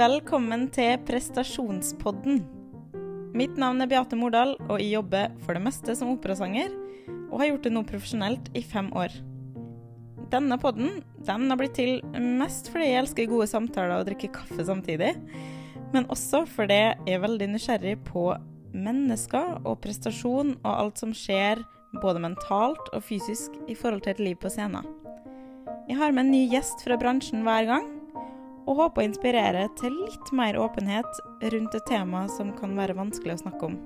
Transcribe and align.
Velkommen 0.00 0.62
til 0.72 0.94
prestasjonspodden. 1.04 2.38
Mitt 3.36 3.58
navn 3.60 3.82
er 3.84 3.88
Beate 3.90 4.16
Mordal, 4.16 4.54
og 4.70 4.78
jeg 4.80 4.94
jobber 4.94 5.34
for 5.42 5.58
det 5.58 5.60
meste 5.60 5.92
som 5.98 6.12
operasanger, 6.14 6.70
og 7.26 7.42
har 7.42 7.50
gjort 7.50 7.66
det 7.66 7.72
nå 7.74 7.82
profesjonelt 7.84 8.48
i 8.56 8.62
fem 8.64 8.88
år. 8.96 9.12
Denne 10.32 10.56
podden 10.62 11.02
den 11.26 11.44
har 11.52 11.60
blitt 11.60 11.76
til 11.76 12.00
mest 12.16 12.70
fordi 12.72 12.88
jeg 12.88 13.02
elsker 13.02 13.28
gode 13.28 13.50
samtaler 13.50 13.98
og 13.98 14.08
drikke 14.08 14.32
kaffe 14.38 14.64
samtidig, 14.70 15.12
men 15.92 16.08
også 16.08 16.46
fordi 16.48 16.80
jeg 16.80 17.18
er 17.18 17.24
veldig 17.26 17.52
nysgjerrig 17.52 17.98
på 18.08 18.24
mennesker 18.72 19.58
og 19.66 19.82
prestasjon 19.84 20.56
og 20.62 20.72
alt 20.72 21.04
som 21.04 21.12
skjer 21.12 21.60
både 22.00 22.24
mentalt 22.24 22.88
og 22.94 23.04
fysisk 23.04 23.60
i 23.68 23.76
forhold 23.76 24.06
til 24.06 24.16
et 24.16 24.26
liv 24.30 24.40
på 24.40 24.48
scenen. 24.48 24.88
Jeg 25.90 26.00
har 26.00 26.14
med 26.14 26.24
en 26.30 26.36
ny 26.38 26.46
gjest 26.54 26.86
fra 26.86 26.96
bransjen 26.96 27.44
hver 27.44 27.68
gang, 27.68 27.96
og 28.70 28.78
håper 28.78 29.02
å 29.02 29.08
inspirere 29.08 29.64
til 29.80 29.94
litt 30.04 30.30
mer 30.36 30.54
åpenhet 30.62 31.18
rundt 31.50 31.74
et 31.74 31.88
tema 31.90 32.22
som 32.30 32.52
kan 32.54 32.76
være 32.78 32.94
vanskelig 32.94 33.34
å 33.34 33.42
snakke 33.42 33.66
om. 33.66 33.76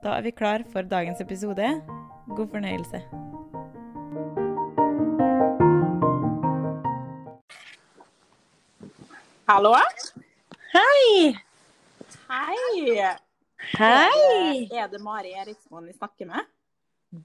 Da 0.00 0.16
er 0.16 0.24
vi 0.24 0.32
klar 0.32 0.64
for 0.72 0.86
dagens 0.88 1.20
episode. 1.20 1.68
God 2.32 2.48
fornøyelse. 2.54 3.02
Hallo? 9.46 9.76
Hei! 10.72 11.36
Hei! 12.32 13.12
Hei! 13.76 14.66
Er 14.72 14.88
det 14.88 15.02
Mari 15.04 15.36
Eriksmoen 15.36 15.84
vi 15.86 15.94
snakker 15.94 16.32
med? 16.32 16.48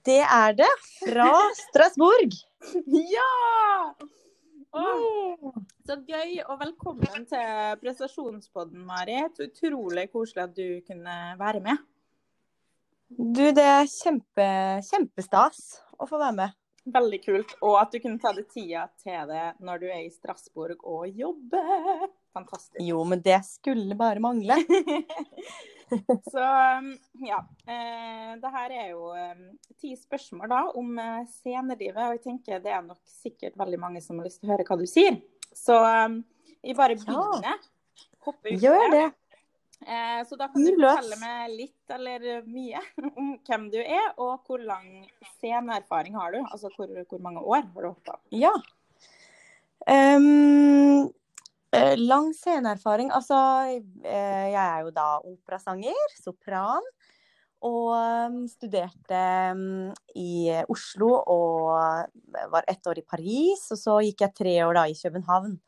Det 0.05 0.21
er 0.21 0.57
det. 0.59 0.73
Fra 0.99 1.31
Strasbourg. 1.63 2.41
Ja! 3.15 3.29
Åh, 4.71 5.55
så 5.83 5.97
gøy, 6.07 6.37
og 6.47 6.59
velkommen 6.61 7.25
til 7.27 7.79
prestasjonspodden, 7.81 8.85
Mari. 8.87 9.17
Så 9.35 9.49
utrolig 9.49 10.05
koselig 10.13 10.45
at 10.45 10.53
du 10.55 10.79
kunne 10.87 11.15
være 11.39 11.59
med. 11.65 11.81
Du, 13.11 13.43
det 13.51 13.65
er 13.67 13.89
kjempe, 13.91 14.47
kjempestas 14.87 15.59
å 15.99 16.07
få 16.07 16.21
være 16.21 16.37
med. 16.37 16.55
Veldig 16.95 17.19
kult. 17.25 17.51
Og 17.67 17.75
at 17.81 17.91
du 17.91 17.99
kunne 17.99 18.21
ta 18.23 18.31
deg 18.37 18.47
tida 18.53 18.85
til 19.03 19.27
det 19.29 19.43
når 19.59 19.83
du 19.83 19.89
er 19.91 20.05
i 20.05 20.13
Strasbourg 20.13 20.87
og 20.87 21.19
jobber. 21.19 22.07
Fantastisk. 22.31 22.79
Jo, 22.87 23.03
men 23.03 23.19
det 23.25 23.41
skulle 23.49 23.99
bare 23.99 24.23
mangle. 24.23 24.55
Så 26.33 26.43
um, 26.79 26.91
ja. 27.27 27.39
Eh, 27.67 28.33
det 28.41 28.51
her 28.53 28.75
er 28.75 28.91
jo 28.93 29.11
um, 29.11 29.47
ti 29.81 29.93
spørsmål 29.99 30.51
da 30.51 30.61
om 30.79 30.99
eh, 31.01 31.23
scenelivet, 31.33 31.99
og 31.99 32.17
jeg 32.17 32.23
tenker 32.25 32.63
det 32.63 32.73
er 32.73 32.85
nok 32.85 33.01
sikkert 33.09 33.57
veldig 33.59 33.79
mange 33.81 34.03
som 34.03 34.19
har 34.19 34.29
lyst 34.29 34.41
til 34.41 34.49
å 34.49 34.55
høre 34.55 34.67
hva 34.67 34.79
du 34.79 34.87
sier. 34.89 35.19
Så 35.51 35.75
um, 35.75 36.21
jeg 36.61 36.77
bare 36.79 36.97
begynner. 36.99 37.59
Hopper 38.21 38.53
ut 38.53 38.63
Gjør 38.63 38.87
det. 38.93 39.07
Eh, 39.81 40.27
så 40.29 40.37
da 40.37 40.45
kan 40.53 40.61
du 40.61 40.75
fortelle 40.77 41.17
meg 41.17 41.53
litt 41.55 41.93
eller 41.95 42.43
mye 42.45 42.81
om 43.17 43.31
hvem 43.47 43.65
du 43.73 43.79
er, 43.81 44.11
og 44.21 44.45
hvor 44.45 44.61
lang 44.61 45.07
sceneerfaring 45.39 46.17
har 46.19 46.35
du? 46.35 46.43
Altså 46.43 46.69
hvor, 46.75 46.91
hvor 47.09 47.23
mange 47.23 47.41
år 47.41 47.65
har 47.65 47.81
du 47.81 47.89
hoppa? 47.89 48.19
Ja. 48.29 48.53
Ehm, 49.89 50.27
eh, 50.29 51.09
lang 51.97 52.33
sceneerfaring. 52.35 53.11
Altså, 53.11 53.37
eh, 54.03 54.51
jeg 54.51 54.59
er 54.59 54.83
jo 54.83 54.91
da 54.91 55.07
operasanger, 55.23 56.15
sopran. 56.19 56.85
Og 57.61 57.91
ehm, 57.93 58.37
studerte 58.49 59.17
ehm, 59.17 59.91
i 60.17 60.49
Oslo 60.67 61.11
og 61.29 62.07
var 62.49 62.65
ett 62.67 62.87
år 62.87 62.99
i 62.99 63.05
Paris. 63.05 63.67
Og 63.71 63.77
så 63.77 63.99
gikk 64.01 64.25
jeg 64.25 64.35
tre 64.35 64.55
år 64.65 64.79
da 64.79 64.87
i 64.89 64.97
København, 64.97 65.59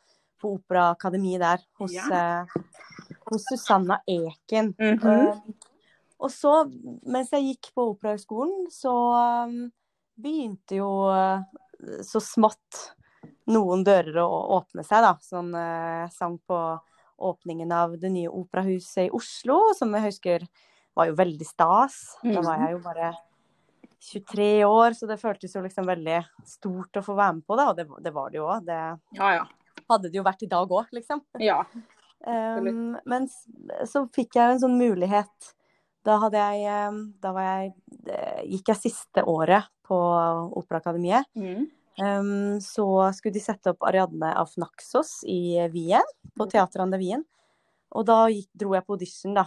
på 0.42 0.58
Operaakademiet 0.58 1.40
der, 1.40 1.62
hos, 1.80 1.94
eh, 1.96 2.58
hos 3.30 3.46
Susanna 3.48 4.02
Eken. 4.10 4.74
Mhm. 4.80 5.08
Eh, 5.08 5.70
og 6.24 6.32
så, 6.32 6.64
mens 7.06 7.32
jeg 7.32 7.54
gikk 7.54 7.72
på 7.76 7.90
Operahøgskolen, 7.94 8.68
så 8.72 8.94
um, 9.44 9.72
begynte 10.16 10.78
jo 10.78 10.88
så 12.08 12.22
smått 12.24 12.94
noen 13.52 13.84
dører 13.84 14.20
å 14.24 14.28
åpne 14.60 14.86
seg, 14.88 15.04
da. 15.04 15.14
Sånn 15.24 15.52
uh, 15.56 16.08
sang 16.14 16.38
på 16.48 16.60
åpningen 17.24 17.72
av 17.72 17.98
det 18.02 18.10
nye 18.12 18.32
operahuset 18.32 19.08
i 19.08 19.12
Oslo, 19.14 19.60
som 19.78 19.94
jeg 19.96 20.08
husker 20.10 20.48
var 20.98 21.10
jo 21.10 21.16
veldig 21.18 21.46
stas. 21.48 22.00
Da 22.24 22.42
var 22.44 22.64
jeg 22.66 22.76
jo 22.76 22.82
bare 22.84 23.14
23 24.04 24.48
år, 24.68 24.94
så 24.98 25.08
det 25.08 25.20
føltes 25.22 25.56
jo 25.56 25.62
liksom 25.64 25.88
veldig 25.88 26.20
stort 26.48 27.00
å 27.00 27.04
få 27.06 27.16
være 27.16 27.38
med 27.40 27.46
på 27.48 27.58
det, 27.60 27.68
og 27.70 27.78
det, 27.80 27.86
det 28.04 28.14
var 28.16 28.32
det 28.34 28.40
jo 28.42 28.48
òg. 28.52 28.66
Det 28.68 28.80
Ja, 29.20 29.30
ja. 29.40 29.46
hadde 29.90 30.10
det 30.12 30.20
jo 30.20 30.26
vært 30.26 30.44
i 30.44 30.52
dag 30.52 30.72
òg, 30.80 30.92
liksom. 30.96 31.24
Ja. 31.40 31.62
Um, 32.24 32.96
men 33.10 33.28
så 33.90 34.06
fikk 34.16 34.38
jeg 34.40 34.56
en 34.56 34.62
sånn 34.62 34.78
mulighet. 34.80 35.54
Da 36.04 36.18
hadde 36.20 36.40
jeg 36.40 36.92
um, 36.92 36.98
Da 37.24 37.32
var 37.36 37.46
jeg 37.48 37.70
eh, 38.12 38.42
Gikk 38.52 38.74
jeg 38.74 38.80
siste 38.82 39.24
året 39.28 39.70
på 39.88 39.96
Operaakademiet. 40.60 41.28
Mm. 41.40 41.70
Um, 42.02 42.58
så 42.62 42.88
skulle 43.14 43.36
de 43.36 43.44
sette 43.44 43.70
opp 43.70 43.86
Ariadne 43.86 44.32
av 44.40 44.50
Naxos 44.58 45.20
i 45.30 45.62
Wien, 45.74 46.08
på 46.34 46.48
Teater 46.50 46.82
an 46.82 46.96
Wien. 46.98 47.22
Og 47.94 48.08
da 48.08 48.26
gikk, 48.34 48.50
dro 48.58 48.74
jeg 48.74 48.86
på 48.88 48.96
audition, 48.96 49.36
da, 49.38 49.46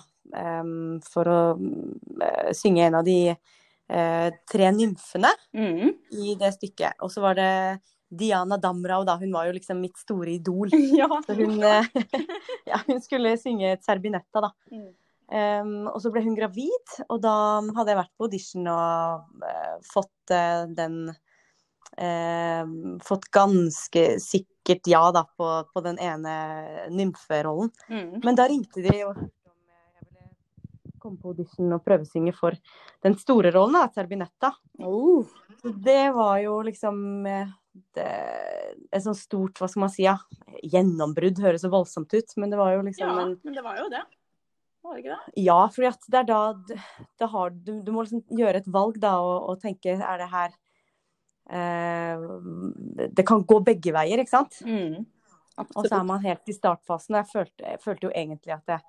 um, 0.62 1.00
for 1.02 1.26
å 1.26 1.40
uh, 1.56 2.50
synge 2.54 2.84
en 2.86 2.98
av 3.00 3.06
de 3.06 3.34
uh, 3.34 4.28
tre 4.46 4.70
nymfene 4.74 5.32
Mm. 5.56 5.96
i 6.14 6.36
det 6.38 6.52
stykket. 6.54 7.00
Og 7.02 7.10
så 7.10 7.24
var 7.24 7.34
det 7.38 7.80
Diana 8.06 8.60
Damrau, 8.62 9.02
da. 9.04 9.16
Hun 9.18 9.34
var 9.34 9.48
jo 9.48 9.56
liksom 9.56 9.80
mitt 9.82 9.98
store 9.98 10.36
idol. 10.36 10.70
ja. 11.00 11.10
Så 11.26 11.34
hun, 11.34 11.58
eh, 11.66 11.90
ja, 12.70 12.78
hun 12.86 13.02
skulle 13.02 13.34
synge 13.42 13.74
et 13.74 13.84
Serbinetta, 13.84 14.44
da. 14.46 14.52
Mm. 14.70 14.88
Em, 15.26 15.70
og 15.90 15.98
så 15.98 16.12
ble 16.14 16.22
hun 16.22 16.36
gravid, 16.38 16.98
og 17.08 17.18
da 17.24 17.34
hadde 17.74 17.90
jeg 17.90 17.98
vært 17.98 18.12
på 18.14 18.28
audition 18.28 18.68
og 18.70 19.42
uh, 19.42 19.72
fått 19.82 20.36
den 20.78 21.08
eh, 21.96 22.62
Fått 23.04 23.28
ganske 23.34 24.04
sikkert 24.22 24.88
ja 24.90 25.02
da 25.14 25.24
på, 25.28 25.50
på 25.72 25.82
den 25.84 25.98
ene 26.02 26.36
nymferollen. 26.92 27.72
Mm. 27.88 28.20
Men 28.24 28.38
da 28.38 28.48
ringte 28.50 28.84
de 28.84 28.96
og 29.06 29.14
spurte 29.16 29.52
om 29.52 29.60
jeg 29.70 30.08
ville 30.10 30.98
komme 31.02 31.20
på 31.22 31.34
audition 31.34 31.76
og 31.76 31.84
prøvesynge 31.86 32.34
for 32.36 32.58
den 33.06 33.16
store 33.20 33.52
rollen, 33.54 33.78
da, 33.78 33.86
Serbinetta. 33.94 34.52
Oh. 34.82 35.26
Så 35.62 35.72
det 35.84 36.10
var 36.16 36.40
jo 36.42 36.58
liksom 36.66 37.26
eh, 37.30 37.54
det, 37.96 38.10
et 38.90 39.04
sånt 39.04 39.18
stort, 39.20 39.58
hva 39.60 39.68
skal 39.70 39.86
man 39.86 39.92
si, 39.92 40.04
ja, 40.06 40.16
gjennombrudd 40.64 41.40
høres 41.44 41.64
så 41.64 41.72
voldsomt 41.72 42.12
ut, 42.16 42.36
men 42.40 42.52
det 42.52 42.60
var 42.60 42.76
jo 42.76 42.84
liksom 42.86 43.06
Ja, 43.06 43.16
en 43.24 43.34
men 43.44 43.56
det 43.56 43.64
var 43.64 43.80
jo 43.80 43.88
det. 43.92 44.04
Var 44.86 44.94
det 44.94 45.02
ikke 45.02 45.16
det? 45.16 45.42
Ja, 45.42 45.58
at 45.66 46.06
det 46.12 46.20
er 46.20 46.28
da, 46.28 46.40
da 47.18 47.28
har, 47.32 47.50
du, 47.50 47.72
du 47.82 47.90
må 47.94 48.04
liksom 48.06 48.22
gjøre 48.38 48.62
et 48.62 48.70
valg 48.70 49.00
da, 49.02 49.16
og, 49.18 49.50
og 49.50 49.60
tenke 49.62 49.96
er 49.96 50.22
det 50.22 50.30
her 50.30 50.54
Det 53.16 53.26
kan 53.26 53.44
gå 53.46 53.60
begge 53.66 53.92
veier, 53.94 54.22
ikke 54.22 54.34
sant? 54.34 54.58
Mm. 54.66 55.04
Og 55.56 55.86
så 55.86 55.94
er 56.00 56.04
man 56.04 56.20
helt 56.24 56.50
i 56.52 56.54
startfasen. 56.56 57.16
Jeg 57.20 57.30
følte, 57.30 57.64
jeg 57.64 57.80
følte 57.84 58.08
jo 58.08 58.12
egentlig 58.12 58.52
at 58.58 58.74
jeg, 58.74 58.82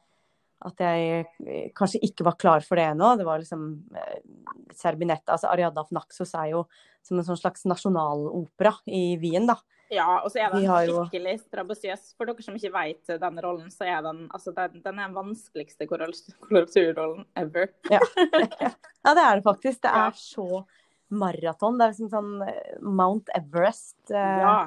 at 0.68 0.82
jeg 0.84 1.28
eh, 1.46 1.70
kanskje 1.78 2.02
ikke 2.04 2.26
var 2.28 2.36
klar 2.42 2.66
for 2.66 2.76
det 2.80 2.90
ennå. 2.92 3.14
Det 3.20 3.28
var 3.28 3.40
liksom 3.40 3.64
eh, 3.96 4.18
Serbinetta, 4.76 5.36
altså 5.38 5.52
Ariadna 5.54 5.86
Naxos 5.96 6.34
er 6.36 6.52
jo 6.56 6.66
som 7.08 7.22
en 7.22 7.28
sånn 7.28 7.40
slags 7.40 7.64
nasjonalopera 7.70 8.74
i 8.92 9.16
Wien, 9.22 9.46
da. 9.48 9.56
Ja, 9.94 10.18
og 10.20 10.28
så 10.34 10.42
er 10.44 10.52
den 10.52 10.66
skikkelig 10.68 11.38
jo- 11.38 11.44
strabasiøs. 11.46 12.10
For 12.20 12.28
dere 12.28 12.44
som 12.44 12.58
ikke 12.60 12.74
vet 12.74 13.14
den 13.22 13.38
rollen, 13.46 13.70
så 13.72 13.86
er 13.88 14.02
den 14.04 14.26
altså 14.36 14.52
den, 14.58 14.82
den 14.84 14.98
er 15.00 15.08
den 15.08 15.16
vanskeligste 15.16 15.88
koral- 15.88 17.24
ever. 17.40 17.70
Ja. 17.88 18.02
ja, 18.68 19.14
det 19.16 19.24
er 19.24 19.40
det 19.40 19.46
faktisk. 19.48 19.80
Det 19.86 19.94
Ja. 19.94 20.08
er 20.10 20.20
så 20.20 20.66
maraton. 21.10 21.78
Det 21.78 21.86
er 21.86 21.94
liksom 21.94 22.12
sånn 22.12 22.34
eh, 22.48 22.76
Mount 22.82 23.32
Everest, 23.38 24.00
eh, 24.12 24.42
Ja. 24.44 24.58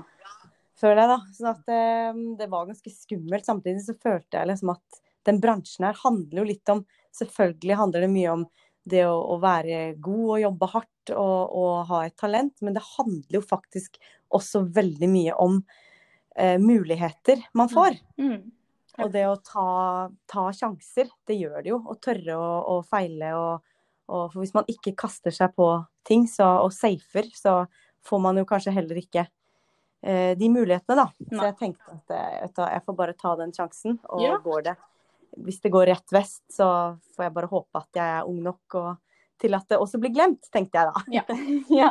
føler 0.80 1.02
jeg, 1.02 1.10
da. 1.12 1.18
Sånn 1.36 1.50
at 1.52 1.68
eh, 1.76 2.22
det 2.40 2.48
var 2.52 2.69
ganske 2.70 2.92
skummelt. 2.94 3.46
Samtidig 3.46 3.84
så 3.84 3.96
følte 4.00 4.40
jeg 4.40 4.52
liksom 4.52 4.75
at 4.76 5.00
den 5.28 5.40
bransjen 5.42 5.84
her 5.84 5.98
handler 6.04 6.42
jo 6.42 6.48
litt 6.52 6.72
om 6.72 6.87
Selvfølgelig 7.10 7.75
handler 7.75 8.04
det 8.04 8.08
mye 8.12 8.31
om 8.31 8.42
det 8.87 9.00
å, 9.02 9.16
å 9.34 9.37
være 9.42 9.96
god 9.98 10.28
og 10.28 10.42
jobbe 10.44 10.69
hardt 10.70 11.10
og, 11.10 11.56
og 11.58 11.72
ha 11.88 12.04
et 12.06 12.14
talent, 12.20 12.54
men 12.62 12.76
det 12.76 12.84
handler 12.86 13.40
jo 13.40 13.43
faktisk 13.43 13.98
også 14.31 14.62
veldig 14.76 15.08
mye 15.10 15.34
om 15.43 15.56
eh, 16.38 16.54
muligheter 16.62 17.43
man 17.58 17.72
får. 17.72 17.98
Mm. 18.22 18.52
Og 19.00 19.10
det 19.14 19.25
å 19.26 19.36
ta, 19.43 19.66
ta 20.31 20.46
sjanser, 20.54 21.10
det 21.26 21.38
gjør 21.40 21.58
det 21.64 21.72
jo. 21.72 21.81
Å 21.82 21.98
tørre 22.02 22.36
å, 22.36 22.48
å 22.76 22.78
feile. 22.86 23.32
Og, 23.38 23.69
og 24.10 24.34
hvis 24.38 24.54
man 24.56 24.66
ikke 24.70 24.96
kaster 24.98 25.34
seg 25.34 25.54
på 25.56 25.68
ting 26.06 26.26
så, 26.30 26.48
og 26.64 26.72
safer, 26.74 27.28
så 27.36 27.62
får 28.06 28.22
man 28.22 28.40
jo 28.40 28.46
kanskje 28.48 28.74
heller 28.74 28.98
ikke 29.00 29.26
eh, 30.02 30.32
de 30.38 30.48
mulighetene, 30.52 30.96
da. 31.04 31.06
Så 31.30 31.46
jeg 31.46 31.58
tenkte 31.60 31.96
at 31.96 32.14
eh, 32.16 32.48
du 32.56 32.62
jeg 32.64 32.84
får 32.86 32.96
bare 32.98 33.16
ta 33.18 33.34
den 33.40 33.54
sjansen, 33.56 33.98
og 34.08 34.24
Ja. 34.24 34.38
går 34.42 34.62
det. 34.70 34.76
Hvis 35.38 35.60
det 35.62 35.70
går 35.70 35.86
rett 35.92 36.12
vest, 36.12 36.42
så 36.50 36.98
får 37.14 37.28
jeg 37.28 37.34
bare 37.36 37.50
håpe 37.52 37.78
at 37.84 38.00
jeg 38.00 38.18
er 38.18 38.26
ung 38.26 38.40
nok 38.42 38.78
og, 38.80 38.96
til 39.40 39.54
at 39.54 39.68
det 39.70 39.78
også 39.78 40.00
blir 40.02 40.12
glemt, 40.12 40.50
tenkte 40.52 40.80
jeg 40.80 40.90
da. 40.90 41.04
Ja. 41.14 41.24
ja. 41.82 41.90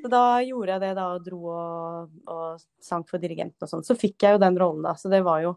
Så 0.00 0.08
da 0.08 0.40
gjorde 0.40 0.76
jeg 0.76 0.80
det 0.80 0.94
da, 0.96 1.08
og 1.16 1.24
dro 1.26 1.40
og, 1.52 2.12
og 2.30 2.62
sang 2.80 3.02
for 3.08 3.20
dirigenten 3.20 3.66
og 3.66 3.68
sånn. 3.68 3.84
Så 3.84 3.98
fikk 3.98 4.22
jeg 4.24 4.36
jo 4.36 4.40
den 4.40 4.56
rollen 4.56 4.86
da, 4.86 4.94
så 4.96 5.10
det 5.12 5.20
var 5.26 5.42
jo 5.44 5.56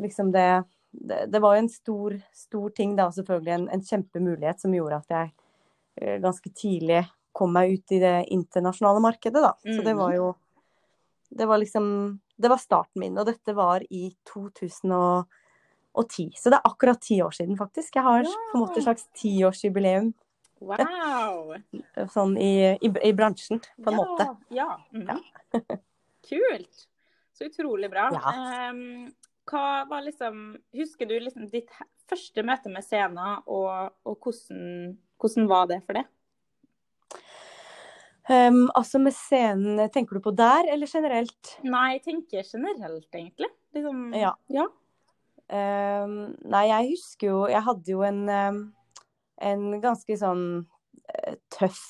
liksom 0.00 0.30
det, 0.32 0.62
det, 0.90 1.26
det 1.32 1.40
var 1.40 1.56
en 1.56 1.68
stor, 1.68 2.20
stor 2.34 2.70
ting, 2.70 2.96
da, 2.96 3.10
selvfølgelig 3.14 3.54
en, 3.54 3.68
en 3.76 3.84
kjempemulighet 3.84 4.60
som 4.60 4.74
gjorde 4.74 5.00
at 5.00 5.14
jeg 5.14 5.32
eh, 6.00 6.16
ganske 6.22 6.50
tidlig 6.50 7.04
kom 7.36 7.52
meg 7.54 7.76
ut 7.76 7.92
i 7.94 8.00
det 8.02 8.16
internasjonale 8.34 9.02
markedet, 9.02 9.42
da. 9.42 9.54
Så 9.62 9.82
det 9.86 9.94
var 9.94 10.14
jo 10.16 10.32
Det 11.30 11.46
var 11.46 11.58
liksom 11.62 12.18
Det 12.36 12.48
var 12.50 12.58
starten 12.58 13.00
min, 13.00 13.18
og 13.18 13.26
dette 13.26 13.54
var 13.54 13.84
i 13.90 14.16
2010. 14.26 16.32
Så 16.34 16.50
det 16.50 16.58
er 16.58 16.66
akkurat 16.66 17.00
ti 17.00 17.22
år 17.22 17.30
siden, 17.30 17.58
faktisk. 17.58 17.94
Jeg 17.94 18.02
har 18.02 18.24
på 18.24 18.58
en 18.58 18.64
måte 18.64 18.80
et 18.80 18.88
slags 18.88 19.06
tiårsjubileum 19.14 20.12
Wow! 20.60 21.54
sånn 22.12 22.34
i, 22.36 22.76
i, 22.76 22.88
i 23.08 23.12
bransjen, 23.16 23.62
på 23.80 23.88
en 23.88 23.96
ja, 23.96 24.02
måte. 24.02 24.26
Ja. 24.52 24.66
mhm. 24.92 25.22
Kult. 26.30 26.82
Så 27.32 27.48
utrolig 27.48 27.88
bra. 27.90 28.10
Ja. 28.12 28.32
Ehm, 28.68 29.08
hva 29.50 29.84
var 29.90 30.04
liksom 30.06 30.54
Husker 30.76 31.08
du 31.10 31.16
liksom 31.18 31.48
ditt 31.50 31.70
første 32.10 32.42
møte 32.46 32.72
med 32.72 32.84
scenen, 32.86 33.42
og, 33.46 33.92
og 34.06 34.16
hvordan, 34.24 34.96
hvordan 35.20 35.48
var 35.50 35.68
det 35.70 35.80
for 35.86 35.98
det? 35.98 36.06
Um, 38.30 38.68
altså 38.78 39.00
med 39.02 39.14
scenen, 39.16 39.80
tenker 39.90 40.18
du 40.18 40.22
på 40.22 40.32
der, 40.36 40.68
eller 40.70 40.86
generelt? 40.90 41.54
Nei, 41.66 41.96
jeg 41.96 42.02
tenker 42.04 42.46
generelt, 42.46 43.08
egentlig. 43.14 43.50
Liksom, 43.74 44.12
Ja. 44.14 44.34
ja. 44.50 44.66
Um, 45.50 46.36
nei, 46.46 46.68
jeg 46.68 46.92
husker 46.92 47.26
jo 47.26 47.38
Jeg 47.50 47.62
hadde 47.66 47.90
jo 47.90 48.04
en, 48.06 48.20
um, 48.30 48.60
en 49.42 49.64
ganske 49.82 50.14
sånn 50.14 50.44
eh, 51.10 51.34
tøff 51.50 51.80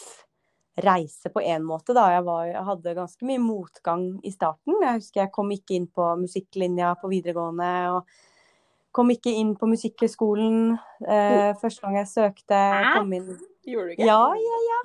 reise 0.84 1.30
på 1.32 1.42
en 1.42 1.64
måte, 1.66 1.94
da. 1.96 2.08
Jeg, 2.14 2.24
var, 2.26 2.46
jeg 2.48 2.64
hadde 2.70 2.96
ganske 2.96 3.28
mye 3.28 3.42
motgang 3.42 4.08
i 4.26 4.32
starten. 4.34 4.78
Jeg 4.82 4.98
husker 5.00 5.24
jeg 5.24 5.34
kom 5.34 5.52
ikke 5.54 5.76
inn 5.78 5.86
på 5.90 6.08
musikklinja 6.20 6.94
på 7.00 7.12
videregående. 7.12 7.70
og 7.96 8.90
Kom 8.90 9.12
ikke 9.14 9.30
inn 9.38 9.52
på 9.54 9.68
Musikkhøgskolen 9.70 10.72
eh, 11.06 11.52
første 11.60 11.84
gang 11.84 12.00
jeg 12.00 12.10
søkte. 12.10 12.58
Kom 12.96 13.12
inn 13.14 13.28
Gjorde 13.70 13.86
du 13.86 13.92
ikke? 13.92 14.06
Ja, 14.08 14.34
ja, 14.40 14.58
ja. 14.66 14.80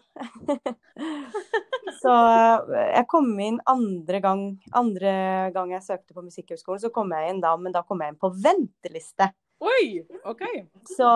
så 2.01 2.13
eh, 2.13 2.83
jeg 2.97 3.07
kom 3.11 3.31
inn 3.41 3.57
andre 3.71 4.19
gang, 4.23 4.43
andre 4.75 5.15
gang 5.55 5.71
jeg 5.73 5.85
søkte 5.85 6.15
på 6.15 6.25
Musikkhøgskolen, 6.25 6.83
så 6.83 6.91
kom 6.93 7.13
jeg 7.15 7.31
inn 7.31 7.41
da, 7.43 7.55
men 7.57 7.75
da 7.75 7.85
kom 7.87 8.03
jeg 8.03 8.13
inn 8.13 8.21
på 8.21 8.33
venteliste. 8.35 9.31
Oi! 9.63 10.03
OK. 10.27 10.43
Så 10.91 11.09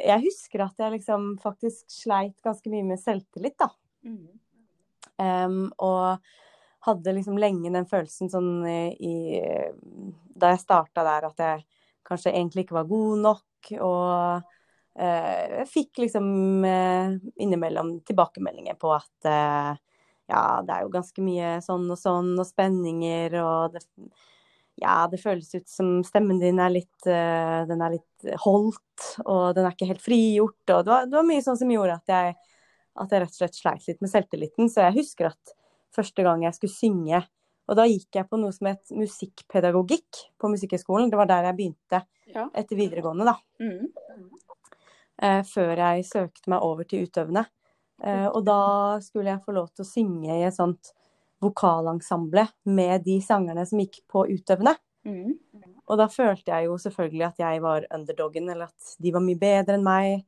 jeg 0.00 0.24
husker 0.24 0.64
at 0.64 0.80
jeg 0.80 0.96
liksom 0.96 1.34
faktisk 1.42 1.84
sleit 1.92 2.38
ganske 2.44 2.72
mye 2.72 2.86
med 2.88 3.02
selvtillit, 3.02 3.58
da. 3.60 3.68
Mhm. 4.06 4.34
Um, 5.16 5.70
og 5.80 6.18
hadde 6.84 7.14
liksom 7.16 7.38
lenge 7.40 7.70
den 7.72 7.86
følelsen 7.88 8.28
sånn 8.28 8.66
i, 8.68 8.92
i 9.00 9.14
Da 10.36 10.50
jeg 10.52 10.60
starta 10.60 11.04
der, 11.06 11.30
at 11.30 11.40
jeg 11.40 11.64
kanskje 12.06 12.34
egentlig 12.34 12.66
ikke 12.66 12.76
var 12.76 12.90
god 12.90 13.22
nok. 13.24 13.70
Og 13.80 14.44
eh, 15.00 15.40
jeg 15.62 15.70
fikk 15.72 16.02
liksom 16.04 16.28
uh, 16.62 17.16
innimellom 17.42 17.96
tilbakemeldinger 18.06 18.76
på 18.78 18.92
at 18.94 19.30
uh, 19.30 19.72
ja, 20.30 20.44
det 20.62 20.76
er 20.76 20.84
jo 20.84 20.92
ganske 20.92 21.24
mye 21.24 21.56
sånn 21.64 21.88
og 21.90 21.98
sånn, 21.98 22.34
og 22.38 22.46
spenninger, 22.46 23.34
og 23.40 23.74
det 23.74 23.82
ja, 24.76 25.06
det 25.08 25.22
føles 25.22 25.54
ut 25.54 25.68
som 25.68 26.02
stemmen 26.04 26.40
din 26.40 26.58
er 26.60 26.72
litt, 26.74 27.06
eh, 27.08 27.62
den 27.68 27.80
er 27.80 27.94
litt 27.94 28.40
holdt, 28.42 29.06
og 29.24 29.54
den 29.56 29.64
er 29.64 29.72
ikke 29.72 29.88
helt 29.88 30.04
frigjort. 30.04 30.58
Og 30.68 30.82
det 30.84 30.92
var, 30.92 31.06
det 31.08 31.16
var 31.16 31.24
mye 31.30 31.44
sånn 31.44 31.56
som 31.56 31.72
gjorde 31.72 31.96
at 31.96 32.12
jeg, 32.12 32.34
at 32.98 33.12
jeg 33.12 33.22
rett 33.22 33.34
og 33.34 33.40
slett 33.40 33.58
sleit 33.58 33.88
litt 33.88 34.02
med 34.04 34.12
selvtilliten. 34.12 34.70
Så 34.72 34.84
jeg 34.86 34.96
husker 35.00 35.30
at 35.30 35.54
første 35.96 36.24
gang 36.26 36.44
jeg 36.44 36.56
skulle 36.56 36.74
synge, 36.76 37.22
og 37.66 37.76
da 37.78 37.86
gikk 37.90 38.14
jeg 38.14 38.28
på 38.30 38.38
noe 38.38 38.54
som 38.54 38.68
het 38.70 38.92
musikkpedagogikk 38.94 40.20
på 40.38 40.50
Musikkhøgskolen. 40.52 41.10
Det 41.10 41.18
var 41.18 41.26
der 41.30 41.48
jeg 41.48 41.56
begynte 41.58 42.02
Ja. 42.34 42.48
etter 42.54 42.76
videregående, 42.78 43.24
da. 43.26 43.36
Mm. 43.60 43.88
Eh, 45.22 45.42
før 45.48 45.76
jeg 45.76 46.04
søkte 46.04 46.50
meg 46.52 46.62
over 46.62 46.84
til 46.84 47.06
utøvende. 47.06 47.46
Eh, 48.04 48.26
og 48.28 48.44
da 48.44 48.98
skulle 49.00 49.32
jeg 49.32 49.42
få 49.46 49.54
lov 49.56 49.70
til 49.72 49.84
å 49.84 49.88
synge 49.88 50.28
i 50.36 50.44
et 50.44 50.54
sånt 50.54 50.92
vokalensemble 51.40 52.46
med 52.66 53.04
de 53.06 53.18
sangerne 53.24 53.64
som 53.66 53.80
gikk 53.80 54.02
på 54.10 54.26
utøvende. 54.28 54.76
Mm. 55.06 55.34
Og 55.86 55.98
da 56.00 56.08
følte 56.10 56.50
jeg 56.52 56.66
jo 56.66 56.76
selvfølgelig 56.82 57.26
at 57.28 57.38
jeg 57.38 57.62
var 57.62 57.86
underdogen, 57.94 58.50
eller 58.50 58.64
at 58.72 58.96
de 59.02 59.12
var 59.14 59.22
mye 59.24 59.38
bedre 59.40 59.78
enn 59.78 59.86
meg. 59.86 60.24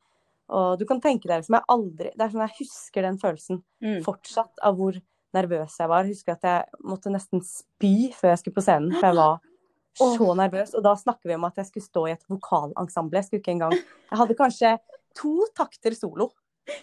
Og 0.49 0.79
du 0.81 0.87
kan 0.89 1.01
tenke 1.05 1.29
deg 1.29 1.43
liksom 1.43 1.59
jeg 1.59 1.69
aldri 1.75 2.11
Det 2.15 2.25
er 2.25 2.31
sånn 2.33 2.45
jeg 2.47 2.57
husker 2.63 3.05
den 3.05 3.19
følelsen 3.21 3.61
mm. 3.85 4.01
fortsatt 4.07 4.63
av 4.65 4.79
hvor 4.79 4.97
nervøs 5.37 5.77
jeg 5.77 5.91
var. 5.91 6.07
Jeg 6.07 6.17
husker 6.17 6.37
at 6.39 6.49
jeg 6.49 6.83
måtte 6.89 7.13
nesten 7.13 7.45
spy 7.45 8.11
før 8.17 8.33
jeg 8.33 8.43
skulle 8.43 8.57
på 8.57 8.65
scenen, 8.65 8.95
for 8.97 9.11
jeg 9.11 9.19
var 9.19 9.39
så 10.17 10.35
nervøs. 10.41 10.75
Og 10.79 10.85
da 10.87 10.95
snakker 10.97 11.31
vi 11.31 11.37
om 11.37 11.47
at 11.49 11.61
jeg 11.61 11.69
skulle 11.69 11.89
stå 11.89 12.05
i 12.09 12.15
et 12.15 12.29
vokalensemble. 12.33 13.21
Jeg 13.21 13.29
skulle 13.29 13.45
ikke 13.45 13.57
engang 13.59 13.77
Jeg 13.77 14.21
hadde 14.23 14.39
kanskje 14.39 14.75
to 15.19 15.35
takter 15.59 15.97
solo. 15.97 16.31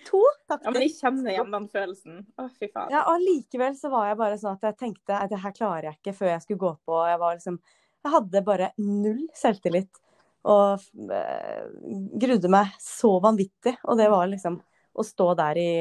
To 0.09 0.21
takter. 0.49 0.65
Ja, 0.65 0.73
men 0.73 0.85
jeg 0.85 0.95
kjenner 0.97 1.31
igjen 1.33 1.51
den 1.53 1.67
følelsen. 1.71 2.21
Å, 2.41 2.47
fy 2.53 2.69
faen. 2.71 2.93
Ja, 2.93 3.03
og 3.05 3.19
allikevel 3.19 3.75
så 3.77 3.91
var 3.93 4.09
jeg 4.09 4.21
bare 4.21 4.39
sånn 4.41 4.57
at 4.57 4.65
jeg 4.69 4.79
tenkte 4.81 5.17
at 5.19 5.33
det 5.33 5.41
her 5.43 5.53
klarer 5.55 5.89
jeg 5.89 5.99
ikke 5.99 6.15
før 6.21 6.31
jeg 6.33 6.45
skulle 6.45 6.63
gå 6.63 6.71
på. 6.89 7.01
Jeg 7.09 7.21
var 7.21 7.37
liksom 7.37 7.59
Jeg 8.05 8.13
hadde 8.13 8.41
bare 8.45 8.71
null 8.81 9.23
selvtillit. 9.37 10.01
Og 10.45 11.11
eh, 11.11 11.65
grudde 12.21 12.51
meg 12.53 12.73
så 12.81 13.15
vanvittig. 13.23 13.75
Og 13.89 13.97
det 13.97 14.09
var 14.13 14.29
liksom 14.29 14.59
å 14.95 15.03
stå 15.03 15.31
der 15.39 15.59
i, 15.59 15.71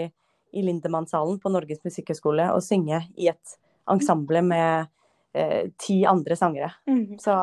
i 0.56 0.64
Lindemannshallen 0.64 1.38
på 1.42 1.52
Norges 1.52 1.84
musikkhøgskole 1.84 2.48
og 2.54 2.64
synge 2.64 3.04
i 3.20 3.28
et 3.30 3.58
ensemble 3.90 4.40
med 4.42 4.86
eh, 5.36 5.70
ti 5.78 6.04
andre 6.08 6.36
sangere. 6.36 6.72
Mhm. 6.86 7.18
Så, 7.18 7.34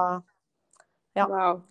ja. 1.13 1.27
Wow. 1.27 1.61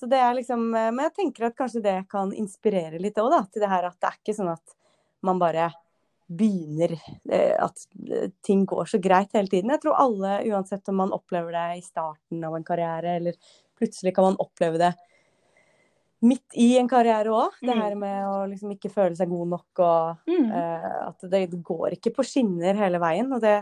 så 0.00 0.06
det 0.06 0.20
er 0.20 0.34
liksom 0.34 0.68
eh, 0.74 0.92
Men 0.92 1.08
jeg 1.08 1.14
tenker 1.14 1.48
at 1.48 1.56
kanskje 1.56 1.82
det 1.82 1.98
kan 2.12 2.32
inspirere 2.34 3.00
litt 3.02 3.18
òg, 3.18 3.32
da. 3.32 3.42
Til 3.50 3.64
det 3.64 3.72
her 3.72 3.90
at 3.90 3.98
det 4.00 4.12
er 4.12 4.22
ikke 4.22 4.38
sånn 4.38 4.54
at 4.54 4.78
man 5.26 5.42
bare 5.42 5.70
begynner 6.26 6.92
eh, 7.30 7.54
At 7.62 7.86
eh, 8.10 8.30
ting 8.42 8.64
går 8.66 8.84
så 8.90 8.98
greit 9.02 9.34
hele 9.34 9.50
tiden. 9.50 9.70
Jeg 9.74 9.84
tror 9.84 9.98
alle, 10.00 10.40
uansett 10.50 10.88
om 10.90 11.00
man 11.02 11.14
opplever 11.14 11.54
det 11.54 11.66
i 11.78 11.84
starten 11.86 12.44
av 12.44 12.56
en 12.56 12.66
karriere, 12.66 13.16
eller 13.20 13.38
plutselig 13.78 14.14
kan 14.16 14.30
man 14.30 14.40
oppleve 14.42 14.80
det 14.80 14.92
midt 16.26 16.56
i 16.56 16.70
en 16.80 16.88
karriere 16.88 17.28
òg. 17.28 17.58
Det 17.60 17.74
Mm. 17.74 17.82
her 17.82 17.94
med 17.94 18.26
å 18.26 18.36
liksom 18.48 18.72
ikke 18.72 18.90
føle 18.92 19.16
seg 19.16 19.28
god 19.28 19.48
nok 19.52 19.82
og 19.84 20.30
mm. 20.30 20.50
uh, 20.50 21.08
at 21.10 21.26
det, 21.30 21.50
det 21.52 21.62
går 21.62 21.98
ikke 21.98 22.14
på 22.16 22.24
skinner 22.24 22.74
hele 22.74 22.98
veien. 23.02 23.28
Og 23.32 23.40
det, 23.44 23.58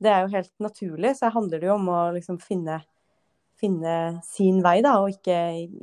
det 0.00 0.10
er 0.10 0.24
jo 0.24 0.32
helt 0.32 0.52
naturlig. 0.64 1.14
Så 1.18 1.30
handler 1.34 1.60
det 1.60 1.68
jo 1.68 1.76
om 1.76 1.88
å 1.92 2.00
liksom 2.16 2.40
finne, 2.40 2.80
finne 3.60 4.20
sin 4.24 4.62
vei, 4.64 4.80
da, 4.84 4.96
og 5.02 5.12
ikke, 5.12 5.38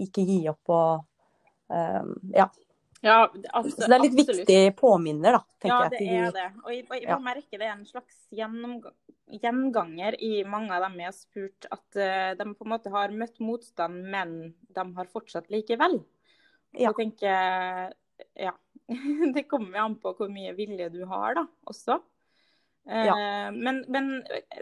ikke 0.08 0.26
gi 0.26 0.42
opp 0.52 0.74
og 0.74 1.06
um, 1.70 2.16
Ja. 2.36 2.50
Ja, 3.02 3.32
Så 3.34 3.88
det 3.88 3.96
er 3.96 4.04
litt 4.04 4.14
absolutt. 4.14 4.42
viktig 4.46 4.76
påminner, 4.78 5.32
da, 5.40 5.40
tenker 5.60 5.72
jeg. 5.72 5.72
Ja, 5.72 5.82
jeg. 5.82 5.92
det 5.92 5.98
til 5.98 6.10
er 6.22 6.36
det. 6.36 6.48
Og 6.64 6.72
jeg, 6.74 6.84
og 6.90 6.96
jeg 7.00 7.08
Ja. 7.10 7.18
merker 7.20 7.58
det 7.58 7.68
er 7.68 7.72
en 7.74 7.86
slags 7.90 8.18
gjenganger 9.42 10.18
i 10.22 10.44
mange 10.44 10.76
av 10.76 10.84
dem 10.86 11.00
jeg 11.00 11.10
har 11.10 11.16
spurt, 11.18 11.66
at 11.72 11.98
uh, 11.98 12.34
de 12.38 12.48
på 12.54 12.68
en 12.68 12.74
måte 12.74 12.92
har 12.94 13.14
møtt 13.16 13.40
motstand, 13.42 14.04
men 14.12 14.36
de 14.70 14.86
har 14.98 15.10
fortsatt 15.12 15.50
likevel. 15.54 16.04
Ja. 16.74 16.92
Jeg 16.92 16.96
tenker 17.00 17.94
Ja. 18.38 18.54
Det 19.36 19.48
kommer 19.50 19.80
an 19.82 19.96
på 19.96 20.14
hvor 20.18 20.30
mye 20.30 20.54
vilje 20.56 20.90
du 20.94 21.06
har, 21.10 21.34
da, 21.36 21.46
også. 21.68 22.02
Ja. 22.86 23.52
men, 23.54 23.84
men 23.94 24.08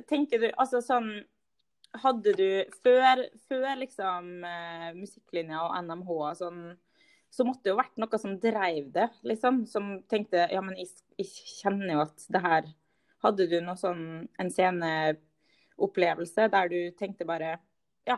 tenker 0.09 0.41
du 0.41 0.49
Altså 0.59 0.81
sånn 0.83 1.23
Hadde 2.03 2.33
du 2.35 2.65
før, 2.83 3.21
før 3.47 3.77
liksom 3.79 4.43
eh, 4.43 4.89
musikklinja 4.93 5.61
og 5.63 5.77
NMH 5.87 6.09
og 6.11 6.35
sånn 6.37 6.59
så 7.29 7.45
måtte 7.45 7.67
det 7.67 7.73
jo 7.73 7.79
vært 7.79 7.99
noe 8.01 8.19
som 8.21 8.37
dreiv 8.41 8.89
det, 8.93 9.07
liksom. 9.27 9.63
Som 9.69 9.99
tenkte 10.09 10.47
ja, 10.51 10.61
men 10.65 10.77
jeg, 10.79 10.89
jeg 11.19 11.29
kjenner 11.59 11.93
jo 11.93 12.05
at 12.07 12.29
det 12.31 12.43
her 12.45 12.69
Hadde 13.19 13.49
du 13.51 13.57
noe 13.59 13.75
sånn 13.75 14.29
en 14.39 14.47
sceneopplevelse 14.47 16.45
der 16.53 16.69
du 16.71 16.77
tenkte 16.95 17.25
bare 17.27 17.57
ja, 18.07 18.15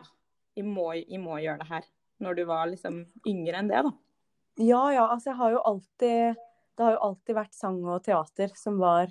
jeg 0.54 0.62
må, 0.62 0.92
jeg 0.94 1.18
må 1.18 1.40
gjøre 1.42 1.58
det 1.58 1.66
her. 1.72 1.88
Når 2.22 2.36
du 2.38 2.42
var 2.46 2.68
liksom 2.70 3.00
yngre 3.26 3.58
enn 3.58 3.70
det, 3.72 3.80
da. 3.82 3.90
Ja, 4.62 4.82
ja. 4.94 5.08
Altså, 5.08 5.32
jeg 5.32 5.38
har 5.40 5.56
jo 5.56 5.64
alltid 5.72 6.38
Det 6.78 6.84
har 6.84 6.94
jo 6.94 7.02
alltid 7.08 7.36
vært 7.36 7.56
sang 7.56 7.80
og 7.82 8.04
teater 8.06 8.54
som 8.56 8.78
var, 8.80 9.10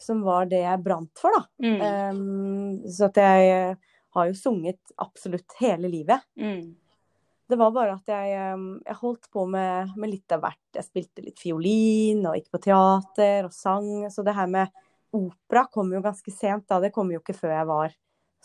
som 0.00 0.24
var 0.26 0.48
det 0.50 0.62
jeg 0.64 0.82
brant 0.82 1.20
for, 1.20 1.36
da. 1.36 1.44
Mm. 1.62 1.84
Um, 1.84 2.80
så 2.88 3.10
at 3.10 3.20
jeg 3.20 3.76
har 4.16 4.30
jo 4.30 4.38
sunget 4.38 4.96
absolutt 5.02 5.54
hele 5.60 5.92
livet. 5.92 6.24
Mm. 6.40 6.72
Det 7.46 7.58
var 7.58 7.70
bare 7.74 7.94
at 7.94 8.10
jeg, 8.10 8.54
um, 8.56 8.66
jeg 8.82 8.98
holdt 8.98 9.28
på 9.32 9.44
med, 9.50 9.92
med 9.96 10.10
litt 10.10 10.32
av 10.34 10.42
hvert. 10.42 10.64
Jeg 10.74 10.86
spilte 10.88 11.22
litt 11.22 11.38
fiolin 11.38 12.24
og 12.26 12.34
gikk 12.38 12.50
på 12.54 12.62
teater 12.66 13.46
og 13.46 13.54
sang. 13.54 13.90
Så 14.10 14.24
det 14.26 14.34
her 14.34 14.50
med 14.50 14.74
opera 15.16 15.66
kom 15.72 15.92
jo 15.94 16.02
ganske 16.04 16.34
sent. 16.34 16.66
da. 16.68 16.80
Det 16.82 16.90
kom 16.94 17.12
jo 17.14 17.22
ikke 17.22 17.36
før 17.36 17.54
jeg 17.54 17.68
var 17.70 17.94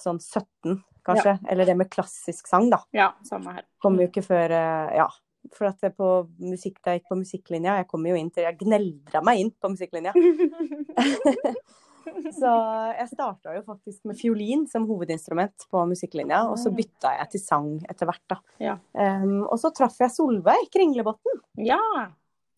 sånn 0.01 0.22
17, 0.22 0.77
kanskje. 1.05 1.36
Eller 1.50 1.70
det 1.70 1.77
med 1.79 1.89
klassisk 1.93 2.50
sang, 2.50 2.70
da. 2.72 2.81
Ja, 2.96 3.12
samme 3.27 3.58
her. 3.58 3.67
Kom 3.81 3.98
jo 4.01 4.10
ikke 4.10 4.25
før 4.25 4.58
eh, 4.60 4.96
Ja. 5.01 5.10
For 5.58 5.65
at 5.65 5.81
det 5.81 5.96
på 5.98 6.08
musikk, 6.38 6.75
da 6.86 6.93
jeg 6.93 7.00
gikk 7.00 7.08
på 7.10 7.15
musikklinja 7.17 7.79
Jeg 7.79 7.88
kom 7.89 8.03
jo 8.05 8.13
inn 8.13 8.27
til 8.29 8.46
Jeg 8.46 8.60
gneldra 8.60 9.24
meg 9.25 9.39
inn 9.41 9.50
på 9.58 9.72
musikklinja. 9.74 10.13
Så 12.39 12.51
jeg 12.98 13.10
starta 13.12 13.55
jo 13.55 13.62
faktisk 13.65 14.05
med 14.10 14.17
fiolin 14.20 14.63
som 14.70 14.86
hovedinstrument 14.89 15.67
på 15.72 15.84
musikklinja, 15.89 16.43
og 16.50 16.58
så 16.60 16.72
bytta 16.74 17.13
jeg 17.17 17.34
til 17.34 17.43
sang 17.43 17.70
etter 17.89 18.10
hvert, 18.10 18.24
da. 18.31 18.39
Ja. 18.63 18.77
Um, 18.93 19.43
og 19.46 19.58
så 19.62 19.72
traff 19.75 20.00
jeg 20.01 20.13
Solveig 20.13 20.70
Kringlebotn, 20.74 21.41
Ja. 21.62 21.79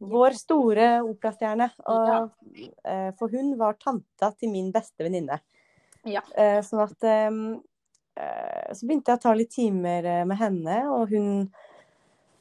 vår 0.03 0.37
store 0.37 0.87
operastjerne. 1.07 1.69
Ja. 1.87 2.21
Uh, 2.27 3.09
for 3.19 3.33
hun 3.33 3.53
var 3.59 3.77
tanta 3.81 4.31
til 4.37 4.51
min 4.53 4.71
beste 4.75 5.05
venninne. 5.05 5.39
Ja. 6.07 6.23
Uh, 6.35 6.59
sånn 6.65 6.83
at 6.83 7.05
um, 7.31 7.43
uh, 8.19 8.71
Så 8.75 8.83
begynte 8.83 9.13
jeg 9.13 9.21
å 9.21 9.23
ta 9.23 9.35
litt 9.37 9.53
timer 9.55 10.25
med 10.27 10.39
henne, 10.39 10.81
og 10.91 11.13
hun 11.15 11.45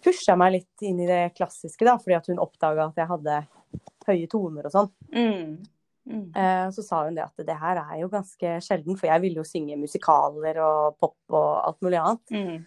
pusha 0.02 0.34
meg 0.38 0.56
litt 0.56 0.82
inn 0.82 0.98
i 1.00 1.06
det 1.06 1.28
klassiske, 1.36 1.86
da, 1.86 1.94
fordi 2.02 2.16
at 2.18 2.30
hun 2.32 2.42
oppdaga 2.42 2.88
at 2.88 2.98
jeg 2.98 3.10
hadde 3.10 3.36
høye 4.08 4.26
toner 4.30 4.66
og 4.66 4.74
sånn. 4.74 4.90
Mm. 5.14 5.62
Mm. 6.08 6.32
Eh, 6.34 6.66
Så 6.74 6.82
sa 6.82 7.04
hun 7.04 7.14
det 7.14 7.22
at 7.24 7.46
det 7.46 7.54
her 7.60 7.78
er 7.78 8.00
jo 8.00 8.08
ganske 8.10 8.56
sjelden, 8.64 8.96
for 8.98 9.06
jeg 9.06 9.22
ville 9.22 9.42
jo 9.42 9.46
synge 9.46 9.76
musikaler 9.78 10.58
og 10.64 10.96
pop 10.98 11.16
og 11.30 11.50
alt 11.68 11.80
mulig 11.84 12.00
annet. 12.00 12.32
Mm. 12.34 12.64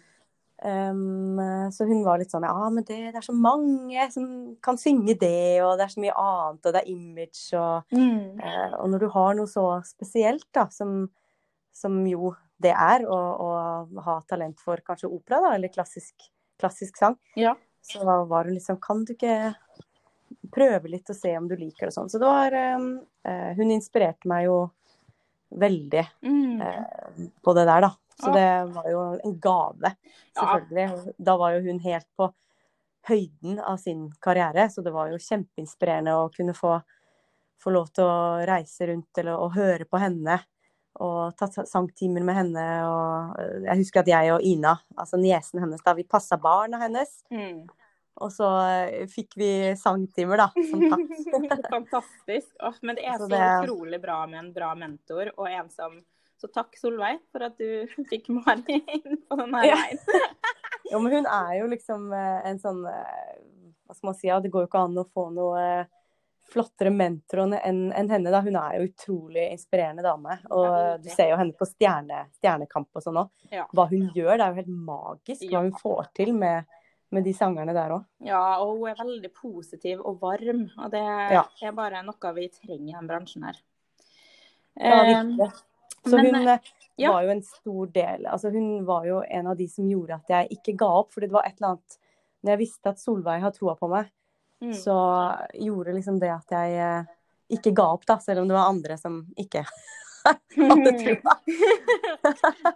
Um, 0.64 1.36
så 1.68 1.84
hun 1.84 1.98
var 2.00 2.16
litt 2.16 2.32
sånn 2.32 2.46
ja, 2.48 2.54
men 2.72 2.80
det, 2.88 2.96
det 3.12 3.18
er 3.20 3.24
så 3.26 3.34
mange 3.36 4.06
som 4.10 4.56
kan 4.64 4.78
synge 4.80 5.12
det, 5.20 5.60
og 5.60 5.74
det 5.76 5.84
er 5.84 5.92
så 5.92 6.00
mye 6.00 6.14
annet, 6.16 6.62
og 6.64 6.72
det 6.72 6.80
er 6.80 6.88
image 6.94 7.52
og 7.60 7.84
Mm. 7.92 8.40
uh, 8.40 8.72
Og 8.80 8.88
når 8.90 9.04
du 9.04 9.08
har 9.12 9.34
noe 9.36 9.46
så 9.52 9.66
spesielt, 9.84 10.46
da, 10.56 10.64
som, 10.72 11.10
som 11.76 12.00
jo 12.08 12.32
det 12.58 12.72
er, 12.72 13.04
å, 13.04 13.18
å 13.36 14.00
ha 14.00 14.16
talent 14.24 14.58
for 14.64 14.80
kanskje 14.80 15.12
opera, 15.12 15.42
da, 15.44 15.54
eller 15.58 15.68
klassisk, 15.68 16.14
klassisk 16.58 16.96
sang, 16.96 17.18
Ja. 17.36 17.52
så 17.84 18.00
var 18.26 18.48
hun 18.48 18.54
liksom 18.56 18.80
Kan 18.80 19.04
du 19.04 19.12
ikke 19.12 19.54
prøve 20.52 20.88
litt 20.88 21.10
og 21.10 21.16
se 21.16 21.36
om 21.36 21.48
du 21.48 21.56
liker 21.56 21.86
det 21.88 21.94
sånn. 21.94 22.08
Så 22.10 22.18
det 22.22 22.26
var 22.28 22.54
um, 22.76 23.00
eh, 23.24 23.52
Hun 23.58 23.70
inspirerte 23.74 24.26
meg 24.30 24.46
jo 24.46 24.70
veldig 25.56 26.06
Mm. 26.24 26.60
eh, 26.62 27.28
på 27.44 27.54
det 27.54 27.66
der, 27.66 27.80
da. 27.80 27.90
Så 28.18 28.32
Ja. 28.32 28.32
det 28.64 28.74
var 28.74 28.84
jo 28.90 29.00
en 29.24 29.38
gave, 29.40 29.96
Ja. 30.34 30.40
selvfølgelig. 30.42 31.14
Da 31.22 31.36
var 31.36 31.52
jo 31.54 31.60
hun 31.70 31.78
helt 31.80 32.06
på 32.18 32.32
høyden 33.08 33.60
av 33.60 33.76
sin 33.78 34.10
karriere, 34.20 34.68
så 34.68 34.82
det 34.82 34.92
var 34.92 35.08
jo 35.10 35.16
kjempeinspirerende 35.18 36.10
å 36.16 36.32
kunne 36.34 36.52
få, 36.54 36.82
få 37.62 37.70
lov 37.72 37.92
til 37.92 38.04
å 38.04 38.44
reise 38.46 38.86
rundt 38.88 39.18
eller 39.18 39.36
å 39.38 39.52
høre 39.54 39.84
på 39.84 39.98
henne. 40.00 40.40
Og 40.98 41.36
ta 41.36 41.46
ta- 41.46 41.62
sangtimer 41.68 42.24
med 42.24 42.34
henne. 42.34 42.66
Og 42.88 43.38
eh, 43.38 43.60
jeg 43.68 43.76
husker 43.84 44.00
at 44.00 44.06
jeg 44.06 44.32
og 44.32 44.40
Ina, 44.42 44.80
altså 44.96 45.18
niesen 45.20 45.60
hennes, 45.60 45.82
da 45.84 45.92
vi 45.92 46.02
passa 46.04 46.36
barna 46.38 46.78
hennes. 46.80 47.22
Mm. 47.30 47.66
Og 48.24 48.30
så 48.32 48.46
eh, 48.64 49.06
fikk 49.12 49.34
vi 49.36 49.48
sangtimer, 49.76 50.40
da, 50.40 50.46
som 50.70 50.84
takk. 50.88 51.64
Fantastisk. 51.76 52.52
Oh, 52.64 52.72
men 52.82 52.96
det 52.96 53.04
er 53.04 53.18
Så 53.20 53.28
det- 53.28 53.40
utrolig 53.66 54.00
bra 54.00 54.22
med 54.26 54.38
en 54.44 54.52
bra 54.56 54.74
mentor, 54.74 55.32
og 55.36 55.48
en 55.50 55.68
som 55.70 55.98
Så 56.36 56.48
takk, 56.52 56.74
Solveig, 56.76 57.18
for 57.32 57.44
at 57.46 57.56
du 57.56 57.86
fikk 58.10 58.28
Mari 58.28 58.80
inn 58.92 59.20
på 59.28 59.36
denne 59.40 59.62
Ja. 59.66 59.76
veien. 59.76 59.98
Jo, 60.92 61.00
men 61.02 61.12
hun 61.16 61.26
er 61.26 61.54
jo 61.58 61.66
liksom 61.66 62.12
eh, 62.14 62.42
en 62.46 62.58
sånn 62.62 62.84
eh, 62.86 63.30
Hva 63.88 63.94
skal 63.96 64.06
man 64.06 64.14
si? 64.14 64.28
Ja, 64.28 64.36
det 64.40 64.52
går 64.54 64.62
jo 64.64 64.68
ikke 64.68 64.82
an 64.86 65.00
å 65.00 65.06
få 65.10 65.24
noe 65.34 65.62
flottere 66.46 66.92
mentor 66.94 67.40
enn 67.42 67.56
enn 67.90 68.10
henne. 68.12 68.30
da. 68.30 68.38
Hun 68.44 68.54
er 68.60 68.76
jo 68.78 68.84
utrolig 68.86 69.48
inspirerende 69.50 70.04
dame. 70.06 70.36
Og 70.54 71.02
du 71.02 71.08
ser 71.10 71.32
jo 71.32 71.38
henne 71.40 71.56
på 71.58 71.66
stjerne, 71.66 72.20
Stjernekamp 72.38 72.86
og 72.94 73.02
sånn 73.02 73.18
òg. 73.18 73.32
Ja. 73.50 73.64
Hva 73.74 73.88
hun 73.90 74.04
gjør, 74.14 74.36
det 74.38 74.44
er 74.46 74.52
jo 74.54 74.60
helt 74.60 74.76
magisk 74.92 75.42
hva 75.50 75.64
hun 75.66 75.74
får 75.80 76.12
til 76.14 76.30
med, 76.38 76.68
med 77.14 77.24
de 77.24 77.32
sangerne 77.36 77.74
der 77.76 77.94
òg. 77.94 78.04
Ja, 78.26 78.40
og 78.62 78.78
hun 78.80 78.90
er 78.90 78.98
veldig 78.98 79.30
positiv 79.34 80.00
og 80.02 80.18
varm. 80.20 80.66
Og 80.78 80.90
det 80.90 81.02
Ja. 81.32 81.44
er 81.62 81.72
bare 81.72 82.02
noe 82.02 82.32
vi 82.34 82.48
trenger 82.48 82.88
i 82.88 82.98
den 82.98 83.08
bransjen 83.08 83.44
her. 83.44 83.60
Ja, 84.76 85.02
Eh, 85.02 85.24
virkelig. 85.24 85.52
Så 86.06 86.16
men, 86.16 86.34
hun 86.34 86.48
eh, 86.48 86.58
ja. 86.96 87.12
var 87.12 87.22
jo 87.22 87.30
en 87.30 87.42
stor 87.42 87.86
del 87.86 88.26
Altså 88.26 88.50
hun 88.52 88.84
var 88.86 89.06
jo 89.06 89.22
en 89.26 89.46
av 89.46 89.56
de 89.56 89.66
som 89.68 89.88
gjorde 89.88 90.14
at 90.14 90.28
jeg 90.28 90.58
ikke 90.58 90.76
ga 90.76 90.86
opp. 91.00 91.12
Fordi 91.12 91.26
det 91.26 91.32
var 91.34 91.46
et 91.46 91.56
eller 91.56 91.68
annet 91.74 91.98
Når 92.42 92.50
jeg 92.52 92.58
visste 92.58 92.88
at 92.92 93.00
Solveig 93.00 93.40
har 93.42 93.50
troa 93.50 93.74
på 93.74 93.88
meg, 93.90 94.10
mm. 94.62 94.72
så 94.72 94.96
gjorde 95.54 95.94
liksom 95.96 96.20
det 96.20 96.30
at 96.30 96.52
jeg 96.52 96.76
eh, 96.78 97.04
ikke 97.56 97.72
ga 97.74 97.86
opp, 97.96 98.06
da. 98.06 98.18
Selv 98.18 98.40
om 98.40 98.48
det 98.48 98.54
var 98.54 98.68
andre 98.68 98.96
som 98.98 99.26
ikke 99.36 99.64
hadde 100.56 100.92
trua. 101.00 101.34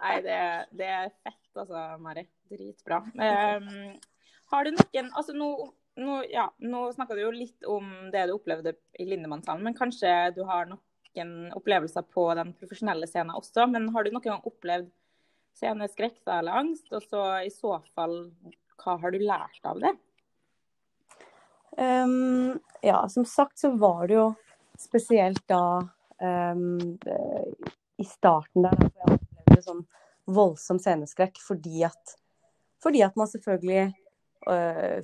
Nei, 0.01 0.17
det, 0.25 0.39
det 0.75 0.89
er 0.89 1.09
fett 1.21 1.61
altså, 1.61 1.85
Mari. 1.99 2.25
Dritbra. 2.51 2.99
Um, 3.15 3.93
har 4.51 4.67
du 4.67 4.75
noen 4.75 5.11
Altså 5.15 5.35
nå, 5.37 5.49
nå, 6.01 6.21
ja, 6.31 6.47
nå 6.59 6.85
snakka 6.95 7.17
du 7.17 7.23
jo 7.23 7.33
litt 7.35 7.67
om 7.67 7.89
det 8.13 8.27
du 8.29 8.35
opplevde 8.35 8.75
i 8.99 9.07
Lindemannshallen, 9.09 9.63
men 9.65 9.77
kanskje 9.77 10.31
du 10.35 10.43
har 10.47 10.69
noen 10.69 11.51
opplevelser 11.57 12.05
på 12.13 12.27
den 12.39 12.53
profesjonelle 12.59 13.07
scenen 13.09 13.35
også. 13.35 13.67
Men 13.71 13.89
har 13.95 14.03
du 14.03 14.13
noen 14.13 14.27
gang 14.29 14.45
opplevd 14.47 14.91
sceneskrekk 15.59 16.21
eller 16.27 16.61
angst? 16.61 16.87
Og 16.95 17.03
så 17.03 17.25
i 17.45 17.51
så 17.53 17.77
fall, 17.95 18.31
hva 18.81 18.97
har 19.01 19.13
du 19.13 19.19
lært 19.23 19.67
av 19.67 19.81
det? 19.83 19.95
Um, 21.77 22.59
ja, 22.83 23.07
som 23.09 23.25
sagt 23.25 23.59
så 23.59 23.71
var 23.79 24.07
det 24.07 24.17
jo 24.17 24.27
spesielt 24.79 25.43
da 25.47 25.79
um, 26.19 26.97
i 28.01 28.07
starten 28.07 28.65
der, 28.65 28.75
da, 28.75 28.89
jeg 28.97 29.19
opplevde 29.19 29.63
sånn 29.63 29.83
voldsom 30.31 30.79
sceneskrekk 30.81 31.39
fordi 31.43 31.85
at, 31.87 32.15
fordi 32.83 33.03
at 33.05 33.15
man 33.19 33.29
selvfølgelig 33.29 33.91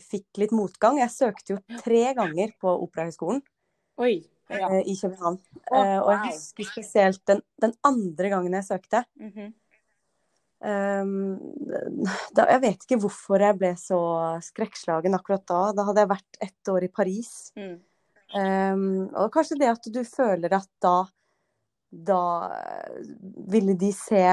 fikk 0.01 0.39
litt 0.41 0.53
motgang. 0.55 0.97
Jeg 1.01 1.13
søkte 1.13 1.53
jo 1.53 1.59
tre 1.83 2.13
ganger 2.17 2.55
på 2.59 2.71
Operahøgskolen. 2.87 3.43
Ja. 4.49 4.69
eh, 4.71 4.83
i 4.87 4.95
København. 4.95 5.37
Å, 5.71 5.77
Eh, 5.77 5.99
og 5.99 6.11
jeg 6.13 6.31
husker 6.31 6.67
spesielt 6.71 7.23
den, 7.27 7.41
den 7.61 7.73
andre 7.83 8.29
gangen 8.33 8.53
jeg 8.53 8.67
søkte. 8.69 9.05
Mhm. 9.19 9.53
Um, 10.57 11.37
da, 12.33 12.47
jeg 12.49 12.61
vet 12.63 12.81
ikke 12.81 12.97
hvorfor 13.03 13.43
jeg 13.45 13.57
ble 13.59 13.69
så 13.77 13.99
skrekkslagen 14.41 15.13
akkurat 15.13 15.43
da. 15.45 15.59
Da 15.77 15.83
hadde 15.85 16.01
jeg 16.01 16.09
vært 16.09 16.39
ett 16.41 16.71
år 16.73 16.87
i 16.87 16.89
Paris. 16.89 17.51
Mm. 17.53 17.75
Um, 18.33 18.87
og 19.13 19.29
kanskje 19.35 19.59
det 19.61 19.69
at 19.69 19.85
du 19.93 20.01
føler 20.03 20.57
at 20.57 20.67
da 20.83 21.05
Da 21.87 22.51
ville 23.47 23.77
de 23.79 23.93
se 23.95 24.23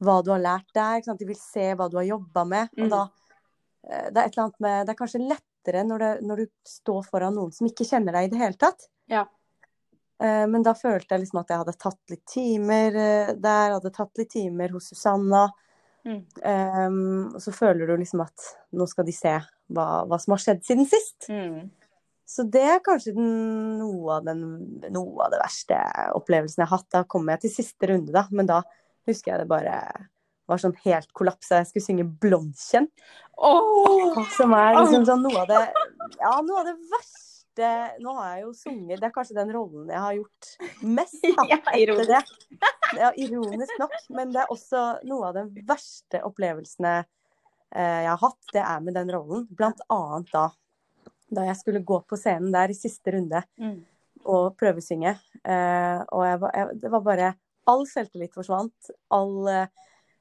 hva 0.00 0.16
du 0.24 0.32
har 0.32 0.40
lært 0.42 0.72
der. 0.74 0.96
Ikke 0.98 1.10
sant? 1.10 1.20
De 1.20 1.28
vil 1.28 1.38
se 1.38 1.68
hva 1.76 1.90
du 1.92 2.00
har 2.00 2.08
jobba 2.08 2.44
med. 2.48 2.72
Mm. 2.72 2.82
Og 2.86 2.90
da 2.90 3.02
eh, 3.04 3.29
Det 3.80 4.12
er 4.12 4.26
et 4.26 4.34
eller 4.34 4.42
annet 4.44 4.60
med 4.60 4.86
Det 4.86 4.92
er 4.92 4.98
kanskje 4.98 5.20
lettere 5.24 5.82
når, 5.88 6.02
det, 6.02 6.10
når 6.28 6.42
du 6.42 6.50
står 6.68 7.04
foran 7.08 7.36
noen 7.36 7.52
som 7.54 7.68
ikke 7.68 7.86
kjenner 7.88 8.16
deg 8.16 8.28
i 8.28 8.32
det 8.34 8.40
hele 8.42 8.58
tatt. 8.60 8.88
Ja. 9.10 9.24
Eh, 10.20 10.46
Men 10.52 10.64
da 10.66 10.74
følte 10.76 11.14
jeg 11.14 11.24
liksom 11.24 11.40
at 11.42 11.50
jeg 11.52 11.62
hadde 11.62 11.78
tatt 11.80 12.12
litt 12.12 12.26
timer 12.28 13.00
eh, 13.00 13.32
der, 13.40 13.76
hadde 13.78 13.92
tatt 13.94 14.20
litt 14.20 14.32
timer 14.34 14.76
hos 14.76 14.90
Susanna. 14.92 15.48
Mm. 16.04 16.20
Um, 16.40 17.34
og 17.36 17.42
så 17.44 17.52
føler 17.52 17.90
du 17.90 17.98
liksom 18.00 18.22
at 18.24 18.46
nå 18.72 18.86
skal 18.88 19.04
de 19.04 19.12
se 19.12 19.34
hva, 19.36 19.86
hva 20.08 20.18
som 20.20 20.32
har 20.32 20.40
skjedd 20.40 20.62
siden 20.64 20.88
sist. 20.88 21.28
Mm. 21.28 21.68
Så 22.30 22.46
det 22.48 22.62
er 22.62 22.84
kanskje 22.84 23.12
den, 23.16 23.32
noe, 23.80 24.16
av 24.16 24.28
den, 24.28 24.44
noe 24.94 25.26
av 25.26 25.32
det 25.32 25.40
verste 25.42 25.80
opplevelsen 26.16 26.62
jeg 26.62 26.70
har 26.70 26.78
hatt. 26.78 26.88
Da 26.94 27.02
kommer 27.10 27.34
jeg 27.34 27.44
til 27.44 27.54
siste 27.58 27.90
runde, 27.90 28.14
da. 28.14 28.22
Men 28.30 28.48
da 28.48 28.60
husker 29.08 29.34
jeg 29.34 29.42
det 29.42 29.50
bare 29.50 29.76
var 30.50 30.60
sånn 30.62 30.74
helt 30.84 31.08
kollapsa. 31.16 31.60
Jeg 31.62 31.70
skulle 31.70 31.86
synge 31.86 32.06
'Blondkjenn', 32.20 32.90
Oh! 33.40 34.18
som 34.36 34.52
er 34.52 34.74
liksom 34.76 35.06
sånn 35.08 35.22
noe 35.24 35.38
av 35.40 35.46
det 35.48 35.60
Ja, 36.20 36.32
noe 36.44 36.58
av 36.60 36.66
det 36.68 36.74
verste 36.90 37.68
Nå 38.04 38.12
har 38.18 38.34
jeg 38.36 38.42
jo 38.44 38.50
sunget 38.56 39.00
Det 39.00 39.06
er 39.08 39.14
kanskje 39.14 39.34
den 39.38 39.50
rollen 39.52 39.88
jeg 39.88 39.98
har 40.00 40.14
gjort 40.18 40.50
mest 40.84 41.24
da, 41.24 41.44
etter 41.56 42.04
det. 42.08 42.20
Ja, 43.00 43.10
ironisk 43.16 43.72
nok. 43.80 43.96
Men 44.16 44.30
det 44.32 44.42
er 44.44 44.52
også 44.52 44.82
noe 45.08 45.28
av 45.30 45.34
de 45.38 45.62
verste 45.68 46.20
opplevelsene 46.26 46.92
eh, 47.74 48.00
jeg 48.04 48.10
har 48.12 48.20
hatt. 48.22 48.38
Det 48.52 48.62
er 48.62 48.80
med 48.84 48.94
den 48.96 49.10
rollen. 49.12 49.46
Blant 49.50 49.80
annet 49.88 50.30
da 50.32 50.46
da 51.30 51.44
jeg 51.46 51.56
skulle 51.60 51.84
gå 51.86 52.00
på 52.10 52.16
scenen 52.18 52.50
der 52.52 52.72
i 52.72 52.74
siste 52.74 53.12
runde 53.14 53.42
Mm. 53.60 53.76
og 54.26 54.56
prøvesynge. 54.58 55.12
Uh, 55.46 56.02
og 56.10 56.24
jeg 56.26 56.40
var, 56.42 56.50
jeg, 56.58 56.80
det 56.82 56.90
var 56.90 57.00
bare 57.06 57.28
All 57.70 57.84
selvtillit 57.86 58.34
forsvant. 58.34 58.90
All 59.14 59.46
eh, 59.48 59.66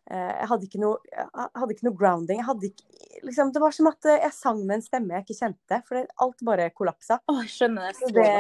Jeg 0.10 0.50
hadde 0.50 0.66
ikke 0.66 0.82
noe, 0.82 0.98
jeg 1.14 1.50
hadde 1.62 1.76
ikke 1.76 1.86
noe 1.86 1.98
grounding. 1.98 2.40
Jeg 2.42 2.48
hadde 2.48 2.70
ikke, 2.72 2.86
liksom, 3.28 3.52
det 3.54 3.62
var 3.62 3.76
som 3.76 3.90
at 3.92 4.08
eh, 4.10 4.24
jeg 4.24 4.34
sang 4.34 4.62
med 4.64 4.80
en 4.80 4.86
stemme 4.86 5.14
jeg 5.14 5.28
ikke 5.28 5.38
kjente. 5.38 5.82
For 5.86 6.00
det, 6.00 6.06
alt 6.26 6.46
bare 6.48 6.70
kollapsa. 6.74 7.20
Åh, 7.30 7.42
jeg 7.46 7.54
skjønner 7.54 7.90
det 7.90 8.00
så 8.00 8.10
det 8.16 8.32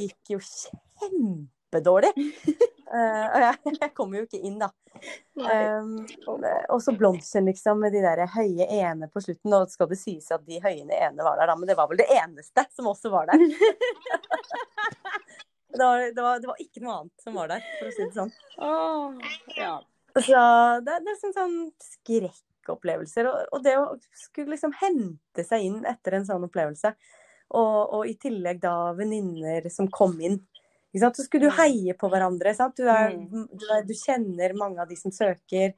gikk 0.00 0.32
jo 0.34 0.40
kjempedårlig. 0.48 2.12
uh, 2.90 3.26
og 3.34 3.44
jeg, 3.46 3.54
jeg 3.84 3.92
kom 3.94 4.16
jo 4.18 4.24
ikke 4.26 4.40
inn, 4.42 4.58
da. 4.62 4.72
Um, 5.38 5.94
og 6.68 6.82
så 6.82 6.92
blomsten, 6.98 7.46
liksom, 7.46 7.78
med 7.86 7.94
de 7.94 8.02
der 8.02 8.24
høye 8.34 8.66
ene 8.66 9.06
på 9.12 9.22
slutten. 9.22 9.50
Nå 9.54 9.62
skal 9.70 9.90
det 9.92 10.00
sies 10.02 10.26
at 10.34 10.42
de 10.48 10.58
høye 10.62 10.82
ene 10.82 11.22
var 11.22 11.38
der, 11.38 11.52
da, 11.52 11.56
men 11.58 11.70
det 11.70 11.78
var 11.78 11.90
vel 11.90 12.02
det 12.02 12.10
eneste 12.18 12.66
som 12.74 12.90
også 12.90 13.14
var 13.14 13.30
der. 13.30 13.46
det, 15.70 15.84
var, 15.86 16.02
det, 16.02 16.22
var, 16.22 16.42
det 16.42 16.50
var 16.50 16.66
ikke 16.66 16.82
noe 16.82 16.98
annet 16.98 17.24
som 17.24 17.38
var 17.38 17.54
der, 17.54 17.64
for 17.78 17.88
å 17.88 17.94
si 17.94 18.04
det 18.08 18.14
sånn. 18.18 18.36
Åh, 18.58 19.34
ja. 19.54 19.78
Så 20.14 20.40
det, 20.84 20.98
det 21.06 21.12
er 21.14 21.18
sånn, 21.20 21.34
sånn 21.36 21.56
skrekkopplevelser. 21.86 23.28
Og, 23.30 23.46
og 23.56 23.64
det 23.64 23.76
å 23.80 23.86
skulle 24.26 24.52
liksom 24.54 24.74
hente 24.80 25.44
seg 25.46 25.64
inn 25.68 25.80
etter 25.88 26.18
en 26.18 26.26
sånn 26.28 26.44
opplevelse, 26.48 26.94
og, 27.52 27.78
og 27.98 28.06
i 28.08 28.14
tillegg 28.20 28.60
da 28.62 28.92
venninner 28.96 29.66
som 29.72 29.88
kom 29.92 30.14
inn 30.24 30.38
Ikke 30.92 31.00
sant? 31.06 31.16
Så 31.16 31.24
skulle 31.24 31.46
du 31.48 31.52
Mm. 31.52 31.56
heie 31.56 31.94
på 31.96 32.08
hverandre. 32.12 32.52
Du, 32.76 32.82
er, 32.84 33.14
Mm. 33.16 33.46
du, 33.48 33.64
er, 33.72 33.82
du 33.88 33.94
kjenner 33.96 34.52
mange 34.54 34.80
av 34.82 34.88
de 34.88 34.96
som 35.00 35.10
søker. 35.10 35.72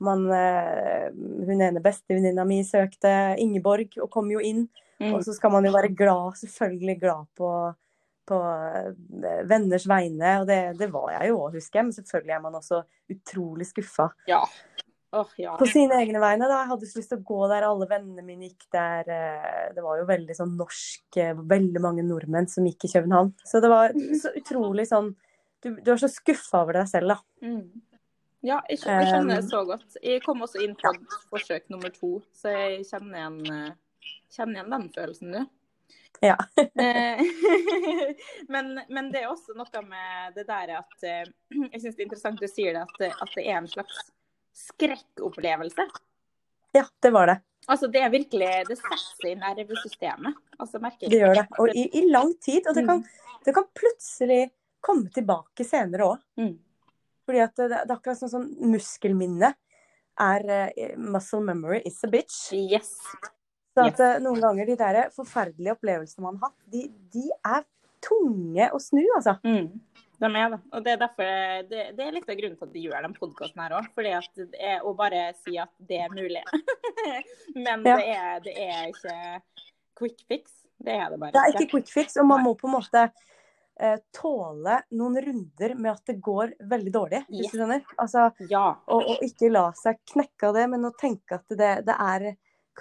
Man, 0.00 0.24
eh, 0.32 1.10
hun 1.12 1.60
ene 1.60 1.82
bestevenninna 1.84 2.46
mi 2.48 2.62
søkte, 2.64 3.36
Ingeborg, 3.38 3.92
og 4.00 4.08
kom 4.10 4.30
jo 4.32 4.40
inn. 4.40 4.68
Mm. 5.00 5.12
Og 5.14 5.20
så 5.26 5.34
skal 5.36 5.52
man 5.52 5.64
jo 5.68 5.72
være 5.74 5.92
glad, 5.94 6.32
selvfølgelig 6.40 6.96
glad 7.00 7.26
på, 7.36 7.50
på 8.28 8.38
eh, 8.40 9.44
venners 9.50 9.86
vegne. 9.90 10.38
Og 10.42 10.46
det, 10.48 10.58
det 10.80 10.88
var 10.92 11.12
jeg 11.18 11.30
jo 11.32 11.42
òg, 11.46 11.58
husker 11.58 11.80
jeg. 11.80 11.88
Men 11.90 11.96
selvfølgelig 11.98 12.36
er 12.38 12.42
man 12.46 12.58
også 12.60 12.82
utrolig 13.14 13.68
skuffa 13.70 14.10
Ja. 14.30 14.42
Oh, 15.14 15.28
ja. 15.38 15.52
på 15.54 15.66
sine 15.70 15.94
egne 16.02 16.18
vegne. 16.18 16.48
da. 16.50 16.64
Jeg 16.64 16.70
hadde 16.72 16.86
så 16.90 16.98
lyst 16.98 17.12
til 17.12 17.20
å 17.20 17.26
gå 17.28 17.44
der 17.52 17.62
alle 17.68 17.86
vennene 17.86 18.24
mine 18.26 18.48
gikk 18.48 18.64
der. 18.74 19.06
eh, 19.14 19.68
Det 19.76 19.84
var 19.84 20.00
jo 20.00 20.08
veldig 20.08 20.34
sånn 20.34 20.56
norsk, 20.58 21.04
eh, 21.22 21.34
veldig 21.38 21.82
mange 21.84 22.02
nordmenn 22.02 22.48
som 22.50 22.66
gikk 22.66 22.88
i 22.88 22.92
København. 22.96 23.30
Så 23.46 23.60
det 23.62 23.70
var 23.70 23.94
så 24.22 24.32
utrolig 24.34 24.88
sånn 24.90 25.14
Du, 25.62 25.70
du 25.80 25.92
er 25.94 25.96
så 25.96 26.10
skuffa 26.12 26.60
over 26.60 26.76
deg 26.80 26.88
selv, 26.90 27.14
da. 27.14 27.46
Mm. 27.46 27.62
Ja, 28.44 28.58
jeg 28.68 28.82
skjønner, 28.82 29.00
jeg 29.00 29.08
skjønner 29.14 29.38
det 29.38 29.46
så 29.48 29.60
godt. 29.64 29.94
Jeg 30.02 30.20
kom 30.26 30.42
også 30.44 30.60
inn 30.60 30.74
på 30.76 30.90
forsøk 31.30 31.70
nummer 31.72 31.88
to, 31.94 32.10
så 32.36 32.50
jeg 32.52 32.82
kjenner 32.90 33.16
igjen, 33.22 33.70
kjenner 34.34 34.58
igjen 34.58 34.74
den 34.74 34.84
følelsen, 34.92 35.32
du. 35.32 35.46
Ja. 36.24 36.36
Eh, 36.84 37.20
men, 38.48 38.80
men 38.88 39.10
det 39.12 39.22
er 39.22 39.30
også 39.30 39.54
noe 39.56 39.82
med 39.86 40.34
det 40.36 40.46
der 40.48 40.76
at 40.80 41.06
eh, 41.06 41.24
Jeg 41.72 41.80
syns 41.82 41.96
det 41.96 42.02
er 42.02 42.06
interessant 42.06 42.40
du 42.40 42.48
sier 42.50 42.76
det, 42.76 42.84
at, 42.84 43.22
at 43.22 43.34
det 43.36 43.44
er 43.46 43.58
en 43.58 43.70
slags 43.70 44.00
skrekkopplevelse. 44.54 45.86
Ja, 46.74 46.84
det 47.02 47.12
var 47.14 47.30
det. 47.30 47.38
Altså, 47.66 47.88
det 47.88 48.02
er 48.02 48.12
virkelig 48.12 48.50
Det 48.68 48.76
setter 48.78 49.30
i 49.30 49.34
nervesystemet. 49.40 50.36
Altså, 50.58 50.80
merker 50.82 51.10
Det 51.10 51.20
gjør 51.20 51.38
det. 51.40 51.46
Og 51.58 51.70
i, 51.74 51.86
i 51.98 52.04
lang 52.10 52.34
tid. 52.42 52.66
Og 52.68 52.76
det 52.76 52.84
kan, 52.88 53.02
det 53.46 53.54
kan 53.56 53.68
plutselig 53.74 54.40
komme 54.84 55.10
tilbake 55.14 55.66
senere 55.66 56.08
òg. 56.12 56.24
Mm. 56.40 56.56
Fordi 57.24 57.40
at 57.40 57.56
det, 57.56 57.70
det 57.72 57.94
er 57.94 57.96
akkurat 57.96 58.20
sånn 58.20 58.32
som 58.32 58.48
muskelminne 58.72 59.54
er 60.20 60.44
uh, 60.50 60.98
Muscle 61.00 61.40
memory 61.42 61.80
is 61.88 62.02
a 62.04 62.10
bitch. 62.10 62.52
Yes. 62.52 62.92
Så 63.74 63.88
at 63.88 63.98
yes. 64.00 64.22
noen 64.22 64.40
ganger 64.42 64.68
de 64.70 64.76
der 64.78 65.00
forferdelige 65.14 65.74
opplevelsene 65.74 66.22
man 66.28 66.38
har 66.38 66.52
hatt, 66.52 66.70
de, 66.70 66.84
de 67.14 67.24
er 67.50 67.64
tunge 68.04 68.68
å 68.70 68.78
snu, 68.82 69.02
altså. 69.16 69.34
Mm. 69.42 69.72
De 70.22 70.28
er 70.30 70.52
det. 70.52 70.58
Og 70.70 70.84
det 70.86 70.92
er 70.92 70.98
derfor 71.00 71.30
det, 71.68 71.80
det 71.98 72.04
er 72.04 72.14
litt 72.14 72.28
av 72.30 72.36
grunnen 72.38 72.56
til 72.60 72.68
at 72.68 72.74
de 72.76 72.82
gjør 72.84 73.06
den 73.08 73.16
podkasten 73.18 73.62
her 73.64 73.74
òg. 73.80 73.88
Fordi 73.96 74.12
at 74.14 74.38
det 74.38 74.60
er 74.62 74.86
å 74.86 74.92
bare 74.96 75.24
si 75.42 75.56
at 75.60 75.72
det 75.90 75.98
er 76.04 76.14
mulig. 76.14 76.44
Men 77.66 77.82
Ja. 77.82 77.96
det, 77.98 78.06
er, 78.14 78.40
det 78.44 78.54
er 78.62 78.92
ikke 78.92 79.18
quick 79.98 80.22
fix. 80.30 80.54
Det 80.84 80.94
er 80.94 81.10
det 81.10 81.18
bare 81.20 81.34
Det 81.34 81.42
er 81.42 81.54
ikke 81.56 81.70
quick 81.74 81.90
fix, 81.90 82.16
og 82.22 82.28
man 82.30 82.44
må 82.46 82.54
på 82.60 82.68
en 82.70 82.76
måte 82.76 83.02
eh, 83.80 83.98
tåle 84.14 84.78
noen 84.94 85.18
runder 85.26 85.74
med 85.74 85.90
at 85.92 86.06
det 86.12 86.16
går 86.22 86.54
veldig 86.72 86.94
dårlig, 86.94 87.22
hvis 87.30 87.50
du 87.50 87.58
skjønner. 87.58 87.84
Altså, 87.98 88.30
Ja. 88.50 88.66
og, 88.86 89.10
og 89.16 89.26
ikke 89.26 89.50
la 89.52 89.66
seg 89.82 89.98
knekke 90.14 90.50
av 90.50 90.58
det, 90.60 90.66
men 90.76 90.86
å 90.88 90.94
tenke 90.98 91.40
at 91.40 91.58
det, 91.58 91.74
det 91.90 91.98
er 91.98 92.30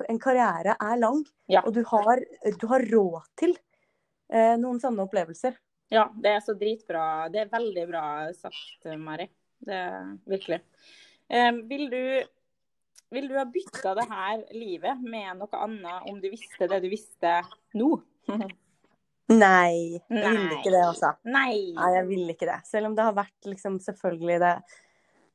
En 0.10 0.20
karriere 0.20 0.76
er 0.80 0.98
lang, 0.98 1.24
Ja. 1.52 1.62
og 1.66 1.74
du 1.74 1.84
har, 1.84 2.20
du 2.60 2.68
har 2.68 2.82
råd 2.92 3.22
til 3.38 3.54
eh, 4.30 4.56
noen 4.58 4.80
sånne 4.82 5.04
opplevelser. 5.06 5.56
ja. 5.92 6.08
Det 6.16 6.32
er 6.32 6.40
så 6.42 6.56
dritbra. 6.58 7.30
Det 7.32 7.42
er 7.44 7.52
veldig 7.52 7.88
bra 7.90 8.06
sagt, 8.34 8.86
Mari. 8.98 9.28
Det 9.64 9.74
er 9.74 10.18
virkelig. 10.28 10.62
Eh, 11.30 11.52
vil 11.70 11.90
du 11.90 12.24
vil 13.14 13.28
du 13.30 13.36
ha 13.38 13.44
bytta 13.46 13.92
det 13.94 14.08
her 14.10 14.40
livet 14.58 14.98
med 15.06 15.38
noe 15.38 15.60
annet 15.62 16.10
om 16.10 16.16
du 16.20 16.30
visste 16.34 16.66
det 16.68 16.80
du 16.82 16.90
visste 16.90 17.36
nå? 17.78 17.92
Nei, 19.34 20.02
jeg 20.10 20.32
ville 20.34 20.58
ikke 20.58 20.72
det, 20.74 20.82
altså. 20.84 21.14
Nei. 21.30 21.72
Nei, 21.78 21.92
jeg 21.96 22.08
vil 22.10 22.32
ikke 22.34 22.48
det. 22.50 22.58
Selv 22.68 22.90
om 22.90 22.96
det 22.98 23.06
har 23.06 23.14
vært 23.16 23.48
liksom 23.48 23.78
selvfølgelig 23.86 24.40
det, 24.44 24.52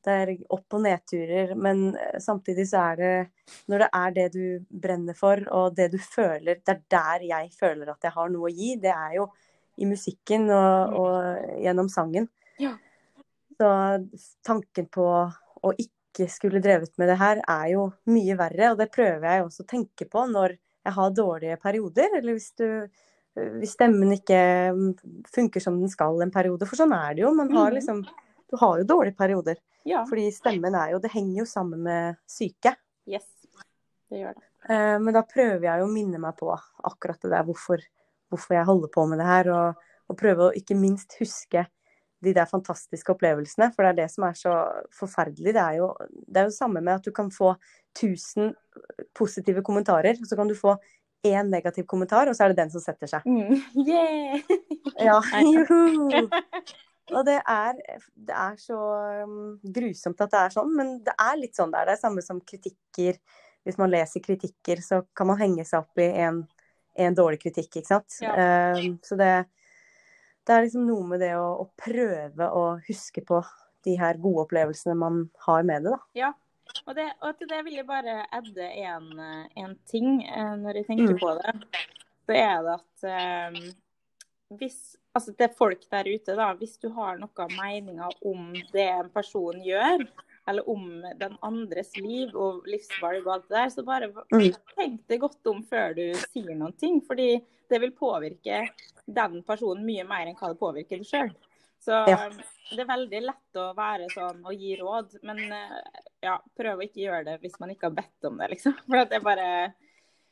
det 0.09 0.15
er 0.23 0.33
opp- 0.57 0.75
og 0.79 0.83
nedturer. 0.87 1.53
Men 1.57 1.83
eh, 1.97 2.17
samtidig 2.25 2.65
så 2.71 2.81
er 2.93 2.97
det 3.03 3.13
Når 3.69 3.85
det 3.85 3.89
er 4.01 4.15
det 4.17 4.27
du 4.35 4.65
brenner 4.69 5.17
for, 5.17 5.41
og 5.53 5.77
det 5.77 5.91
du 5.93 5.99
føler 6.01 6.59
Det 6.65 6.75
er 6.75 6.83
der 6.97 7.27
jeg 7.29 7.51
føler 7.57 7.93
at 7.93 8.03
jeg 8.09 8.13
har 8.17 8.29
noe 8.33 8.49
å 8.51 8.53
gi. 8.53 8.75
Det 8.81 8.93
er 8.95 9.15
jo 9.21 9.29
i 9.79 9.87
musikken 9.87 10.49
og, 10.51 10.95
og 10.99 11.61
gjennom 11.63 11.89
sangen. 11.93 12.27
Ja. 12.59 12.73
Så 13.59 13.69
tanken 14.47 14.89
på 14.91 15.05
å 15.63 15.73
ikke 15.79 16.27
skulle 16.31 16.59
drevet 16.63 16.97
med 16.99 17.09
det 17.13 17.19
her 17.21 17.39
er 17.47 17.69
jo 17.77 17.85
mye 18.11 18.35
verre, 18.39 18.73
og 18.73 18.81
det 18.81 18.89
prøver 18.95 19.23
jeg 19.29 19.45
også 19.45 19.63
å 19.63 19.69
tenke 19.71 20.09
på 20.11 20.25
når 20.33 20.57
jeg 20.57 20.97
har 20.97 21.15
dårlige 21.15 21.61
perioder, 21.63 22.17
eller 22.19 22.35
hvis 22.35 22.51
du 22.59 22.67
hvis 23.39 23.77
stemmen 23.77 24.11
ikke 24.17 24.39
mm, 24.75 24.87
funker 25.31 25.63
som 25.63 25.77
den 25.79 25.91
skal 25.93 26.19
en 26.25 26.33
periode. 26.35 26.67
For 26.67 26.81
sånn 26.81 26.95
er 26.97 27.15
det 27.15 27.23
jo. 27.23 27.31
Man 27.39 27.53
har 27.55 27.71
Mhm. 27.71 27.77
liksom 27.79 28.01
Du 28.49 28.57
har 28.61 28.79
jo 28.81 28.87
dårlige 28.89 29.17
perioder. 29.19 29.59
Ja. 29.89 30.05
Fordi 30.09 30.29
stemmen 30.35 30.75
er 30.75 30.93
jo 30.95 31.01
Det 31.03 31.11
henger 31.13 31.43
jo 31.43 31.47
sammen 31.49 31.83
med 31.85 32.19
syke. 32.29 32.75
Yes. 33.09 33.27
Det 34.09 34.23
gjør 34.23 34.37
det. 34.37 34.45
Eh, 34.69 34.99
Men 34.99 35.15
da 35.15 35.23
prøver 35.29 35.65
jeg 35.69 35.81
jo 35.83 35.89
å 35.89 35.93
minne 35.93 36.21
meg 36.23 36.37
på 36.39 36.51
akkurat 36.85 37.21
det 37.23 37.33
der 37.33 37.47
hvorfor, 37.49 37.83
hvorfor 38.33 38.57
jeg 38.57 38.69
holder 38.69 38.93
på 38.93 39.07
med 39.09 39.21
det 39.21 39.29
her. 39.29 39.51
Og, 39.55 39.91
og 40.09 40.19
prøve 40.21 40.49
å 40.49 40.55
ikke 40.57 40.77
minst 40.79 41.19
huske 41.21 41.67
de 42.25 42.33
der 42.35 42.49
fantastiske 42.51 43.13
opplevelsene. 43.15 43.71
For 43.75 43.85
det 43.85 43.91
er 43.93 43.99
det 44.03 44.09
som 44.13 44.27
er 44.27 44.39
så 44.39 44.55
forferdelig. 44.97 45.55
Det 45.55 45.65
er 45.65 45.81
jo 45.81 45.93
det 46.27 46.41
er 46.43 46.49
jo 46.49 46.57
samme 46.57 46.83
med 46.83 46.97
at 46.99 47.05
du 47.07 47.13
kan 47.15 47.31
få 47.31 47.55
1000 47.99 48.55
positive 49.17 49.63
kommentarer, 49.67 50.19
og 50.19 50.27
så 50.29 50.37
kan 50.39 50.49
du 50.51 50.57
få 50.59 50.77
én 51.27 51.49
negativ 51.51 51.87
kommentar, 51.91 52.29
og 52.29 52.37
så 52.37 52.45
er 52.45 52.53
det 52.53 52.61
den 52.61 52.71
som 52.71 52.83
setter 52.83 53.11
seg. 53.11 53.25
Mm. 53.27 53.63
Yeah. 53.89 54.39
Ja, 54.99 55.19
juhu! 55.53 56.29
Og 57.15 57.25
det 57.27 57.39
er, 57.41 57.79
det 58.15 58.35
er 58.37 58.57
så 58.61 58.79
um, 59.25 59.59
grusomt 59.63 60.21
at 60.25 60.33
det 60.33 60.41
er 60.45 60.55
sånn, 60.55 60.73
men 60.77 60.97
det 61.07 61.15
er 61.19 61.39
litt 61.41 61.57
sånn 61.57 61.73
det 61.73 61.81
er. 61.81 61.91
Det 61.91 61.95
er 61.97 62.03
samme 62.03 62.25
som 62.25 62.41
kritikker. 62.45 63.21
Hvis 63.67 63.79
man 63.81 63.93
leser 63.93 64.23
kritikker, 64.25 64.83
så 64.85 65.03
kan 65.17 65.29
man 65.31 65.41
henge 65.41 65.65
seg 65.69 65.83
opp 65.83 66.01
i 66.01 66.09
en, 66.25 66.43
en 66.99 67.17
dårlig 67.17 67.41
kritikk, 67.43 67.81
ikke 67.81 67.89
sant. 67.89 68.19
Ja. 68.25 68.35
Um, 68.77 68.99
så 69.05 69.17
det, 69.21 69.33
det 70.49 70.55
er 70.55 70.67
liksom 70.67 70.87
noe 70.89 71.07
med 71.11 71.21
det 71.25 71.35
å, 71.37 71.49
å 71.65 71.67
prøve 71.81 72.51
å 72.53 72.67
huske 72.89 73.25
på 73.29 73.43
de 73.87 73.97
her 74.01 74.19
gode 74.21 74.47
opplevelsene 74.47 74.97
man 74.99 75.25
har 75.47 75.67
med 75.69 75.85
det, 75.87 75.97
da. 75.97 76.01
Ja. 76.27 76.33
Og, 76.85 76.93
det, 76.97 77.07
og 77.25 77.37
til 77.39 77.49
det 77.49 77.63
vil 77.65 77.79
jeg 77.79 77.87
bare 77.89 78.23
edde 78.37 78.67
en, 78.85 79.07
eh, 79.25 79.45
en 79.63 79.71
ting 79.89 80.19
eh, 80.27 80.55
når 80.61 80.83
jeg 80.83 80.89
tenker 80.91 81.15
Mm. 81.15 81.21
på 81.23 81.31
det. 81.39 81.55
Så 82.29 82.35
er 82.37 82.59
det 82.67 82.75
at 82.75 83.07
eh, 83.09 83.61
hvis 84.57 84.97
Altså 85.19 85.33
til 85.35 85.49
folk 85.59 85.81
der 85.91 86.07
ute, 86.07 86.35
da. 86.39 86.53
Hvis 86.55 86.77
du 86.79 86.89
har 86.95 87.17
noen 87.19 87.55
meninger 87.59 88.13
om 88.29 88.53
det 88.71 88.85
en 88.87 89.09
person 89.11 89.57
gjør, 89.65 90.05
eller 90.47 90.69
om 90.71 90.85
den 91.19 91.35
andres 91.43 91.91
liv 91.97 92.37
og 92.39 92.69
livsvalg 92.71 93.27
og 93.27 93.33
alt 93.35 93.49
det 93.49 93.57
der, 93.57 93.73
så 93.75 93.83
bare 93.85 94.09
Mm. 94.31 94.55
tenk 94.77 95.01
deg 95.09 95.21
godt 95.25 95.47
om 95.51 95.65
før 95.65 95.97
du 95.97 96.15
sier 96.15 96.55
noen 96.55 96.77
ting. 96.79 97.01
Fordi 97.01 97.43
det 97.69 97.81
vil 97.81 97.91
påvirke 97.91 98.69
den 99.09 99.43
personen 99.43 99.85
mye 99.85 100.05
mer 100.07 100.29
enn 100.29 100.37
hva 100.39 100.53
det 100.53 100.61
påvirker 100.61 101.03
deg 101.03 101.07
sjøl. 101.11 101.35
Så 101.81 101.99
det 102.71 102.79
er 102.81 102.87
veldig 102.95 103.21
lett 103.27 103.59
å 103.59 103.75
være 103.75 104.07
sånn 104.15 104.45
og 104.47 104.55
gi 104.55 104.77
råd, 104.79 105.19
men 105.23 105.39
eh, 105.53 105.83
ja, 106.23 106.39
prøv 106.57 106.79
å 106.79 106.87
ikke 106.87 107.03
gjøre 107.09 107.25
det 107.25 107.41
hvis 107.43 107.59
man 107.59 107.71
ikke 107.71 107.91
har 107.91 107.99
bedt 107.99 108.25
om 108.31 108.39
det, 108.39 108.51
liksom. 108.55 108.75
For 108.87 109.03
det 109.05 109.19
er 109.19 109.27
bare 109.27 109.51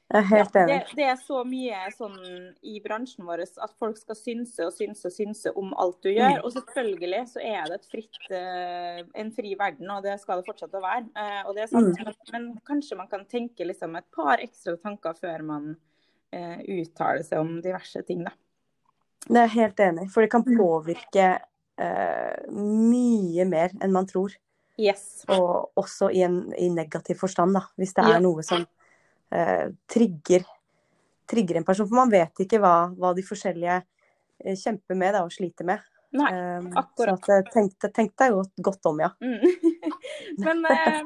Jeg 0.06 0.22
er 0.22 0.26
helt 0.30 0.54
ja, 0.54 0.66
det, 0.70 0.74
det 0.94 1.06
er 1.10 1.16
så 1.18 1.40
mye 1.42 1.78
sånn 1.90 2.18
i 2.62 2.76
bransjen 2.84 3.26
vår 3.26 3.40
at 3.42 3.72
folk 3.80 3.96
skal 3.98 4.14
synse 4.14 4.62
og 4.68 4.70
synse 4.76 5.08
og 5.08 5.14
synse 5.16 5.50
om 5.58 5.72
alt 5.82 5.98
du 6.06 6.12
gjør. 6.12 6.36
Mm. 6.36 6.44
Og 6.46 6.52
selvfølgelig 6.54 7.22
så 7.32 7.42
er 7.42 7.64
det 7.66 7.78
et 7.80 7.88
fritt, 7.90 8.20
eh, 8.30 9.00
en 9.18 9.32
fri 9.34 9.56
verden, 9.58 9.90
og 9.90 10.04
det 10.06 10.14
skal 10.22 10.38
det 10.38 10.46
fortsette 10.46 10.78
å 10.78 10.84
være. 10.84 11.08
Eh, 11.10 11.40
og 11.48 11.56
det 11.58 11.64
er 11.64 11.72
sant, 11.72 11.90
Mm. 11.98 12.04
men, 12.06 12.14
men 12.36 12.46
kanskje 12.70 12.96
man 13.00 13.08
kan 13.10 13.24
tenke 13.26 13.66
liksom 13.66 13.96
et 13.98 14.06
par 14.14 14.38
ekstra 14.38 14.76
tanker 14.78 15.18
før 15.18 15.42
man 15.42 15.76
eh, 16.32 16.62
uttaler 16.78 17.26
seg 17.26 17.42
om 17.42 17.56
diverse 17.62 18.02
ting, 18.06 18.22
da. 18.22 18.30
Det 19.26 19.36
er 19.42 19.48
jeg 19.48 19.56
helt 19.58 19.80
enig. 19.88 20.10
For 20.14 20.22
det 20.22 20.30
kan 20.30 20.44
Mm. 20.46 20.56
påvirke 20.62 21.26
eh, 21.82 22.46
mye 22.54 23.44
mer 23.44 23.70
enn 23.82 23.90
man 23.92 24.06
tror. 24.06 24.30
Yes. 24.78 25.24
Og 25.28 25.72
også 25.76 26.12
i, 26.14 26.22
en, 26.22 26.52
i 26.54 26.68
negativ 26.70 27.18
forstand, 27.18 27.54
da. 27.58 27.66
Hvis 27.76 27.92
det 27.96 28.04
er 28.04 28.12
Ja. 28.14 28.18
noe 28.22 28.42
som 28.46 28.66
eh, 29.32 29.66
trigger, 29.90 30.46
trigger 31.30 31.60
en 31.60 31.66
person. 31.66 31.88
For 31.88 31.98
man 31.98 32.12
vet 32.12 32.44
ikke 32.46 32.60
hva, 32.62 32.76
hva 32.96 33.12
de 33.16 33.24
forskjellige 33.26 33.80
eh, 33.80 34.56
kjemper 34.56 34.98
med 34.98 35.16
da, 35.16 35.24
og 35.26 35.34
sliter 35.34 35.68
med. 35.68 35.84
Nei, 36.16 36.30
akkurat. 36.78 37.20
så 37.24 37.38
at, 37.38 37.46
eh, 37.46 37.50
tenk, 37.52 37.74
tenk 37.94 38.14
deg 38.18 38.36
godt, 38.36 38.54
godt 38.70 38.92
om, 38.92 39.02
ja. 39.04 39.10
Mm. 39.20 39.42
Men 40.44 40.64
eh, 40.72 41.02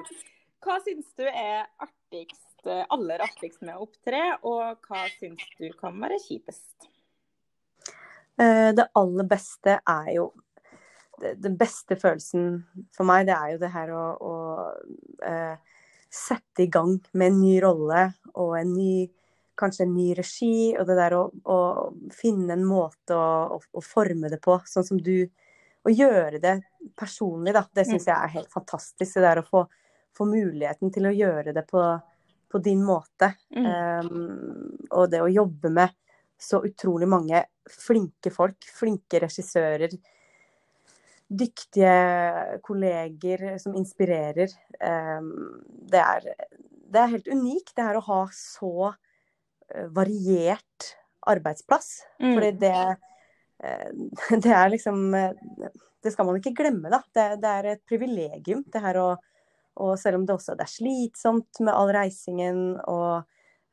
hva 0.65 0.77
syns 0.85 1.09
du 1.19 1.25
er 1.27 1.65
artigst, 1.81 2.67
eh, 2.67 2.85
aller 2.93 3.25
artigst 3.25 3.63
med 3.65 3.77
å 3.77 3.87
opptre, 3.89 4.23
og 4.47 4.87
hva 4.87 5.07
syns 5.17 5.43
du 5.59 5.71
kan 5.81 5.97
være 6.03 6.21
kjipest? 6.27 6.91
Eh, 8.41 8.71
det 8.77 8.87
aller 8.97 9.29
beste 9.29 9.81
er 9.81 10.15
jo 10.17 10.31
Den 11.21 11.59
beste 11.61 11.99
følelsen 12.01 12.63
for 12.97 13.05
meg, 13.05 13.27
det 13.29 13.35
er 13.35 13.51
jo 13.53 13.59
det 13.61 13.69
her 13.75 13.91
å, 13.93 14.05
å 14.25 14.37
eh, 15.29 15.75
sette 16.11 16.65
i 16.65 16.71
gang 16.73 16.97
med 17.13 17.31
en 17.31 17.41
ny 17.41 17.55
rolle 17.63 18.05
og 18.35 18.57
en 18.59 18.73
ny 18.75 18.95
kanskje 19.61 19.85
en 19.85 19.95
ny 19.95 20.09
regi, 20.17 20.73
og 20.79 20.87
det 20.89 20.97
der 20.99 21.17
å, 21.19 21.25
å 21.29 21.59
finne 22.17 22.55
en 22.57 22.65
måte 22.67 23.17
å, 23.17 23.57
å, 23.57 23.61
å, 23.77 23.83
forme 23.85 24.31
det 24.33 24.41
på, 24.43 24.57
sånn 24.67 24.87
som 24.87 25.01
du 25.03 25.29
Å 25.81 25.89
gjøre 25.89 26.37
det 26.43 26.59
personlig, 26.93 27.55
da. 27.57 27.63
Det 27.73 27.87
syns 27.89 28.05
jeg 28.05 28.13
er 28.13 28.33
helt 28.35 28.51
fantastisk. 28.53 29.15
Det 29.15 29.23
der 29.25 29.39
å 29.41 29.45
få, 29.47 29.63
få 30.13 30.27
muligheten 30.29 30.91
til 30.93 31.09
å 31.09 31.13
gjøre 31.15 31.55
det 31.57 31.63
på, 31.71 31.85
på 32.53 32.61
din 32.61 32.83
måte. 32.85 33.31
Mm. 33.57 33.69
Um, 34.05 34.75
og 34.91 35.07
det 35.09 35.23
å 35.25 35.31
jobbe 35.33 35.71
med 35.73 35.95
så 36.37 36.61
utrolig 36.69 37.09
mange 37.09 37.41
flinke 37.65 38.29
folk, 38.35 38.69
flinke 38.77 39.23
regissører, 39.25 39.97
dyktige 41.31 41.95
kolleger 42.67 43.45
som 43.63 43.77
inspirerer. 43.79 44.51
Um, 44.83 45.61
det, 45.91 46.03
er, 46.03 46.27
det 46.91 47.03
er 47.03 47.15
helt 47.15 47.31
unikt, 47.31 47.75
det 47.77 47.87
her 47.87 48.01
å 48.01 48.07
ha 48.09 48.25
så 48.35 48.91
Eh, 49.75 49.87
variert 49.87 50.97
arbeidsplass. 51.21 52.03
Mm. 52.23 52.35
Fordi 52.35 52.51
det, 52.51 52.97
eh, 53.63 53.91
det 54.45 54.53
er 54.53 54.69
liksom 54.71 55.15
eh, 55.15 55.31
Det 56.03 56.13
skal 56.13 56.27
man 56.27 56.39
ikke 56.41 56.57
glemme, 56.57 56.89
da. 56.89 57.03
Det, 57.15 57.27
det 57.43 57.51
er 57.51 57.67
et 57.75 57.83
privilegium, 57.89 58.65
det 58.67 58.81
her 58.87 59.01
å 59.03 59.11
og 59.81 59.95
selv 59.97 60.19
om 60.19 60.25
det 60.27 60.35
også 60.35 60.57
er 60.59 60.69
slitsomt 60.69 61.61
med 61.63 61.71
all 61.73 61.89
reisingen 61.95 62.75
og 62.91 63.23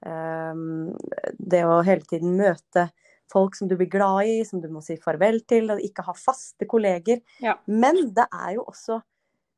um, 0.05 0.93
det 1.35 1.63
å 1.67 1.81
hele 1.83 2.05
tiden 2.07 2.37
møte 2.37 2.85
folk 3.31 3.57
som 3.57 3.67
du 3.67 3.75
blir 3.77 3.89
glad 3.91 4.29
i, 4.29 4.39
som 4.47 4.61
du 4.63 4.69
må 4.71 4.81
si 4.83 4.97
farvel 5.01 5.41
til, 5.49 5.71
og 5.73 5.83
ikke 5.83 6.05
ha 6.07 6.15
faste 6.17 6.67
kolleger. 6.69 7.21
Ja. 7.43 7.57
Men 7.67 8.07
det 8.15 8.27
er 8.31 8.55
jo 8.57 8.65
også 8.67 9.01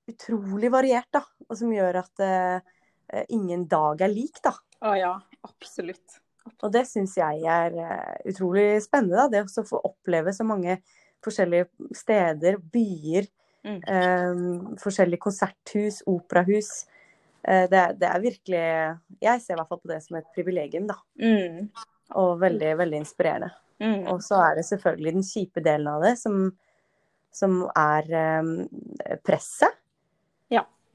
utrolig 0.09 0.71
variert, 0.73 1.09
da. 1.13 1.23
Og 1.47 1.57
som 1.59 1.73
gjør 1.73 2.01
at 2.01 2.23
uh, 2.23 3.21
ingen 3.29 3.67
dag 3.69 4.05
er 4.05 4.13
lik, 4.13 4.41
da. 4.45 4.55
Å 4.85 4.95
ja, 4.97 5.13
absolutt. 5.45 6.19
Og 6.63 6.71
det 6.73 6.85
syns 6.89 7.17
jeg 7.19 7.43
er 7.45 7.75
uh, 7.77 8.15
utrolig 8.29 8.71
spennende. 8.85 9.27
Da. 9.27 9.43
Det 9.45 9.61
å 9.61 9.67
få 9.67 9.81
oppleve 9.91 10.33
så 10.35 10.47
mange 10.47 10.79
forskjellige 11.25 11.67
steder, 11.99 12.57
byer, 12.73 13.27
mm. 13.67 13.81
uh, 13.83 14.79
forskjellige 14.81 15.27
konserthus, 15.29 16.03
operahus. 16.09 16.87
Det, 17.39 17.79
det, 17.95 18.03
er 18.03 18.19
virkelig 18.19 18.63
Jeg 19.23 19.39
ser 19.39 19.53
i 19.53 19.55
hvert 19.55 19.69
fall 19.71 19.79
på 19.79 19.87
det 19.87 20.01
som 20.03 20.17
et 20.19 20.25
privilegium, 20.35 20.89
da. 20.89 20.97
Mm. 21.23 21.69
Og 22.17 22.39
veldig, 22.41 22.71
veldig 22.79 23.03
inspirerende. 23.03 23.51
Mm. 23.79 24.07
Og 24.11 24.23
så 24.25 24.39
er 24.43 24.57
det 24.59 24.65
selvfølgelig 24.67 25.13
den 25.15 25.27
kjipe 25.27 25.63
delen 25.63 25.87
av 25.91 26.03
det, 26.03 26.15
som, 26.19 26.49
som 27.35 27.61
er 27.77 28.09
um, 28.41 28.55
presset. 29.25 29.77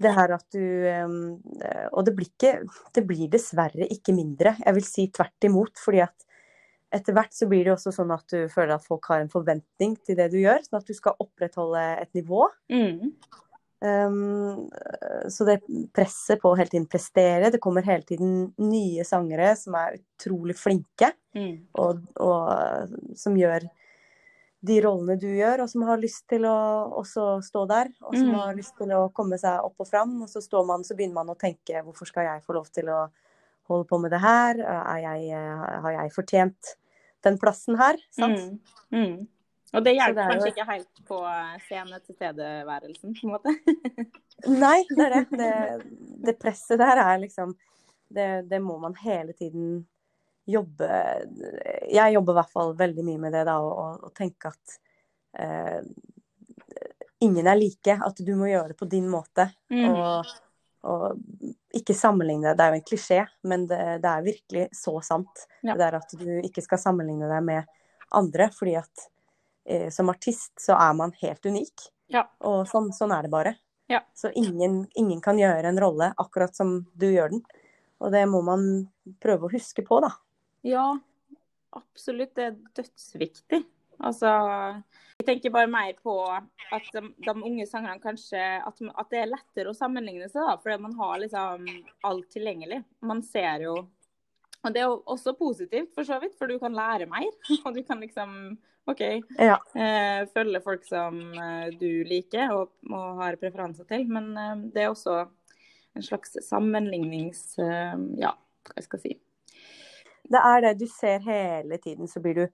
Det 0.03 0.11
her 0.11 0.35
at 0.35 0.45
du 0.51 0.61
um, 1.07 1.17
Og 1.95 2.05
det 2.07 2.15
blir, 2.17 2.29
ikke, 2.33 2.55
det 2.97 3.05
blir 3.07 3.31
dessverre 3.33 3.89
ikke 3.95 4.15
mindre. 4.17 4.57
Jeg 4.59 4.79
vil 4.79 4.87
si 4.89 5.09
tvert 5.15 5.49
imot. 5.49 5.79
fordi 5.81 6.03
at 6.05 6.27
etter 6.95 7.15
hvert 7.17 7.35
så 7.35 7.49
blir 7.51 7.65
det 7.67 7.73
også 7.75 7.91
sånn 7.95 8.13
at 8.15 8.27
du 8.31 8.45
føler 8.53 8.77
at 8.77 8.85
folk 8.87 9.09
har 9.11 9.23
en 9.23 9.33
forventning 9.33 9.97
til 10.07 10.19
det 10.19 10.29
du 10.35 10.39
gjør. 10.39 10.61
Sånn 10.63 10.79
at 10.79 10.91
du 10.91 10.95
skal 10.95 11.19
opprettholde 11.23 11.83
et 12.03 12.11
nivå. 12.15 12.47
Mm. 12.71 13.15
Um, 13.85 14.71
så 15.29 15.45
det 15.45 15.59
presset 15.93 16.41
på 16.41 16.49
å 16.49 16.57
hele 16.57 16.71
tiden 16.73 16.87
prestere 16.89 17.51
Det 17.53 17.59
kommer 17.61 17.85
hele 17.85 18.07
tiden 18.09 18.47
nye 18.65 19.05
sangere 19.05 19.51
som 19.61 19.75
er 19.77 19.99
utrolig 19.99 20.57
flinke, 20.57 21.11
mm. 21.37 21.75
og, 21.83 22.01
og, 22.25 22.95
som 23.21 23.37
gjør 23.37 23.67
de 24.65 24.79
rollene 24.81 25.19
du 25.21 25.29
gjør, 25.29 25.67
og 25.67 25.69
som 25.69 25.85
har 25.85 26.01
lyst 26.01 26.25
til 26.33 26.47
å 26.49 26.55
også 27.03 27.27
stå 27.45 27.67
der. 27.69 27.91
Og 28.07 28.17
som 28.17 28.31
mm. 28.31 28.39
har 28.39 28.57
lyst 28.57 28.73
til 28.79 28.95
å 28.97 29.03
komme 29.13 29.37
seg 29.41 29.61
opp 29.67 29.85
og 29.85 29.91
fram. 29.91 30.15
Og 30.25 30.31
så, 30.33 30.41
står 30.41 30.65
man, 30.71 30.87
så 30.87 30.97
begynner 30.97 31.19
man 31.19 31.35
å 31.35 31.37
tenke 31.37 31.83
hvorfor 31.85 32.09
skal 32.09 32.31
jeg 32.31 32.45
få 32.47 32.57
lov 32.57 32.71
til 32.73 32.89
å 32.89 33.03
holde 33.69 33.89
på 33.91 33.99
med 34.01 34.15
det 34.15 34.23
her? 34.25 34.63
Jeg, 35.05 35.43
har 35.85 35.99
jeg 35.99 36.15
fortjent 36.17 36.73
den 37.29 37.37
plassen 37.43 37.77
her? 37.81 38.01
Sant? 38.17 38.65
Mm. 38.89 39.27
Og 39.75 39.85
det 39.85 39.95
hjelper 39.97 40.21
det 40.21 40.27
kanskje 40.31 40.49
jo... 40.49 40.53
ikke 40.55 40.69
helt 40.69 41.03
på 41.09 41.19
scene 41.67 42.01
tilstedeværelsen, 42.05 43.15
på 43.17 43.27
en 43.27 43.35
måte? 43.35 43.55
Nei, 44.65 44.79
det 44.91 45.07
er 45.09 45.15
det. 45.17 45.25
det. 45.41 45.53
det. 46.29 46.37
presset 46.41 46.81
der 46.81 47.03
er 47.03 47.19
liksom 47.23 47.57
det, 48.15 48.45
det 48.51 48.61
må 48.63 48.79
man 48.79 48.95
hele 49.01 49.33
tiden 49.33 49.85
jobbe 50.47 50.89
Jeg 51.89 52.13
jobber 52.13 52.35
i 52.35 52.39
hvert 52.39 52.53
fall 52.53 52.75
veldig 52.77 53.05
mye 53.07 53.21
med 53.23 53.33
det, 53.33 53.47
da, 53.49 53.57
og, 53.65 54.05
og 54.05 54.13
tenke 54.17 54.51
at 54.53 54.75
eh, 55.41 55.81
ingen 57.25 57.47
er 57.49 57.57
like. 57.57 57.97
At 57.97 58.21
du 58.21 58.35
må 58.37 58.51
gjøre 58.51 58.73
det 58.73 58.79
på 58.79 58.89
din 58.91 59.09
måte. 59.11 59.49
Mm. 59.73 59.87
Og, 59.91 60.35
og, 60.85 61.07
ikke 61.75 61.97
sammenligne. 61.97 62.53
Det 62.55 62.65
er 62.65 62.75
jo 62.75 62.81
en 62.83 62.87
klisjé, 62.91 63.23
men 63.51 63.65
det, 63.71 63.81
det 64.05 64.11
er 64.11 64.29
virkelig 64.29 64.69
så 64.77 64.99
sant. 65.05 65.47
Ja. 65.63 65.79
Det 65.79 65.89
er 65.89 65.99
at 65.99 66.15
du 66.21 66.29
ikke 66.45 66.65
skal 66.65 66.83
sammenligne 66.83 67.31
deg 67.31 67.49
med 67.49 67.73
andre, 68.15 68.51
fordi 68.55 68.77
at 68.79 69.09
eh, 69.65 69.91
som 69.91 70.11
artist 70.13 70.53
så 70.61 70.77
er 70.79 70.95
man 70.99 71.15
helt 71.21 71.47
unik. 71.47 71.89
Ja. 72.13 72.27
Og 72.45 72.65
sånn, 72.69 72.93
sånn, 72.95 73.15
er 73.17 73.27
det 73.27 73.33
bare. 73.33 73.55
Ja. 73.91 74.01
Så 74.17 74.31
ingen, 74.37 74.85
ingen, 74.95 75.21
kan 75.25 75.39
gjøre 75.41 75.69
en 75.69 75.81
rolle 75.81 76.13
akkurat 76.21 76.57
som 76.57 76.79
du 76.95 77.09
gjør 77.11 77.35
den. 77.35 77.45
Og 78.05 78.13
det 78.13 78.25
må 78.29 78.41
man 78.45 78.67
prøve 79.23 79.49
å 79.49 79.53
huske 79.53 79.85
på, 79.87 80.01
da. 80.05 80.11
Ja, 80.65 80.89
absolutt. 81.77 82.35
Det 82.37 82.51
er 82.51 82.59
dødsviktig. 82.77 83.65
Altså, 84.05 84.29
jeg 85.21 85.27
tenker 85.29 85.53
bare 85.55 85.71
mer 85.71 85.93
på 86.03 86.17
at 86.27 86.89
de, 86.93 87.03
de 87.23 87.35
unge 87.35 87.67
sangerne 87.71 88.03
kanskje 88.03 88.41
at, 88.59 88.81
at, 88.91 89.11
det 89.13 89.21
er 89.21 89.31
lettere 89.31 89.71
å 89.71 89.77
sammenligne 89.77 90.27
seg, 90.29 90.43
da, 90.43 90.57
fordi 90.61 90.81
man 90.83 90.97
har 90.99 91.21
liksom 91.23 91.69
alt 92.09 92.27
tilgjengelig. 92.35 92.81
Man 93.07 93.23
ser 93.27 93.69
jo 93.69 93.77
Og 94.65 94.73
det 94.75 94.81
er 94.81 94.89
jo 94.89 95.03
også 95.13 95.35
positivt, 95.39 95.91
for 95.95 96.09
så 96.09 96.19
vidt, 96.23 96.37
for 96.39 96.49
du 96.49 96.59
kan 96.63 96.75
lære 96.75 97.09
mer. 97.11 97.29
Og 97.67 97.75
du 97.77 97.83
kan 97.85 98.01
liksom 98.01 98.57
OK, 98.89 99.01
ja. 99.41 99.59
eh, 99.81 100.25
følge 100.33 100.61
folk 100.65 100.83
som 100.85 101.21
eh, 101.41 101.71
du 101.81 102.05
liker 102.05 102.51
og, 102.53 102.75
og 102.91 103.23
har 103.23 103.39
preferanser 103.41 103.89
til. 103.89 104.05
Men 104.13 104.33
eh, 104.37 104.67
det 104.75 104.83
er 104.85 104.93
også 104.93 105.23
en 105.95 106.05
slags 106.05 106.37
sammenlignings... 106.49 107.47
Eh, 107.65 107.95
ja, 108.21 108.35
hva 108.65 108.85
skal 108.85 109.01
jeg 109.01 109.15
si 109.15 109.21
det 110.25 110.41
er 110.41 110.63
det 110.65 110.75
du 110.81 110.87
ser 110.89 111.21
hele 111.25 111.79
tiden, 111.79 112.09
så 112.09 112.21
blir 112.21 112.35
du 112.35 112.45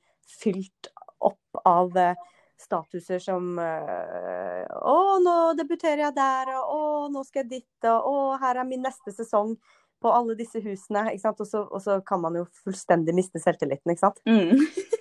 fylt 0.41 0.91
opp 1.23 1.61
av 1.67 1.97
eh, 1.99 2.19
statuser 2.61 3.23
som 3.23 3.59
eh, 3.63 4.65
Å, 4.67 4.97
nå 5.23 5.37
debuterer 5.59 6.07
jeg 6.09 6.17
der, 6.17 6.55
og 6.59 6.73
å, 6.75 6.81
nå 7.13 7.23
skal 7.27 7.45
jeg 7.45 7.51
dit, 7.61 7.89
og 7.89 8.11
å, 8.11 8.17
her 8.43 8.61
er 8.61 8.69
min 8.69 8.83
neste 8.85 9.15
sesong 9.15 9.55
på 10.01 10.13
alle 10.13 10.37
disse 10.39 10.63
husene. 10.65 11.07
ikke 11.13 11.25
sant? 11.25 11.41
Og 11.43 11.49
så, 11.49 11.63
og 11.65 11.83
så 11.85 11.99
kan 12.07 12.23
man 12.23 12.39
jo 12.39 12.47
fullstendig 12.65 13.15
miste 13.17 13.43
selvtilliten, 13.43 13.93
ikke 13.93 14.07
sant. 14.07 14.21
Mm. 14.29 14.57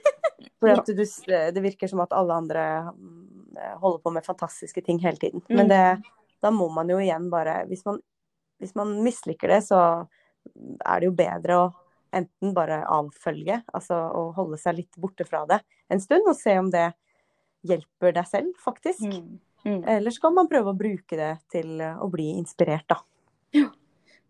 For 0.59 0.81
du, 0.83 1.03
det 1.29 1.63
virker 1.63 1.87
som 1.87 2.01
at 2.03 2.13
alle 2.15 2.35
andre 2.35 2.63
mm, 2.91 3.59
holder 3.79 4.01
på 4.03 4.11
med 4.11 4.27
fantastiske 4.27 4.83
ting 4.83 4.99
hele 5.03 5.19
tiden. 5.21 5.43
Men 5.47 5.69
mm. 5.69 5.71
det, 5.71 6.31
da 6.43 6.51
må 6.51 6.67
man 6.73 6.89
jo 6.91 6.99
igjen 6.99 7.29
bare 7.31 7.61
Hvis 7.69 7.85
man, 7.87 8.01
hvis 8.59 8.75
man 8.75 8.97
misliker 9.03 9.55
det, 9.55 9.61
så 9.67 9.79
er 10.83 10.99
det 10.99 11.07
jo 11.07 11.15
bedre 11.15 11.59
å 11.59 11.69
enten 12.15 12.55
bare 12.55 12.81
avfølge, 12.89 13.59
altså 13.75 13.95
å 14.17 14.29
holde 14.33 14.57
seg 14.57 14.79
litt 14.79 14.95
borte 14.97 15.27
fra 15.27 15.43
det 15.47 15.59
en 15.93 16.01
stund, 16.01 16.25
og 16.27 16.37
se 16.37 16.55
om 16.59 16.71
det 16.73 16.87
hjelper 17.69 18.15
deg 18.15 18.27
selv, 18.29 18.55
faktisk. 18.63 19.03
Mm. 19.05 19.37
Mm. 19.65 19.83
Eller 19.95 20.15
så 20.15 20.23
kan 20.23 20.35
man 20.37 20.49
prøve 20.49 20.71
å 20.71 20.77
bruke 20.77 21.17
det 21.19 21.33
til 21.51 21.81
å 21.81 22.07
bli 22.11 22.31
inspirert, 22.37 22.87
da. 22.89 22.99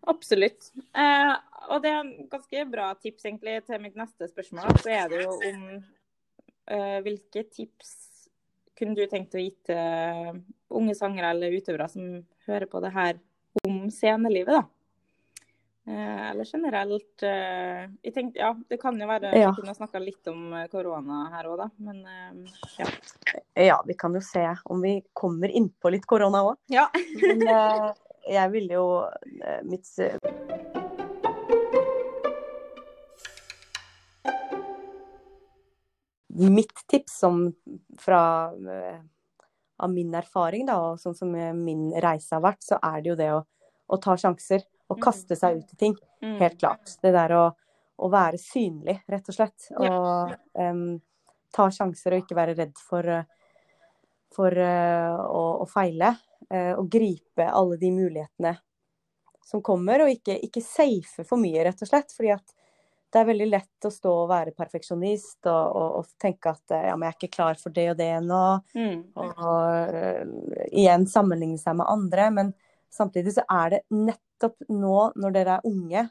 Absolutt. 0.08 0.72
Eh, 0.96 1.34
og 1.70 1.84
det 1.84 1.92
er 1.92 2.00
en 2.02 2.14
ganske 2.32 2.66
bra 2.72 2.92
tips 3.02 3.26
egentlig 3.28 3.60
til 3.68 3.82
mitt 3.84 3.98
neste 4.00 4.30
spørsmål. 4.32 4.80
Så 4.84 4.94
er 4.96 5.12
det 5.12 5.24
jo 5.26 5.36
om 5.36 5.66
eh, 5.76 7.00
hvilke 7.06 7.46
tips 7.52 7.96
kunne 8.80 8.96
du 8.96 9.04
tenkt 9.12 9.36
å 9.36 9.42
gi 9.44 9.52
til 9.68 10.42
unge 10.70 10.96
sangere 10.96 11.34
eller 11.34 11.56
utøvere 11.60 11.90
som 11.92 12.22
hører 12.48 12.70
på 12.72 12.80
det 12.84 12.94
her 12.96 13.18
om 13.66 13.90
scenelivet, 13.92 14.62
da? 14.62 14.68
Eh, 15.90 16.30
eller 16.32 16.46
generelt 16.46 17.24
eh, 17.24 17.88
jeg 18.06 18.14
tenkte, 18.14 18.40
ja, 18.40 18.52
Det 18.70 18.78
kan 18.78 19.00
jo 19.00 19.08
være 19.10 19.32
ja. 19.34 19.48
vi 19.50 19.62
kunne 19.62 19.74
snakka 19.74 20.02
litt 20.04 20.28
om 20.30 20.52
eh, 20.54 20.68
korona 20.70 21.24
her 21.34 21.48
òg, 21.50 21.64
da. 21.64 21.70
Men 21.82 22.04
ja. 22.78 22.90
Ja, 23.58 23.80
vi 23.88 23.96
kan 23.98 24.14
jo 24.14 24.22
se 24.22 24.44
om 24.70 24.84
vi 24.86 25.00
kommer 25.18 25.50
innpå 25.50 25.90
litt 25.90 26.06
korona 26.10 26.44
òg. 26.46 26.60
Ja. 26.70 26.86
Men 27.24 27.42
jeg 28.30 28.52
ville 28.54 28.78
jo 28.78 28.88
mitt 29.68 29.90
Mitt 36.40 36.86
tips 36.88 37.18
som 37.20 37.42
fra 38.00 38.22
av 39.80 39.92
min 39.92 40.14
erfaring, 40.16 40.66
da, 40.68 40.76
og 40.80 41.00
sånn 41.00 41.16
som 41.16 41.32
min 41.32 41.90
reise 42.04 42.36
har 42.36 42.44
vært, 42.44 42.62
så 42.66 42.78
er 42.84 43.00
det 43.02 43.12
jo 43.12 43.18
det 43.20 43.30
å, 43.32 43.40
å 43.88 44.00
ta 44.02 44.16
sjanser. 44.20 44.66
Å 44.90 44.98
mm. 44.98 45.02
kaste 45.04 45.38
seg 45.40 45.60
ut 45.62 45.74
i 45.74 45.78
ting. 45.80 45.96
Mm. 46.24 46.36
Helt 46.42 46.58
klart. 46.60 46.96
Det 47.02 47.14
der 47.16 47.34
å, 47.38 47.44
å 48.02 48.10
være 48.12 48.40
synlig, 48.42 48.98
rett 49.08 49.30
og 49.32 49.38
slett. 49.38 49.70
Og 49.78 50.34
um, 50.60 50.98
ta 51.56 51.70
sjanser 51.74 52.16
og 52.16 52.24
ikke 52.24 52.38
være 52.38 52.58
redd 52.58 52.82
for, 52.82 53.08
for 54.36 54.60
uh, 54.60 55.16
å, 55.30 55.44
å, 55.64 55.70
feile. 55.70 56.12
Uh, 56.50 56.74
og 56.80 56.88
gripe 56.90 57.46
alle 57.46 57.78
de 57.78 57.92
mulighetene 57.94 58.56
som 59.46 59.62
kommer, 59.66 60.02
og 60.02 60.10
ikke, 60.10 60.34
ikke 60.46 60.64
safe 60.66 61.26
for 61.26 61.42
mye, 61.42 61.62
rett 61.66 61.84
og 61.86 61.90
slett. 61.90 62.14
Fordi 62.16 62.32
at 62.34 62.56
det 63.10 63.22
er 63.22 63.28
veldig 63.30 63.48
lett 63.50 63.86
å 63.86 63.92
stå 63.94 64.12
og 64.24 64.30
være 64.30 64.54
perfeksjonist 64.58 65.48
og, 65.50 65.78
og, 65.78 65.94
og, 66.00 66.10
tenke 66.22 66.52
at 66.54 66.76
ja, 66.76 66.94
men 66.94 67.08
jeg 67.08 67.16
er 67.16 67.18
ikke 67.18 67.36
klar 67.38 67.58
for 67.62 67.74
det 67.74 67.88
og 67.94 67.98
det 67.98 68.12
nå. 68.26 68.44
Mm. 68.78 69.00
Og, 69.18 69.44
og 69.50 69.94
uh, 69.96 70.66
igjen 70.70 71.08
sammenligne 71.10 71.62
seg 71.62 71.80
med 71.80 71.90
andre. 71.90 72.28
Men 72.36 72.52
samtidig 72.94 73.36
så 73.38 73.46
er 73.50 73.76
det 73.76 73.82
nettopp 73.94 74.70
nå 74.74 74.98
når 75.18 75.38
dere 75.38 75.58
er 75.58 75.70
unge, 75.70 76.06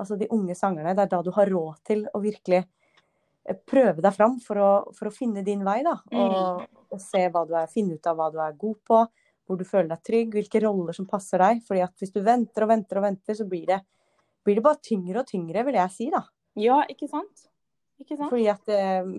altså 0.00 0.16
de 0.20 0.30
unge 0.32 0.56
sangerne, 0.56 0.94
det 0.96 1.04
er 1.04 1.12
da 1.12 1.20
du 1.24 1.32
har 1.36 1.52
råd 1.52 1.82
til 1.88 2.06
å 2.12 2.20
virkelig 2.22 2.62
eh, 2.62 3.58
prøve 3.68 4.00
deg 4.04 4.14
fram 4.16 4.38
for 4.40 4.60
å, 4.60 4.70
for 4.96 5.10
å 5.10 5.14
finne 5.14 5.44
din 5.46 5.64
vei. 5.66 5.82
da, 5.84 5.98
og, 6.12 6.62
mm. 6.62 6.86
og 6.96 7.02
se 7.02 7.26
hva 7.28 7.44
du 7.48 7.52
er, 7.58 7.68
finne 7.72 7.98
ut 7.98 8.08
av 8.08 8.16
hva 8.18 8.30
du 8.32 8.40
er 8.42 8.56
god 8.56 8.80
på, 8.88 9.02
hvor 9.52 9.60
du 9.60 9.68
føler 9.68 9.92
deg 9.92 10.04
trygg, 10.08 10.36
hvilke 10.38 10.62
roller 10.64 10.96
som 10.96 11.06
passer 11.08 11.42
deg. 11.44 11.60
fordi 11.68 11.84
at 11.84 11.92
hvis 12.00 12.14
du 12.14 12.22
venter 12.24 12.64
og 12.64 12.72
venter 12.72 13.00
og 13.00 13.06
venter, 13.06 13.36
så 13.36 13.46
blir 13.48 13.68
det 13.68 13.82
blir 14.44 14.58
det 14.58 14.64
bare 14.64 14.82
tyngre 14.82 15.22
og 15.22 15.28
tyngre, 15.28 15.64
vil 15.66 15.78
jeg 15.78 15.94
si, 15.94 16.08
da. 16.12 16.22
Ja, 16.58 16.80
ikke 16.90 17.08
sant? 17.10 17.46
Ikke 18.02 18.16
sant? 18.18 18.32
Fordi 18.32 18.48
at 18.50 18.72
uh, 18.74 19.12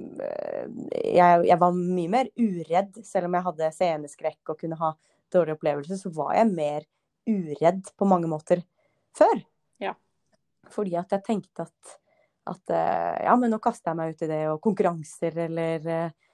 jeg, 1.00 1.46
jeg, 1.48 1.60
var 1.62 1.78
mye 1.78 2.12
mer 2.12 2.30
uredd, 2.36 3.00
selv 3.08 3.30
om 3.30 3.38
jeg 3.38 3.48
hadde 3.48 3.72
sceneskrekk 3.78 4.54
og 4.54 4.60
kunne 4.60 4.80
ha 4.82 4.91
dårlige 5.34 5.58
opplevelser, 5.58 6.00
så 6.00 6.12
var 6.13 6.36
jeg 6.38 6.52
mer 6.52 6.88
uredd 7.30 7.93
på 7.98 8.08
mange 8.10 8.30
måter 8.30 8.63
før. 9.15 9.39
Ja. 9.82 9.96
Fordi 10.74 10.98
at 11.00 11.15
jeg 11.15 11.26
tenkte 11.26 11.67
at, 11.69 11.96
at 12.52 12.76
uh, 12.76 13.15
ja, 13.24 13.38
men 13.39 13.54
nå 13.54 13.62
kaster 13.63 13.93
jeg 13.93 14.02
meg 14.02 14.13
ut 14.13 14.26
i 14.26 14.32
det, 14.34 14.43
og 14.52 14.62
konkurranser 14.65 15.39
eller 15.48 15.88
uh, 15.88 16.34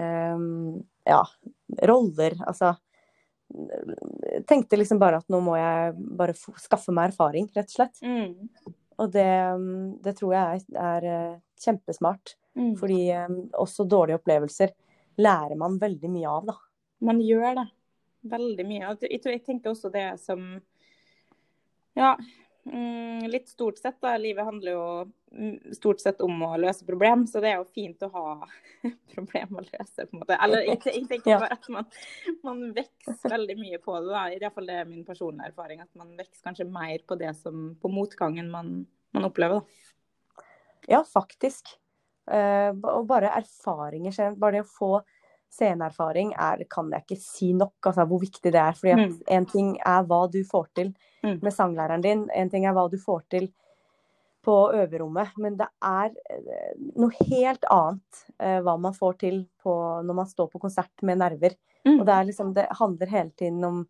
um, 0.00 0.80
ja, 1.04 1.20
roller. 1.90 2.40
Altså 2.48 2.72
tenkte 4.48 4.78
liksom 4.78 5.00
bare 5.00 5.20
at 5.20 5.30
nå 5.32 5.40
må 5.44 5.56
jeg 5.58 5.94
bare 6.18 6.34
skaffe 6.36 6.94
meg 6.94 7.10
erfaring, 7.10 7.48
rett 7.54 7.70
og 7.70 7.76
slett. 7.76 8.02
Mm. 8.04 8.74
Og 9.00 9.10
det, 9.14 9.30
det, 10.04 10.14
tror 10.18 10.34
jeg 10.36 10.60
er, 10.60 10.78
er 10.84 11.08
eh, 11.08 11.38
kjempesmart. 11.62 12.34
Mm. 12.58 12.74
Fordi 12.80 13.00
um, 13.14 13.38
også 13.62 13.86
dårlige 13.88 14.18
opplevelser 14.20 14.74
lærer 15.22 15.56
man 15.58 15.78
veldig 15.80 16.10
mye 16.12 16.28
av, 16.28 16.50
da. 16.50 16.56
Man 17.08 17.22
gjør 17.24 17.62
det. 17.62 17.66
Veldig 18.30 18.66
mye. 18.68 18.94
Jeg, 19.00 19.20
jeg 19.24 19.42
tenker 19.46 19.72
også 19.72 19.92
det 19.94 20.08
som 20.20 20.44
Ja, 21.96 22.12
Mm, 22.14 22.49
litt 23.30 23.48
stort 23.48 23.78
sett, 23.78 24.00
da. 24.00 24.16
Livet 24.16 24.44
handler 24.44 24.72
jo 24.72 24.84
mm, 25.32 25.74
stort 25.74 26.00
sett 26.00 26.20
om 26.20 26.42
å 26.42 26.50
løse 26.60 26.86
problem, 26.86 27.26
så 27.26 27.40
det 27.42 27.52
er 27.52 27.60
jo 27.60 27.66
fint 27.74 28.02
å 28.04 28.10
ha 28.14 28.24
problem 29.14 29.60
å 29.60 29.64
løse, 29.64 30.06
på 30.06 30.16
en 30.16 30.22
måte. 30.22 30.38
Eller 30.44 30.66
jeg, 30.68 30.80
tenker 31.08 31.40
bare 31.40 31.56
at 31.56 31.68
man, 31.72 31.88
man 32.46 32.64
vokser 32.76 33.34
veldig 33.36 33.58
mye 33.60 33.80
på 33.82 33.98
det, 33.98 34.08
da. 34.12 34.24
I 34.30 34.40
hvert 34.42 34.56
fall 34.56 34.70
det 34.70 34.80
er 34.80 34.90
min 34.90 35.06
personlige 35.08 35.52
erfaring. 35.52 35.84
At 35.84 35.92
man 36.00 36.16
vokser 36.18 36.50
kanskje 36.50 36.68
mer 36.70 37.06
på 37.06 37.18
det 37.20 37.34
som 37.38 37.70
på 37.80 37.92
motgangen 37.92 38.50
man, 38.52 38.74
man 39.16 39.30
opplever, 39.30 39.62
da. 39.62 40.44
Ja, 40.90 41.04
faktisk. 41.06 41.76
Uh, 42.30 42.76
og 42.92 43.08
bare 43.10 43.32
erfaringer, 43.40 44.36
bare 44.38 44.58
det 44.58 44.66
å 44.66 44.70
få 44.70 44.92
sceneerfaring 45.50 46.30
er, 46.38 46.62
kan 46.70 46.92
jeg 46.94 47.02
ikke 47.02 47.18
si 47.18 47.48
nok, 47.58 47.74
altså 47.82 48.04
hvor 48.06 48.20
viktig 48.22 48.52
det 48.54 48.60
er. 48.60 48.76
fordi 48.78 48.92
at 48.94 49.16
mm. 49.26 49.48
ting 49.50 49.72
er 49.82 50.04
hva 50.06 50.20
du 50.30 50.44
får 50.46 50.68
til 50.78 50.92
mm. 50.92 51.09
Med 51.22 51.52
sanglæreren 51.54 52.04
din, 52.04 52.26
en 52.34 52.50
ting 52.50 52.66
er 52.66 52.76
hva 52.76 52.86
du 52.90 52.98
får 53.00 53.24
til 53.32 53.50
på 54.44 54.56
øverommet, 54.72 55.36
men 55.36 55.56
det 55.58 55.68
er 55.84 56.14
eh, 56.32 56.76
noe 56.96 57.12
helt 57.28 57.64
annet 57.68 58.22
eh, 58.40 58.58
hva 58.64 58.76
man 58.80 58.96
får 58.96 59.18
til 59.20 59.42
på, 59.62 59.74
når 60.06 60.16
man 60.16 60.28
står 60.28 60.48
på 60.48 60.60
konsert 60.62 61.04
med 61.04 61.20
nerver. 61.20 61.56
Mm. 61.84 61.98
Og 61.98 62.06
det, 62.08 62.18
liksom, 62.30 62.54
det, 62.56 62.66
handler 62.78 63.12
hele 63.12 63.30
tiden 63.36 63.64
om, 63.64 63.82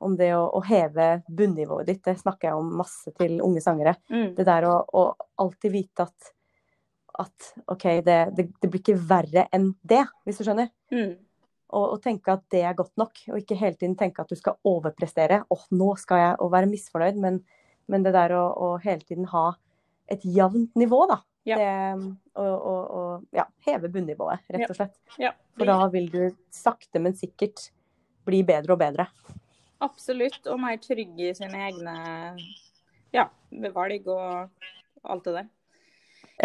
om 0.00 0.16
det 0.16 0.30
å, 0.36 0.46
å, 0.56 0.62
heve 0.64 1.10
bunnivået 1.28 1.88
ditt. 1.88 2.02
Det 2.04 2.16
snakker 2.20 2.48
jeg 2.48 2.60
om 2.62 2.72
masse 2.80 3.12
til 3.16 3.40
unge 3.44 3.60
sangere. 3.64 3.98
Mm. 4.08 4.32
Det 4.38 4.48
der 4.48 4.68
å, 4.68 4.76
å, 4.80 5.06
alltid 5.44 5.76
vite 5.76 6.08
at 6.08 6.36
at 7.20 7.52
OK, 7.66 7.84
det, 8.06 8.18
det, 8.36 8.46
det, 8.62 8.68
blir 8.70 8.80
ikke 8.80 8.94
verre 8.96 9.42
enn 9.52 9.72
det, 9.82 10.04
hvis 10.24 10.38
du 10.40 10.44
skjønner. 10.46 10.70
Mm. 10.94 11.18
Og, 11.70 11.86
og, 11.94 11.98
tenke 12.02 12.34
at 12.34 12.42
det 12.50 12.64
er 12.66 12.76
godt 12.78 12.96
nok, 12.98 13.18
og 13.30 13.38
ikke 13.38 13.58
hele 13.58 13.78
tiden 13.78 13.96
tenke 13.98 14.22
at 14.22 14.30
du 14.30 14.38
skal 14.38 14.58
overprestere. 14.66 15.42
Åh, 15.50 15.66
nå 15.78 15.90
skal 16.00 16.22
jeg 16.22 16.38
og 16.42 16.52
være 16.54 16.70
misfornøyd, 16.70 17.18
men, 17.22 17.40
men 17.90 18.06
det 18.06 18.14
der 18.16 18.34
å, 18.34 18.44
å, 18.50 18.70
hele 18.82 19.04
tiden 19.06 19.28
ha 19.30 19.52
et 20.10 20.24
jevnt 20.26 20.74
nivå, 20.78 21.04
da. 21.10 21.20
Ja. 21.48 21.56
Det, 21.56 22.14
og, 22.36 22.54
og, 22.54 22.80
og 22.98 23.36
ja, 23.38 23.46
heve 23.64 23.88
bunnivået, 23.92 24.42
rett 24.52 24.66
og 24.66 24.76
slett. 24.76 24.98
Ja. 25.22 25.30
For 25.56 25.70
da 25.70 25.78
vil 25.92 26.10
du 26.12 26.24
sakte, 26.52 27.00
men 27.02 27.14
sikkert 27.16 27.70
bli 28.28 28.42
bedre 28.46 28.74
og 28.74 28.82
bedre. 28.82 29.06
Absolutt, 29.80 30.42
og 30.50 30.60
mer 30.60 30.76
trygg 30.82 31.22
i 31.22 31.30
sine 31.36 31.62
egne 31.70 31.94
ja, 33.14 33.30
valg 33.72 34.10
og 34.12 34.50
alt 35.08 35.30
det 35.30 35.36
der. 35.38 35.48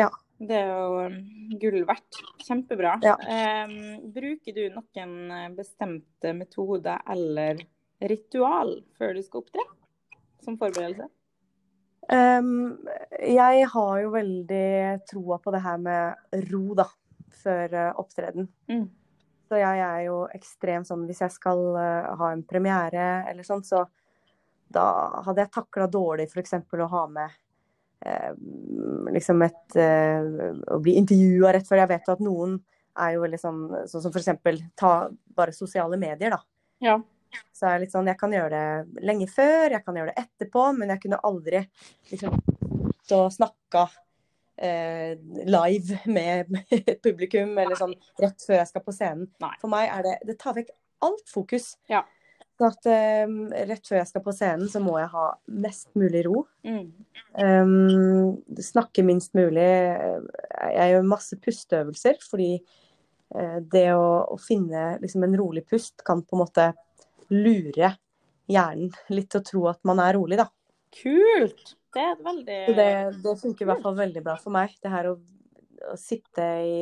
Ja. 0.06 0.10
Det 0.36 0.56
er 0.58 0.68
jo 0.68 1.04
um, 1.08 1.20
gull 1.62 1.84
verdt. 1.88 2.20
Kjempebra. 2.44 2.98
Ja. 3.06 3.16
Um, 3.16 4.12
bruker 4.14 4.56
du 4.56 4.66
noen 4.74 5.14
eh, 5.32 5.52
bestemte 5.56 6.34
metoder 6.36 7.00
eller 7.12 7.62
ritual 8.04 8.76
før 9.00 9.16
du 9.16 9.22
skal 9.24 9.46
opptre? 9.46 9.64
Som 10.44 10.60
forberedelse? 10.60 11.08
Um, 12.12 12.76
jeg 13.24 13.64
har 13.72 13.96
jo 14.04 14.12
veldig 14.14 14.68
troa 15.10 15.40
på 15.42 15.56
det 15.56 15.64
her 15.64 15.80
med 15.82 16.44
ro, 16.52 16.66
da, 16.78 16.86
før 17.40 17.78
uh, 17.80 18.02
opptreden. 18.04 18.52
Mm. 18.70 18.86
Så 19.48 19.62
jeg 19.62 19.82
er 19.86 20.04
jo 20.08 20.24
ekstremt 20.34 20.90
sånn 20.90 21.04
Hvis 21.06 21.20
jeg 21.22 21.34
skal 21.36 21.60
uh, 21.78 22.12
ha 22.18 22.32
en 22.34 22.44
premiere 22.46 23.24
eller 23.30 23.46
sånn, 23.48 23.64
så 23.66 23.86
da 24.76 24.86
hadde 25.24 25.46
jeg 25.46 25.54
takla 25.54 25.88
dårlig 25.88 26.28
f.eks. 26.28 26.58
å 26.60 26.92
ha 26.92 27.08
med 27.08 27.34
Eh, 27.36 27.45
liksom 29.16 29.42
et 29.46 29.76
eh, 29.80 30.28
Å 30.76 30.80
bli 30.84 30.96
intervjua 31.00 31.54
rett 31.56 31.68
før. 31.68 31.84
Jeg 31.84 31.92
vet 31.96 32.14
at 32.16 32.24
noen 32.24 32.60
er 33.02 33.16
jo 33.16 33.26
veldig 33.26 33.40
sånn 33.42 33.62
Sånn 33.92 34.06
som 34.06 34.14
f.eks. 34.14 34.64
ta 34.78 34.94
bare 35.36 35.56
sosiale 35.56 36.00
medier, 36.00 36.36
da. 36.36 36.42
Ja. 36.84 37.00
Så 37.56 37.68
jeg, 37.68 37.86
litt 37.86 37.96
sånn, 37.96 38.08
jeg 38.08 38.20
kan 38.20 38.32
gjøre 38.32 38.52
det 38.56 39.04
lenge 39.04 39.28
før, 39.28 39.74
jeg 39.74 39.84
kan 39.84 39.98
gjøre 39.98 40.14
det 40.14 40.24
etterpå, 40.24 40.70
men 40.78 40.94
jeg 40.94 41.02
kunne 41.04 41.20
aldri 41.28 41.66
liksom 42.12 42.38
og 43.16 43.28
snakka 43.34 43.84
eh, 44.58 45.14
live 45.46 46.00
med 46.10 46.56
et 46.72 47.02
publikum, 47.06 47.54
eller 47.58 47.78
sånn 47.78 47.94
rett 48.22 48.46
før 48.46 48.62
jeg 48.62 48.72
skal 48.72 48.86
på 48.86 48.96
scenen. 48.96 49.28
Nei. 49.44 49.54
For 49.62 49.72
meg 49.72 49.92
er 49.92 50.08
det 50.08 50.16
Det 50.32 50.38
tar 50.42 50.56
vekk 50.58 50.72
alt 51.06 51.30
fokus. 51.30 51.76
Ja. 51.92 52.06
Så 52.56 52.70
at 52.70 52.88
um, 53.28 53.50
rett 53.52 53.84
før 53.84 54.00
jeg 54.00 54.08
skal 54.08 54.24
på 54.24 54.34
scenen, 54.36 54.70
så 54.72 54.80
må 54.80 54.96
jeg 55.02 55.12
ha 55.12 55.26
mest 55.66 55.90
mulig 56.00 56.22
ro. 56.28 56.46
Mm. 56.64 56.86
Um, 57.36 58.62
snakke 58.64 59.04
minst 59.04 59.36
mulig. 59.36 59.66
Jeg 59.66 60.94
gjør 60.94 61.10
masse 61.10 61.36
pusteøvelser, 61.44 62.22
fordi 62.24 62.54
uh, 63.36 63.60
det 63.60 63.90
å, 63.92 64.08
å 64.32 64.40
finne 64.40 64.94
liksom, 65.04 65.28
en 65.28 65.36
rolig 65.42 65.66
pust 65.68 66.06
kan 66.08 66.24
på 66.24 66.38
en 66.38 66.46
måte 66.46 66.70
lure 67.34 67.92
hjernen 68.48 68.94
litt 69.12 69.32
til 69.34 69.42
å 69.42 69.50
tro 69.52 69.68
at 69.74 69.82
man 69.88 70.00
er 70.06 70.16
rolig, 70.16 70.40
da. 70.40 70.48
Kult! 70.96 71.76
Det 71.96 72.04
er 72.04 72.18
veldig 72.24 72.58
Det, 72.76 72.90
det 73.24 73.38
funker 73.40 73.64
i 73.64 73.70
hvert 73.70 73.84
fall 73.84 73.96
veldig 74.00 74.24
bra 74.24 74.36
for 74.40 74.56
meg. 74.56 74.74
Det 74.84 74.92
her 74.92 75.12
å, 75.12 75.16
å 75.92 75.96
sitte 76.00 76.48
i 76.64 76.82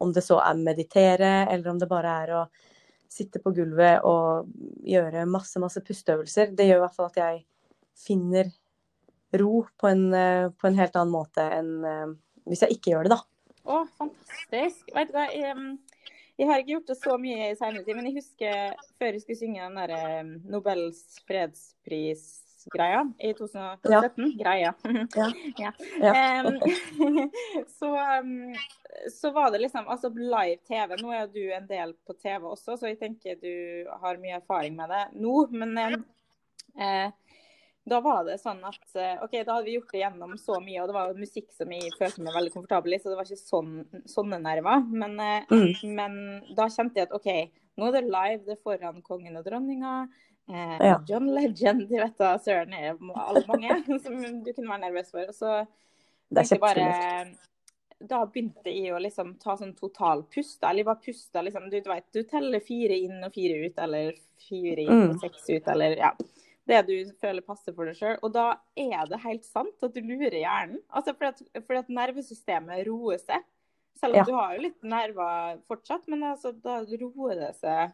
Om 0.00 0.12
det 0.16 0.24
så 0.24 0.40
er 0.44 0.60
meditere, 0.60 1.32
eller 1.48 1.72
om 1.72 1.80
det 1.80 1.88
bare 1.88 2.20
er 2.24 2.36
å 2.36 2.42
sitte 3.10 3.40
på 3.42 3.52
gulvet 3.54 4.04
og 4.06 4.50
gjøre 4.86 5.26
masse, 5.28 5.58
masse 5.62 5.82
pusteøvelser. 5.84 6.54
Det 6.56 6.68
gjør 6.68 6.80
i 6.80 6.84
hvert 6.84 6.96
fall 6.96 7.10
at 7.10 7.20
jeg 7.20 7.40
finner 7.98 8.50
ro 9.40 9.64
på 9.78 9.90
en, 9.90 10.04
eh, 10.14 10.48
på 10.50 10.68
en 10.68 10.78
helt 10.78 10.96
annen 10.98 11.14
måte 11.14 11.44
enn 11.54 11.72
uh, 11.86 12.12
hvis 12.48 12.64
jeg 12.64 12.78
ikke 12.78 12.94
gjør 12.94 13.06
det, 13.06 13.14
da. 13.14 13.20
Å, 13.70 13.82
fantastisk. 14.00 14.88
Vet 14.96 15.10
du 15.10 15.14
hva, 15.14 15.26
jeg, 15.30 15.56
jeg, 16.40 16.48
har 16.48 16.62
ikke 16.62 16.72
gjort 16.72 16.90
det 16.90 16.96
så 16.98 17.16
mye 17.20 17.50
i 17.50 17.58
senere 17.58 17.84
tid, 17.86 17.94
men 17.98 18.08
jeg 18.08 18.16
husker 18.18 18.86
før 18.98 19.14
jeg 19.14 19.24
skulle 19.24 19.42
synge 19.42 19.66
den 19.66 19.78
derre 19.78 20.00
Nobels 20.50 21.02
fredspris 21.28 22.24
greia 22.72 23.04
i 23.18 23.32
2017. 23.34 23.92
Ja. 23.92 24.02
Greia. 24.44 24.74
ja. 25.58 25.72
Um, 26.00 26.58
så, 27.78 27.90
um, 28.20 28.54
så, 29.10 29.30
var 29.30 29.50
det 29.50 29.58
liksom 29.58 29.88
altså 29.88 30.10
live 30.14 30.56
TV. 30.68 30.96
Nå 31.02 31.12
er 31.14 31.26
du 31.32 31.42
en 31.52 31.66
del 31.68 31.94
på 32.06 32.16
TV 32.18 32.46
også, 32.46 32.76
så 32.76 32.90
jeg 32.90 32.98
tenker 33.00 33.38
du 33.40 33.88
har 34.02 34.20
mye 34.20 34.38
erfaring 34.40 34.76
med 34.76 34.90
det 34.90 35.04
nå. 35.20 35.46
Men 35.52 35.78
eh, 35.78 37.12
da 37.90 38.00
var 38.04 38.24
det 38.28 38.38
sånn 38.42 38.60
at 38.66 38.98
eh, 38.98 39.22
OK, 39.24 39.38
da 39.46 39.56
hadde 39.56 39.66
vi 39.68 39.76
gjort 39.78 39.94
det 39.94 40.02
gjennom 40.02 40.34
så 40.40 40.58
mye, 40.62 40.80
og 40.82 40.90
det 40.90 40.96
var 40.96 41.16
musikk 41.18 41.48
som 41.56 41.72
jeg 41.74 41.94
følte 41.98 42.24
meg 42.24 42.36
veldig 42.36 42.52
komfortabel 42.54 42.94
i, 42.96 43.00
så 43.00 43.12
det 43.12 43.18
var 43.18 43.28
ikke 43.28 43.40
sånn, 43.40 43.72
sånne 44.10 44.40
nerver. 44.44 44.84
Men, 44.92 45.16
eh, 45.24 45.48
mm. 45.50 45.94
men 45.96 46.18
da 46.56 46.68
kjente 46.72 47.00
jeg 47.00 47.08
at 47.08 47.16
OK, 47.16 47.30
nå 47.80 47.88
er 47.88 47.96
det 47.96 48.04
live, 48.06 48.42
det 48.46 48.56
er 48.56 48.64
foran 48.64 49.00
kongen 49.06 49.40
og 49.40 49.46
dronninga. 49.46 49.94
Eh, 50.50 50.86
ja. 50.86 51.02
John 51.06 51.34
Legend, 51.34 51.88
du 51.88 51.96
vet 51.96 52.18
da, 52.18 52.34
søren 52.42 52.72
er 52.74 52.96
alle 53.14 53.44
mange 53.48 53.76
som 54.04 54.18
du 54.18 54.50
kunne 54.52 54.72
være 54.72 54.82
nervøs 54.86 55.12
for. 55.14 55.28
Og 55.30 55.36
så 55.36 55.60
det 56.30 56.60
bare 56.62 56.90
Da 58.00 58.20
begynte 58.24 58.70
jeg 58.70 58.94
å 58.94 59.00
liksom 59.02 59.34
ta 59.42 59.56
sånn 59.58 59.74
totalpust. 59.78 60.62
Eller 60.66 60.88
bare 60.88 61.02
puste, 61.04 61.42
liksom 61.46 61.70
Du, 61.70 61.78
du 61.80 61.90
vet, 61.90 62.06
du 62.14 62.22
teller 62.28 62.62
fire 62.64 62.98
inn 63.06 63.22
og 63.26 63.34
fire 63.34 63.60
ut, 63.66 63.80
eller 63.86 64.18
fire 64.48 64.86
inn 64.86 64.94
og 64.96 65.16
mm. 65.16 65.22
seks 65.22 65.48
ut, 65.50 65.70
eller 65.74 65.98
ja. 66.00 66.14
det 66.70 66.82
du 66.88 66.94
føler 67.20 67.44
passer 67.44 67.76
for 67.76 67.90
deg 67.90 67.98
sjøl. 67.98 68.18
Og 68.24 68.34
da 68.34 68.48
er 68.78 69.10
det 69.10 69.22
helt 69.26 69.46
sant 69.46 69.86
at 69.86 69.94
du 69.94 70.02
lurer 70.02 70.40
hjernen. 70.40 70.80
Altså 70.88 71.14
fordi 71.14 71.34
at, 71.34 71.64
fordi 71.66 71.82
at 71.84 71.96
nervesystemet 72.00 72.86
roer 72.88 73.22
seg. 73.22 73.46
Selv 74.00 74.14
om 74.14 74.22
Ja. 74.22 74.24
du 74.24 74.32
har 74.32 74.54
jo 74.54 74.62
litt 74.64 74.82
nerver 74.86 75.58
fortsatt, 75.68 76.06
men 76.08 76.22
altså, 76.24 76.54
da 76.56 76.80
roer 76.80 77.36
det 77.36 77.54
seg 77.58 77.90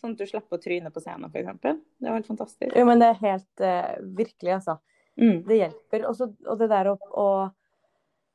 sånn 0.00 0.14
at 0.14 0.22
du 0.22 0.28
slipper 0.28 0.58
å 0.58 0.62
tryne 0.62 0.92
på 0.92 1.02
scenen, 1.02 1.30
f.eks. 1.30 1.60
Det 1.62 2.08
er 2.08 2.16
helt 2.16 2.28
fantastisk. 2.30 2.72
Jo, 2.72 2.86
men 2.88 3.02
det 3.02 3.12
er 3.12 3.22
helt 3.22 3.64
uh, 3.64 3.92
virkelig, 4.18 4.56
altså. 4.58 4.78
Mm. 5.16 5.38
Det 5.46 5.60
hjelper. 5.60 6.08
Også, 6.10 6.30
og 6.46 6.58
det 6.60 6.68
der 6.72 6.90
å, 6.92 6.96
å, 6.96 7.28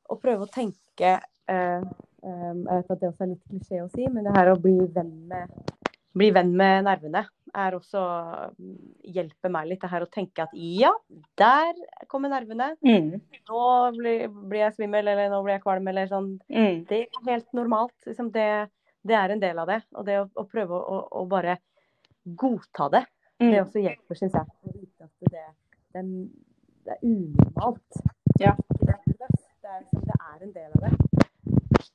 å 0.10 0.18
prøve 0.22 0.48
å 0.48 0.52
tenke 0.52 1.18
uh, 1.22 1.84
um, 2.26 2.64
Jeg 2.66 2.72
vet 2.72 2.96
at 2.96 3.04
det 3.04 3.12
også 3.12 3.28
er 3.28 3.34
litt 3.36 3.46
klisjé 3.52 3.84
å 3.84 3.92
si, 3.94 4.08
men 4.10 4.26
det 4.26 4.34
her 4.38 4.54
å 4.54 4.58
bli 4.62 4.80
venn 4.96 5.14
med, 5.30 5.54
bli 6.18 6.32
venn 6.36 6.56
med 6.58 6.90
nervene 6.90 7.28
er 7.52 7.76
også 7.76 8.02
hjelper 9.12 9.52
meg 9.52 9.70
litt. 9.70 9.82
Det 9.84 9.92
her 9.92 10.06
å 10.06 10.12
tenke 10.12 10.46
at 10.46 10.54
ja, 10.56 10.92
der 11.40 11.72
kommer 12.12 12.32
nervene. 12.32 12.72
Mm. 12.86 13.20
Nå 13.50 13.64
blir, 13.98 14.28
blir 14.32 14.66
jeg 14.66 14.78
svimmel, 14.78 15.10
eller 15.12 15.32
nå 15.32 15.42
blir 15.46 15.58
jeg 15.58 15.66
kvalm, 15.66 15.90
eller 15.92 16.10
sånn. 16.12 16.34
Mm. 16.52 16.84
Det 16.90 17.04
er 17.06 17.26
helt 17.28 17.50
normalt. 17.58 17.96
Liksom 18.08 18.32
det, 18.36 18.48
det 19.08 19.18
er 19.18 19.34
en 19.34 19.42
del 19.42 19.60
av 19.62 19.70
det. 19.70 19.82
Og 19.98 20.06
det 20.08 20.20
å, 20.22 20.28
å 20.34 20.46
prøve 20.50 20.78
å, 20.78 21.02
å 21.22 21.26
bare 21.30 21.58
godta 22.24 22.90
det, 22.94 23.06
det 23.42 23.56
er 23.56 23.64
også 23.64 23.82
hjelper, 23.82 24.18
syns 24.20 24.36
jeg. 24.38 24.46
Å 24.46 24.74
vite 24.76 25.08
at 25.08 25.32
det, 25.34 25.46
det, 25.96 26.04
det 26.86 26.96
er 26.96 27.06
unormalt. 27.08 28.04
Ja. 28.42 28.54
Det 28.78 28.94
er, 28.94 29.02
det, 29.18 29.32
det 29.96 30.18
er 30.18 30.44
en 30.46 30.54
del 30.54 30.76
av 30.78 30.86
det. 30.86 30.92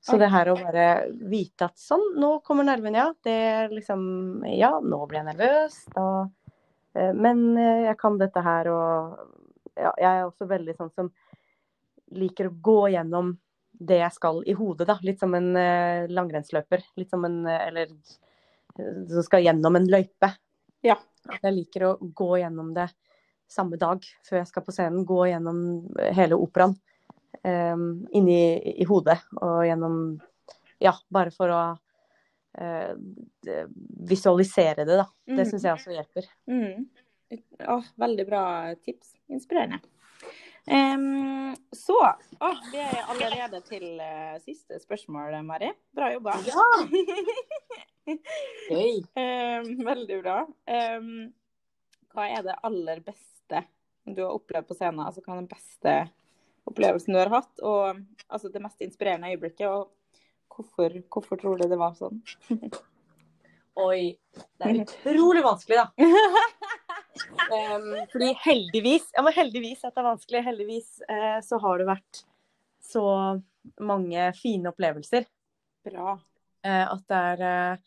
Så 0.06 0.18
det 0.18 0.30
her 0.30 0.50
å 0.50 0.58
bare 0.58 0.86
vite 1.30 1.66
at 1.66 1.78
sånn, 1.78 2.12
nå 2.18 2.36
kommer 2.46 2.66
nervene, 2.66 2.98
ja. 2.98 3.06
Det 3.22 3.36
er 3.52 3.72
liksom 3.74 4.44
Ja, 4.50 4.76
nå 4.82 5.00
blir 5.06 5.20
jeg 5.22 5.28
nervøs. 5.32 5.80
Da 5.94 6.06
eh, 6.94 7.12
Men 7.14 7.48
eh, 7.58 7.86
jeg 7.88 7.98
kan 7.98 8.18
dette 8.20 8.42
her, 8.42 8.70
og 8.70 9.16
ja, 9.74 9.92
jeg 9.98 10.10
er 10.12 10.24
også 10.26 10.46
veldig 10.50 10.76
sånn 10.78 10.92
som 10.94 11.10
liker 12.16 12.50
å 12.50 12.56
gå 12.68 12.80
gjennom 12.94 13.34
det 13.78 13.98
jeg 14.00 14.12
skal 14.14 14.42
i 14.48 14.54
hodet, 14.56 14.86
da. 14.88 14.98
Litt 15.04 15.20
som 15.20 15.34
en 15.36 15.50
eh, 15.56 16.06
langrennsløper. 16.08 16.82
Litt 16.96 17.10
som 17.12 17.24
en 17.28 17.46
eh, 17.46 17.66
Eller 17.68 17.90
eh, 18.78 19.02
som 19.10 19.22
skal 19.26 19.44
gjennom 19.44 19.76
en 19.76 19.88
løype. 19.90 20.30
Ja. 20.86 20.96
Jeg 21.42 21.52
liker 21.56 21.84
å 21.88 21.96
gå 22.00 22.36
gjennom 22.40 22.72
det 22.76 22.88
samme 23.50 23.76
dag 23.78 24.02
før 24.26 24.38
jeg 24.40 24.48
skal 24.50 24.64
på 24.66 24.74
scenen. 24.74 25.04
Gå 25.06 25.26
gjennom 25.30 25.58
hele 26.14 26.38
operaen. 26.38 26.76
Um, 27.46 28.06
inni 28.16 28.56
i 28.80 28.84
hodet 28.88 29.18
og 29.36 29.60
gjennom 29.68 29.98
Ja, 30.82 30.92
bare 31.12 31.30
for 31.30 31.52
å 31.52 31.60
eh, 32.58 32.94
visualisere 34.08 34.84
det, 34.84 34.96
da. 34.96 35.04
Det 35.26 35.44
Mm. 35.44 35.50
syns 35.50 35.62
jeg 35.62 35.76
også 35.76 35.92
hjelper. 35.94 36.26
Mm. 36.48 36.86
Åh, 37.68 37.84
veldig 37.96 38.26
bra 38.26 38.74
tips. 38.84 39.14
Inspirerende. 39.28 39.80
Em, 40.66 41.56
så 41.72 41.94
åh, 42.40 42.62
vi 42.72 42.78
er 42.82 43.04
allerede 43.06 43.60
til 43.68 43.84
uh, 44.00 44.34
siste 44.42 44.80
spørsmål, 44.82 45.36
Mari. 45.46 45.70
Bra 45.94 46.10
jobba. 46.10 46.34
Gøy. 48.70 48.98
um, 49.14 49.68
veldig 49.86 50.18
bra. 50.24 50.40
Um, 50.66 51.12
hva 52.14 52.26
er 52.32 52.42
det 52.48 52.58
aller 52.66 53.02
beste 53.06 53.62
du 54.06 54.24
har 54.24 54.34
opplevd 54.34 54.66
på 54.66 54.78
scenen? 54.78 55.04
Altså, 55.06 55.22
hva 55.22 55.36
er 55.36 55.44
den 55.44 55.50
beste 55.50 55.94
opplevelsen 56.66 57.14
du 57.14 57.20
har 57.20 57.32
hatt? 57.36 57.62
Og 57.62 58.02
altså, 58.26 58.50
det 58.50 58.64
mest 58.64 58.82
inspirerende 58.82 59.30
øyeblikket? 59.30 59.70
Og 59.70 59.92
hvorfor, 60.50 60.98
hvorfor 61.12 61.42
tror 61.42 61.62
du 61.62 61.70
det 61.70 61.78
var 61.78 61.94
sånn? 61.98 62.18
Oi. 63.86 64.16
Det 64.56 64.66
er 64.66 64.82
utrolig 64.82 65.46
vanskelig, 65.46 65.84
da. 65.84 65.86
Em, 67.52 67.90
fordi 68.12 68.32
heldigvis 68.42 69.10
Ja, 69.14 69.22
men 69.22 69.34
heldigvis 69.36 69.84
at 69.84 69.94
det 69.94 70.02
er 70.02 70.08
vanskelig. 70.10 70.44
Heldigvis 70.46 70.88
eh, 71.08 71.38
så 71.44 71.58
har 71.62 71.80
det 71.80 71.88
vært 71.88 72.22
så 72.82 73.04
mange 73.82 74.30
fine 74.38 74.70
opplevelser. 74.70 75.26
Bra. 75.86 76.16
eh, 76.66 76.84
at 76.86 77.04
det 77.10 77.20
er 77.32 77.44
eh, 77.50 77.84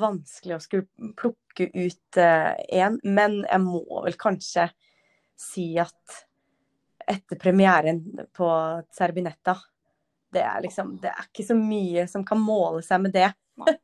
vanskelig 0.00 0.56
å 0.56 0.62
skulle 0.62 1.12
plukke 1.18 1.70
ut 1.74 2.18
én. 2.20 2.98
men 3.02 3.40
jeg 3.42 3.60
må 3.64 3.82
vel 4.04 4.14
kanskje 4.20 4.68
si 5.40 5.72
at 5.82 6.20
etter 7.10 7.40
premieren 7.40 8.04
på 8.36 8.46
Serbinetta 8.94 9.56
det 10.30 10.44
er 10.46 10.60
liksom 10.62 10.92
Det 11.02 11.10
er 11.10 11.26
ikke 11.26 11.46
så 11.48 11.56
mye 11.58 12.06
som 12.06 12.22
kan 12.22 12.38
måle 12.38 12.84
seg 12.86 13.02
med 13.02 13.16
det 13.16 13.32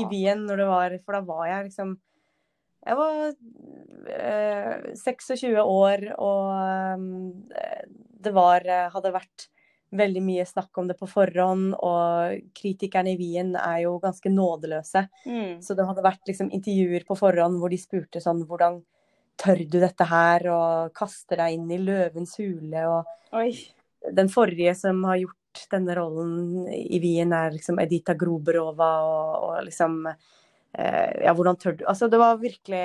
i 0.00 0.06
byen 0.08 0.46
når 0.46 0.62
det 0.62 0.68
var 0.70 0.96
For 1.04 1.18
da 1.18 1.20
var 1.26 1.50
jeg 1.50 1.68
liksom 1.68 1.92
Jeg 2.86 2.96
var 3.00 3.34
eh, 4.14 4.94
26 4.94 5.58
år, 5.62 6.08
og 6.22 7.52
eh, 7.58 7.84
det 8.22 8.32
var 8.34 8.66
eh, 8.66 8.88
Hadde 8.94 9.14
vært 9.14 9.48
veldig 9.96 10.22
mye 10.22 10.44
snakk 10.46 10.78
om 10.80 10.88
det 10.90 10.96
på 10.98 11.08
forhånd, 11.08 11.74
og 11.74 12.52
kritikerne 12.56 13.14
i 13.14 13.18
Wien 13.18 13.54
er 13.58 13.84
jo 13.84 13.96
ganske 14.02 14.30
nådeløse. 14.32 15.06
Mm. 15.26 15.62
Så 15.64 15.76
det 15.78 15.86
hadde 15.88 16.04
vært 16.04 16.30
liksom 16.30 16.50
intervjuer 16.54 17.06
på 17.06 17.16
forhånd 17.18 17.60
hvor 17.60 17.72
de 17.72 17.80
spurte 17.80 18.22
sånn 18.22 18.44
Hvordan 18.48 18.80
tør 19.40 19.62
du 19.62 19.78
dette 19.82 20.06
her? 20.10 20.46
Og 20.52 20.94
kaster 20.96 21.42
deg 21.42 21.56
inn 21.56 21.70
i 21.70 21.80
løvens 21.80 22.34
hule. 22.40 22.86
Og 22.90 23.38
Oi. 23.38 23.50
den 24.18 24.30
forrige 24.32 24.74
som 24.78 25.02
har 25.08 25.22
gjort 25.22 25.66
denne 25.72 25.94
rollen 25.96 26.66
i 26.68 27.00
Wien, 27.00 27.32
er 27.32 27.54
liksom 27.54 27.78
Edita 27.80 28.16
Groberova 28.18 28.90
og, 29.06 29.30
og 29.46 29.62
liksom 29.70 30.02
Ja, 30.76 31.32
hvordan 31.32 31.56
tør 31.56 31.72
du 31.78 31.86
Altså, 31.88 32.08
det 32.12 32.18
var 32.20 32.36
virkelig 32.36 32.80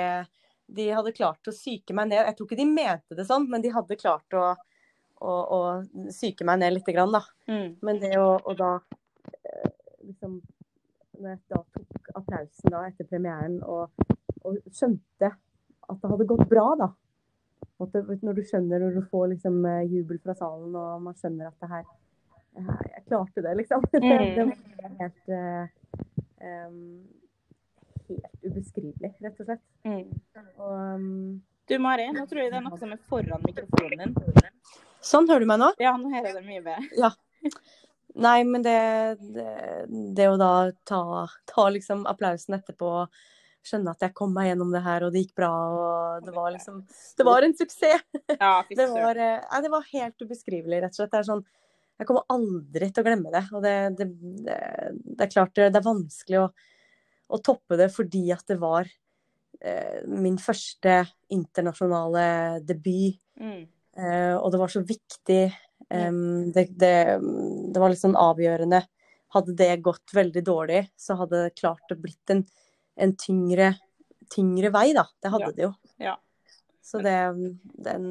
De 0.72 0.86
hadde 0.96 1.12
klart 1.12 1.48
å 1.50 1.52
psyke 1.52 1.92
meg 1.92 2.08
ned. 2.08 2.22
Jeg 2.24 2.36
tror 2.38 2.48
ikke 2.48 2.60
de 2.62 2.68
mente 2.68 3.18
det 3.18 3.26
sånn, 3.28 3.44
men 3.52 3.60
de 3.60 3.72
hadde 3.74 3.98
klart 4.00 4.36
å, 4.38 4.46
å, 5.20 5.32
å 5.32 5.60
psyke 6.08 6.46
meg 6.48 6.62
ned 6.62 6.78
lite 6.78 6.94
grann, 6.96 7.12
da. 7.12 7.20
Mm. 7.50 7.76
Men 7.84 8.00
det 8.00 8.14
å, 8.16 8.38
å 8.40 8.54
da 8.56 8.70
eh, 9.28 9.68
liksom 10.08 10.38
Når 11.18 11.28
jeg 11.34 11.40
da 11.52 11.60
tok 11.76 12.10
applausen 12.22 12.72
da 12.72 12.86
etter 12.88 13.08
premieren 13.10 13.60
og, 13.68 13.92
og 14.42 14.56
skjønte 14.72 15.34
at 15.92 16.00
det 16.00 16.10
hadde 16.14 16.28
gått 16.30 16.48
bra, 16.50 16.66
da. 16.78 16.88
Det, 17.92 18.02
når 18.22 18.36
du 18.38 18.42
skjønner, 18.46 18.82
når 18.82 19.00
du 19.00 19.06
får 19.10 19.32
liksom 19.32 19.64
eh, 19.66 19.82
jubel 19.90 20.20
fra 20.22 20.34
salen 20.38 20.74
og 20.78 21.02
man 21.02 21.16
skjønner 21.18 21.50
at 21.50 21.58
det 21.62 21.70
her 21.72 21.84
Jeg, 22.52 23.02
klarte 23.08 23.42
det, 23.42 23.54
liksom. 23.58 23.84
Det, 23.92 24.00
det 24.36 24.44
var 24.46 24.96
helt 25.00 25.30
uh, 25.32 26.02
em, 26.44 26.76
Helt 28.18 28.46
ubeskrivelig, 28.50 29.12
rett 29.24 29.40
og 29.42 29.48
slett. 29.48 29.64
Mm. 29.88 30.04
Og, 30.58 30.72
um, 30.72 31.42
Du 31.70 31.76
Mari, 31.80 32.08
nå 32.12 32.24
tror 32.28 32.42
jeg 32.42 32.52
det 32.52 32.58
er 32.60 32.64
noe 32.66 32.78
som 32.80 32.92
er 32.92 33.00
foran 33.10 33.44
mikrofonen 33.46 34.02
din. 34.02 34.48
sånn, 35.02 35.28
hører 35.30 35.44
du 35.46 35.50
meg 35.50 35.60
nå? 35.62 35.70
Ja, 35.82 35.94
nå 35.98 36.10
hører 36.12 36.32
jeg 36.32 36.40
det 36.40 36.46
mye 36.48 36.64
bedre. 36.66 37.12
Nei, 38.22 38.42
men 38.44 38.64
det, 38.64 38.78
det, 39.32 39.52
det 40.18 40.26
å 40.28 40.34
da 40.36 40.50
ta, 40.84 41.02
ta 41.48 41.68
liksom 41.72 42.02
applausen 42.10 42.58
etterpå, 42.58 42.90
skjønne 43.64 43.94
at 43.94 44.02
jeg 44.04 44.12
kom 44.18 44.34
meg 44.34 44.50
gjennom 44.50 44.72
det 44.74 44.82
her, 44.84 45.06
og 45.06 45.14
det 45.14 45.22
gikk 45.22 45.36
bra, 45.38 45.48
og 45.70 46.26
det 46.26 46.34
var 46.34 46.50
liksom 46.52 46.82
Det 47.16 47.24
var 47.24 47.46
en 47.46 47.54
suksess! 47.56 48.04
Ja, 48.34 48.52
Det 48.68 48.88
var, 48.90 49.16
eh, 49.16 49.38
nei, 49.46 49.60
det 49.64 49.70
var 49.72 49.86
helt 49.94 50.24
ubeskrivelig, 50.26 50.82
rett 50.82 50.92
og 50.92 50.98
slett. 51.00 51.12
Det 51.14 51.20
er 51.22 51.28
sånn 51.30 51.44
Jeg 52.02 52.08
kommer 52.08 52.26
aldri 52.34 52.90
til 52.90 53.04
å 53.04 53.06
glemme 53.06 53.30
det. 53.32 53.44
Og 53.54 53.62
det, 53.62 53.74
det, 54.00 54.08
det, 54.44 54.58
det 55.14 55.24
er 55.28 55.30
klart 55.32 55.54
det, 55.54 55.70
det 55.72 55.78
er 55.80 55.86
vanskelig 55.86 56.40
å, 56.42 56.46
å 57.32 57.40
toppe 57.44 57.78
det 57.80 57.88
fordi 57.94 58.26
at 58.34 58.44
det 58.50 58.58
var 58.60 58.88
eh, 59.60 60.02
min 60.08 60.38
første 60.40 61.02
internasjonale 61.32 62.24
debut. 62.66 63.18
Mm. 63.40 63.62
Eh, 63.96 64.34
og 64.36 64.50
det 64.52 64.60
var 64.62 64.72
så 64.72 64.82
viktig. 64.86 65.44
Um, 65.92 66.52
det, 66.54 66.68
det, 66.80 67.18
det 67.72 67.80
var 67.80 67.92
litt 67.92 68.00
sånn 68.00 68.16
avgjørende. 68.16 68.82
Hadde 69.32 69.56
det 69.56 69.74
gått 69.84 70.12
veldig 70.14 70.42
dårlig, 70.44 70.82
så 70.96 71.16
hadde 71.20 71.46
det 71.46 71.56
klart 71.58 71.92
å 71.92 71.98
blitt 72.00 72.32
en, 72.32 72.44
en 73.00 73.12
tyngre, 73.16 73.72
tyngre 74.32 74.70
vei, 74.72 74.90
da. 74.96 75.06
Det 75.20 75.32
hadde 75.32 75.50
Ja. 75.50 75.56
det 75.56 75.66
jo. 75.66 75.72
Ja. 76.00 76.16
Så 76.82 77.00
det, 77.04 77.16
den, 77.86 78.06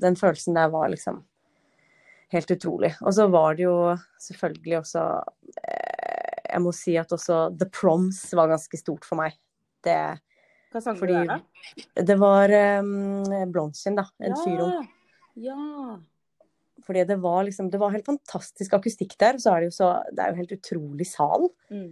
den 0.00 0.16
følelsen 0.16 0.56
der 0.56 0.70
var 0.72 0.88
liksom 0.92 1.24
helt 2.32 2.50
utrolig. 2.50 2.92
Og 3.00 3.14
så 3.14 3.26
var 3.30 3.56
det 3.56 3.66
jo 3.66 3.76
selvfølgelig 4.22 4.78
også 4.80 5.02
eh, 5.62 5.85
Jeg 6.56 6.64
må 6.64 6.72
si 6.72 6.94
at 6.96 7.12
også 7.12 7.50
The 7.60 7.68
Proms 7.68 8.22
var 8.36 8.48
ganske 8.48 8.78
stort 8.80 9.04
for 9.04 9.20
meg. 9.20 9.36
Det, 9.84 9.96
Hva 10.72 10.80
sang 10.82 10.96
Fordi- 10.96 11.12
du 11.20 11.28
der, 11.28 11.42
da? 11.44 12.02
det 12.08 12.16
var 12.18 12.52
um, 12.80 13.24
Blondchen, 13.52 13.98
da. 14.00 14.06
En 14.24 14.36
fyrom. 14.40 14.86
Ja. 15.36 15.98
Fordi 16.86 17.04
det 17.04 17.18
var 17.20 17.44
liksom 17.44 17.68
Det 17.70 17.78
var 17.80 17.92
helt 17.92 18.06
fantastisk 18.06 18.72
akustikk 18.78 19.16
der. 19.20 19.36
Så 19.42 19.52
er 19.52 19.60
det 19.60 19.68
jo 19.70 19.76
så 19.76 19.90
Det 20.14 20.22
er 20.24 20.32
jo 20.32 20.40
helt 20.40 20.54
utrolig 20.56 21.06
sal. 21.06 21.48
Mm. 21.70 21.90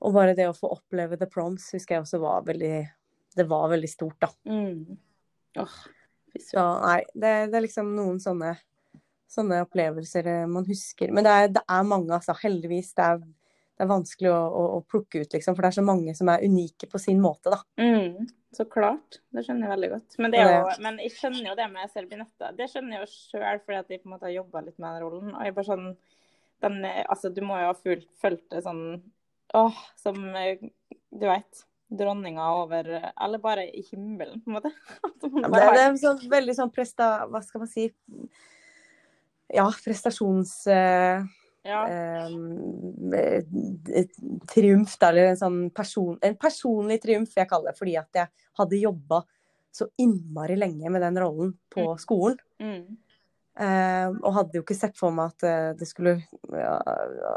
Og 0.00 0.14
bare 0.14 0.34
det 0.38 0.46
å 0.48 0.56
få 0.56 0.70
oppleve 0.78 1.18
The 1.18 1.26
Proms 1.26 1.68
husker 1.74 1.96
jeg 1.98 2.06
også 2.06 2.20
var 2.22 2.42
veldig 2.48 2.88
Det 3.36 3.46
var 3.48 3.68
veldig 3.68 3.90
stort, 3.90 4.16
da. 4.24 4.28
Mm. 4.48 4.96
Oh, 5.58 5.78
Så 6.38 6.64
nei, 6.84 7.02
det, 7.14 7.50
det 7.50 7.58
er 7.58 7.66
liksom 7.66 7.92
noen 7.96 8.20
sånne 8.22 8.56
Sånne 9.28 9.58
opplevelser 9.66 10.24
eh, 10.24 10.46
man 10.48 10.64
husker. 10.64 11.10
Men 11.12 11.26
det 11.26 11.32
er, 11.36 11.48
det 11.52 11.60
er 11.68 11.82
mange, 11.84 12.08
altså. 12.16 12.32
Heldigvis. 12.40 12.94
Det 12.96 13.04
er, 13.04 13.18
det 13.78 13.84
er 13.84 13.90
vanskelig 13.92 14.30
å, 14.34 14.38
å, 14.42 14.62
å, 14.74 14.78
plukke 14.90 15.20
ut, 15.22 15.34
liksom. 15.36 15.54
For 15.54 15.62
det 15.62 15.68
er 15.68 15.76
så 15.76 15.84
mange 15.86 16.14
som 16.18 16.26
er 16.32 16.42
unike 16.42 16.88
på 16.90 16.98
sin 16.98 17.20
måte, 17.22 17.52
da. 17.54 17.60
Mm, 17.78 18.26
så 18.56 18.66
klart. 18.66 19.20
Det 19.30 19.44
skjønner 19.46 19.68
jeg 19.68 19.72
veldig 19.76 19.90
godt. 19.92 20.16
Men, 20.18 20.34
jo, 20.34 20.56
men, 20.82 20.98
jeg 21.04 21.14
skjønner 21.14 21.46
jo 21.52 21.54
det 21.60 21.68
med 21.70 21.92
Serbinetta. 21.92 22.50
Det 22.58 22.66
skjønner 22.72 22.96
jeg 22.96 23.04
jo 23.04 23.12
sjøl, 23.12 23.62
fordi 23.62 23.78
at 23.78 23.94
jeg 23.94 24.02
på 24.02 24.10
en 24.10 24.16
måte 24.16 24.26
har 24.26 24.34
jobba 24.34 24.64
litt 24.66 24.82
med 24.82 24.88
den 24.90 25.04
rollen. 25.04 25.30
Og 25.30 25.46
jeg 25.46 25.56
bare 25.60 25.70
sånn 25.70 25.86
den, 26.66 26.82
Altså, 27.04 27.30
du 27.30 27.38
må 27.46 27.60
jo 27.62 27.70
ha 27.70 27.78
fulgt, 27.78 28.10
fulgt 28.18 28.48
det 28.50 28.64
sånn 28.66 28.82
Åh, 29.54 29.76
som 29.96 30.18
du 30.18 31.22
veit 31.22 31.62
dronninga 31.88 32.50
over 32.58 32.90
Eller 32.98 33.40
bare 33.40 33.70
i 33.70 33.86
himmelen, 33.92 34.42
på 34.42 34.50
en 34.50 34.58
måte. 34.58 34.74
Ja, 35.06 35.14
det, 35.22 35.54
det, 35.54 35.84
er 35.86 35.98
sånn, 36.02 36.24
veldig 36.34 36.58
sånn 36.58 36.74
presta... 36.74 37.12
Hva 37.30 37.46
skal 37.46 37.62
man 37.62 37.70
si? 37.70 37.92
Ja, 39.54 39.70
prestasjons... 39.86 40.64
Uh, 40.66 41.22
ja. 41.68 41.80
Eh, 41.88 43.42
triumf, 44.48 44.94
eller 45.08 45.32
en 45.32 45.40
sånn 45.40 45.58
person, 45.76 46.16
en 46.24 46.38
personlig 46.40 47.02
triumf, 47.02 47.34
jeg 47.36 47.50
kaller 47.50 47.74
det. 47.74 47.80
Fordi 47.80 47.98
at 48.00 48.22
jeg 48.22 48.48
hadde 48.60 48.80
jobba 48.80 49.22
så 49.78 49.86
innmari 50.00 50.56
lenge 50.56 50.90
med 50.90 51.04
den 51.04 51.20
rollen 51.20 51.52
på 51.70 51.84
mm. 51.92 52.00
skolen. 52.02 52.40
Mm. 52.62 52.96
Eh, 53.58 54.08
og 54.22 54.34
hadde 54.36 54.60
jo 54.60 54.62
ikke 54.62 54.76
sett 54.78 54.94
for 54.98 55.14
meg 55.14 55.32
at 55.32 55.44
eh, 55.48 55.70
det 55.78 55.88
skulle, 55.90 56.14
ja, 56.54 56.76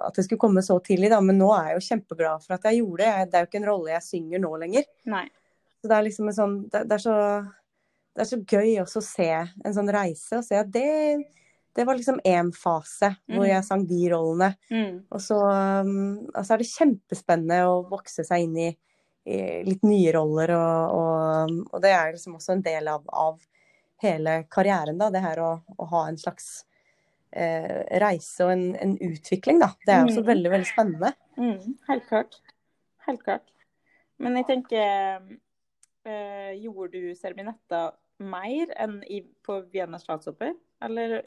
at 0.06 0.18
det 0.18 0.28
skulle 0.28 0.42
komme 0.42 0.62
så 0.66 0.78
tidlig, 0.86 1.10
da. 1.14 1.18
Men 1.26 1.40
nå 1.42 1.50
er 1.56 1.72
jeg 1.72 1.80
jo 1.80 1.88
kjempeglad 1.90 2.46
for 2.46 2.58
at 2.58 2.68
jeg 2.70 2.82
gjorde 2.82 3.04
det. 3.08 3.30
Det 3.32 3.40
er 3.40 3.46
jo 3.46 3.50
ikke 3.50 3.62
en 3.62 3.70
rolle 3.72 3.96
jeg 3.96 4.08
synger 4.08 4.44
nå 4.44 4.52
lenger. 4.64 4.88
Nei. 5.10 5.26
Så 5.82 5.90
det 5.90 5.98
er 5.98 6.06
liksom 6.06 6.30
en 6.30 6.38
sånn 6.38 6.58
det, 6.70 6.84
det, 6.86 6.98
er 7.00 7.04
så, 7.04 7.16
det 8.14 8.24
er 8.24 8.30
så 8.30 8.42
gøy 8.46 8.76
også 8.84 9.02
å 9.02 9.08
se 9.08 9.30
en 9.42 9.78
sånn 9.78 9.90
reise, 9.94 10.38
og 10.38 10.46
se 10.46 10.60
at 10.62 10.70
det 10.70 10.90
det 11.76 11.86
var 11.88 11.96
liksom 11.98 12.20
én 12.28 12.52
fase 12.56 13.14
mm. 13.14 13.36
hvor 13.36 13.48
jeg 13.48 13.66
sang 13.66 13.86
de 13.88 14.00
rollene. 14.12 14.50
Mm. 14.72 14.96
Og 15.10 15.22
så 15.24 15.38
um, 15.40 15.94
altså 16.34 16.56
er 16.56 16.64
det 16.64 16.72
kjempespennende 16.72 17.62
å 17.70 17.78
vokse 17.92 18.26
seg 18.28 18.48
inn 18.48 18.58
i, 18.60 18.72
i 19.32 19.38
litt 19.68 19.86
nye 19.88 20.12
roller, 20.16 20.56
og, 20.58 20.98
og, 20.98 21.56
og, 21.70 21.78
det 21.84 21.94
er 21.96 22.12
liksom 22.16 22.36
også 22.40 22.58
en 22.58 22.66
del 22.66 22.92
av, 22.92 23.08
av 23.08 23.40
hele 24.04 24.42
karrieren, 24.52 25.00
da. 25.00 25.12
Det 25.14 25.24
her 25.24 25.42
å, 25.44 25.54
å 25.78 25.90
ha 25.94 26.04
en 26.10 26.20
slags 26.20 26.66
eh, 27.32 27.84
reise 28.02 28.48
og 28.48 28.56
en, 28.56 28.66
en, 28.82 28.98
utvikling, 29.12 29.62
da. 29.62 29.72
Det 29.86 29.96
er 29.96 30.04
også 30.08 30.26
mm. 30.26 30.30
veldig, 30.34 30.52
veldig 30.56 30.70
spennende. 30.74 31.14
Mm. 31.38 31.78
Helt 31.88 32.08
klart. 32.10 32.42
Helt 33.08 33.24
klart. 33.24 33.48
Men 34.22 34.36
jeg 34.38 34.46
tenker 34.52 35.22
øh, 36.06 36.52
Gjorde 36.62 37.00
du 37.00 37.16
Serbinetta 37.18 37.88
mer 38.24 38.72
enn 38.80 39.00
i, 39.04 39.22
på 39.46 39.60
Vienna 39.74 40.00
statsoper? 40.02 40.54
Eller? 40.84 41.20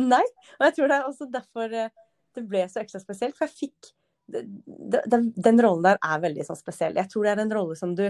Nei, 0.00 0.24
og 0.58 0.66
jeg 0.68 0.76
tror 0.76 0.90
det 0.90 0.98
er 0.98 1.08
også 1.08 1.28
derfor 1.32 1.76
eh, 1.76 1.92
det 2.34 2.44
ble 2.50 2.64
så 2.70 2.82
ekstra 2.82 3.00
spesielt. 3.02 3.36
For 3.38 3.46
jeg 3.48 3.58
fikk 3.68 3.92
Den, 4.24 5.26
den 5.36 5.58
rollen 5.60 5.84
der 5.84 5.98
er 6.00 6.22
veldig 6.22 6.46
sånn 6.46 6.56
spesiell. 6.56 6.96
Jeg 6.96 7.10
tror 7.12 7.26
det 7.26 7.34
er 7.34 7.42
en 7.42 7.52
rolle 7.52 7.76
som 7.76 7.92
du, 7.96 8.06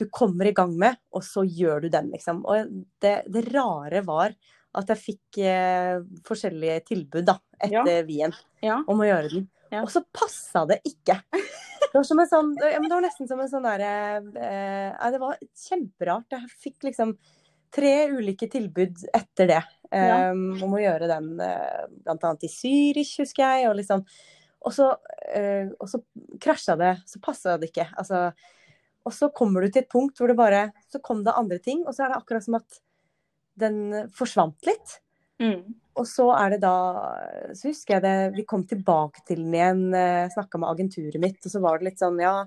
du 0.00 0.06
kommer 0.08 0.48
i 0.48 0.54
gang 0.56 0.72
med, 0.80 0.96
og 1.12 1.24
så 1.26 1.44
gjør 1.44 1.84
du 1.84 1.90
den, 1.92 2.08
liksom. 2.14 2.40
Og 2.48 2.70
det, 3.04 3.18
det 3.28 3.44
rare 3.50 4.00
var 4.06 4.32
at 4.80 4.92
jeg 4.94 5.02
fikk 5.02 5.40
eh, 5.44 6.00
forskjellige 6.26 6.78
tilbud 6.88 7.26
da, 7.28 7.36
etter 7.58 7.96
ja. 7.98 8.04
Wien 8.06 8.34
ja. 8.64 8.78
om 8.88 9.02
å 9.02 9.08
gjøre 9.08 9.32
den. 9.34 9.48
Ja. 9.70 9.84
Og 9.84 9.90
så 9.92 10.02
passa 10.14 10.64
det 10.66 10.80
ikke. 10.88 11.20
Det 11.30 11.92
var, 11.92 12.04
som 12.06 12.22
en 12.22 12.30
sånn, 12.30 12.50
det 12.58 12.90
var 12.90 13.02
nesten 13.02 13.28
som 13.30 13.40
en 13.42 13.50
sånn 13.50 13.64
derre 13.66 13.92
eh, 14.38 15.06
Det 15.10 15.20
var 15.22 15.38
kjemperart. 15.58 16.36
Jeg 16.36 16.50
fikk 16.62 16.86
liksom 16.86 17.16
tre 17.74 17.94
ulike 18.10 18.48
tilbud 18.50 19.04
etter 19.14 19.50
det 19.50 19.60
ja. 19.90 20.30
Um, 20.30 20.54
om 20.62 20.76
å 20.76 20.82
gjøre 20.82 21.08
den 21.10 21.32
uh, 21.40 21.86
bl.a. 22.04 22.30
i 22.46 22.50
Zürich, 22.50 23.16
husker 23.18 23.42
jeg. 23.42 23.66
Og, 23.70 23.76
liksom, 23.80 24.04
og 24.62 24.74
så, 24.74 24.92
uh, 25.34 25.88
så 25.90 26.02
krasja 26.42 26.76
det, 26.78 26.94
så 27.10 27.22
passa 27.22 27.56
det 27.58 27.72
ikke. 27.72 27.88
Altså, 27.98 28.28
og 29.06 29.16
så 29.16 29.30
kommer 29.34 29.64
du 29.64 29.72
til 29.72 29.82
et 29.82 29.90
punkt 29.90 30.18
hvor 30.20 30.28
det 30.28 30.36
bare 30.36 30.66
Så 30.92 31.00
kom 31.02 31.22
det 31.24 31.32
andre 31.32 31.58
ting, 31.62 31.86
og 31.86 31.96
så 31.96 32.04
er 32.04 32.12
det 32.12 32.20
akkurat 32.20 32.44
som 32.44 32.58
at 32.60 32.80
den 33.60 34.10
forsvant 34.14 34.68
litt. 34.68 34.98
Mm. 35.40 35.72
Og 35.98 36.06
så 36.06 36.26
er 36.36 36.54
det 36.54 36.60
da 36.62 36.74
Så 37.56 37.70
husker 37.70 37.96
jeg 37.96 38.04
det 38.04 38.34
Vi 38.36 38.44
kom 38.48 38.66
tilbake 38.68 39.22
til 39.24 39.40
den 39.40 39.56
igjen, 39.56 39.86
uh, 39.96 40.30
snakka 40.32 40.60
med 40.60 40.70
agenturet 40.74 41.22
mitt, 41.22 41.40
og 41.42 41.54
så 41.54 41.64
var 41.64 41.80
det 41.80 41.90
litt 41.90 42.02
sånn 42.02 42.20
Ja, 42.22 42.44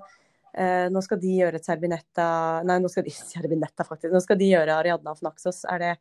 uh, 0.57 0.87
nå 0.93 1.03
skal 1.05 1.21
de 1.21 1.37
gjøre 1.39 1.59
et 1.59 1.67
Serbinetta 1.67 2.27
Nei, 2.67 2.79
nå 2.83 2.91
skal 2.91 3.05
de 3.07 3.13
Serbinetta, 3.33 3.85
faktisk. 3.87 4.13
Nå 4.13 4.21
skal 4.23 4.39
de 4.39 4.51
gjøre 4.53 4.77
Ariadna 4.79 5.15
of 5.15 5.23
Naxos. 5.25 5.63
Er 5.69 5.83
det 5.83 5.93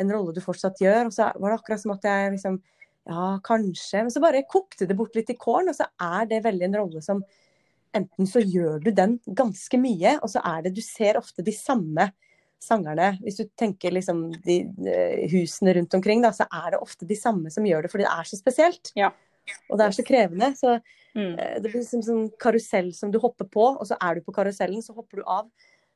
en 0.00 0.12
rolle 0.12 0.34
du 0.34 0.42
fortsatt 0.44 0.80
gjør. 0.82 1.08
Og 1.08 1.14
så 1.14 1.30
var 1.30 1.50
det 1.50 1.60
akkurat 1.60 1.82
som 1.82 1.94
at 1.96 2.08
jeg 2.08 2.36
liksom 2.36 2.62
Ja, 3.04 3.38
kanskje. 3.44 4.00
Men 4.00 4.10
så 4.10 4.20
bare 4.22 4.46
kokte 4.48 4.86
det 4.88 4.96
bort 4.96 5.16
litt 5.16 5.28
i 5.28 5.36
kålen, 5.36 5.68
og 5.68 5.76
så 5.76 5.84
er 6.00 6.24
det 6.30 6.44
veldig 6.46 6.70
en 6.70 6.78
rolle 6.82 7.02
som 7.04 7.24
Enten 7.94 8.26
så 8.26 8.40
gjør 8.42 8.80
du 8.82 8.88
den 8.90 9.20
ganske 9.38 9.78
mye, 9.78 10.16
og 10.18 10.26
så 10.32 10.40
er 10.42 10.64
det 10.64 10.72
Du 10.74 10.80
ser 10.82 11.14
ofte 11.20 11.44
de 11.46 11.52
samme 11.54 12.08
sangerne. 12.58 13.12
Hvis 13.22 13.38
du 13.38 13.44
tenker 13.54 13.94
liksom 13.94 14.24
de, 14.42 14.56
de 14.66 15.28
husene 15.30 15.76
rundt 15.76 15.94
omkring, 15.94 16.24
da, 16.24 16.32
så 16.34 16.48
er 16.48 16.74
det 16.74 16.80
ofte 16.82 17.06
de 17.06 17.14
samme 17.14 17.52
som 17.54 17.66
gjør 17.68 17.84
det 17.84 17.92
fordi 17.92 18.06
det 18.06 18.16
er 18.16 18.30
så 18.30 18.40
spesielt. 18.40 18.90
Ja. 18.98 19.12
Og 19.68 19.78
det 19.78 19.86
er 19.86 19.94
så 19.94 20.06
krevende. 20.08 20.50
Så 20.58 20.78
mm. 21.16 21.34
Eh, 21.38 21.56
det 21.60 21.68
blir 21.68 21.80
liksom 21.80 22.04
sånn 22.04 22.24
karusell 22.40 22.92
som 22.96 23.12
du 23.14 23.20
hopper 23.22 23.48
på, 23.50 23.66
og 23.74 23.86
så 23.88 23.98
er 24.02 24.18
du 24.18 24.26
på 24.26 24.34
karusellen, 24.36 24.82
så 24.84 24.96
hopper 24.96 25.22
du 25.22 25.26
av. 25.26 25.50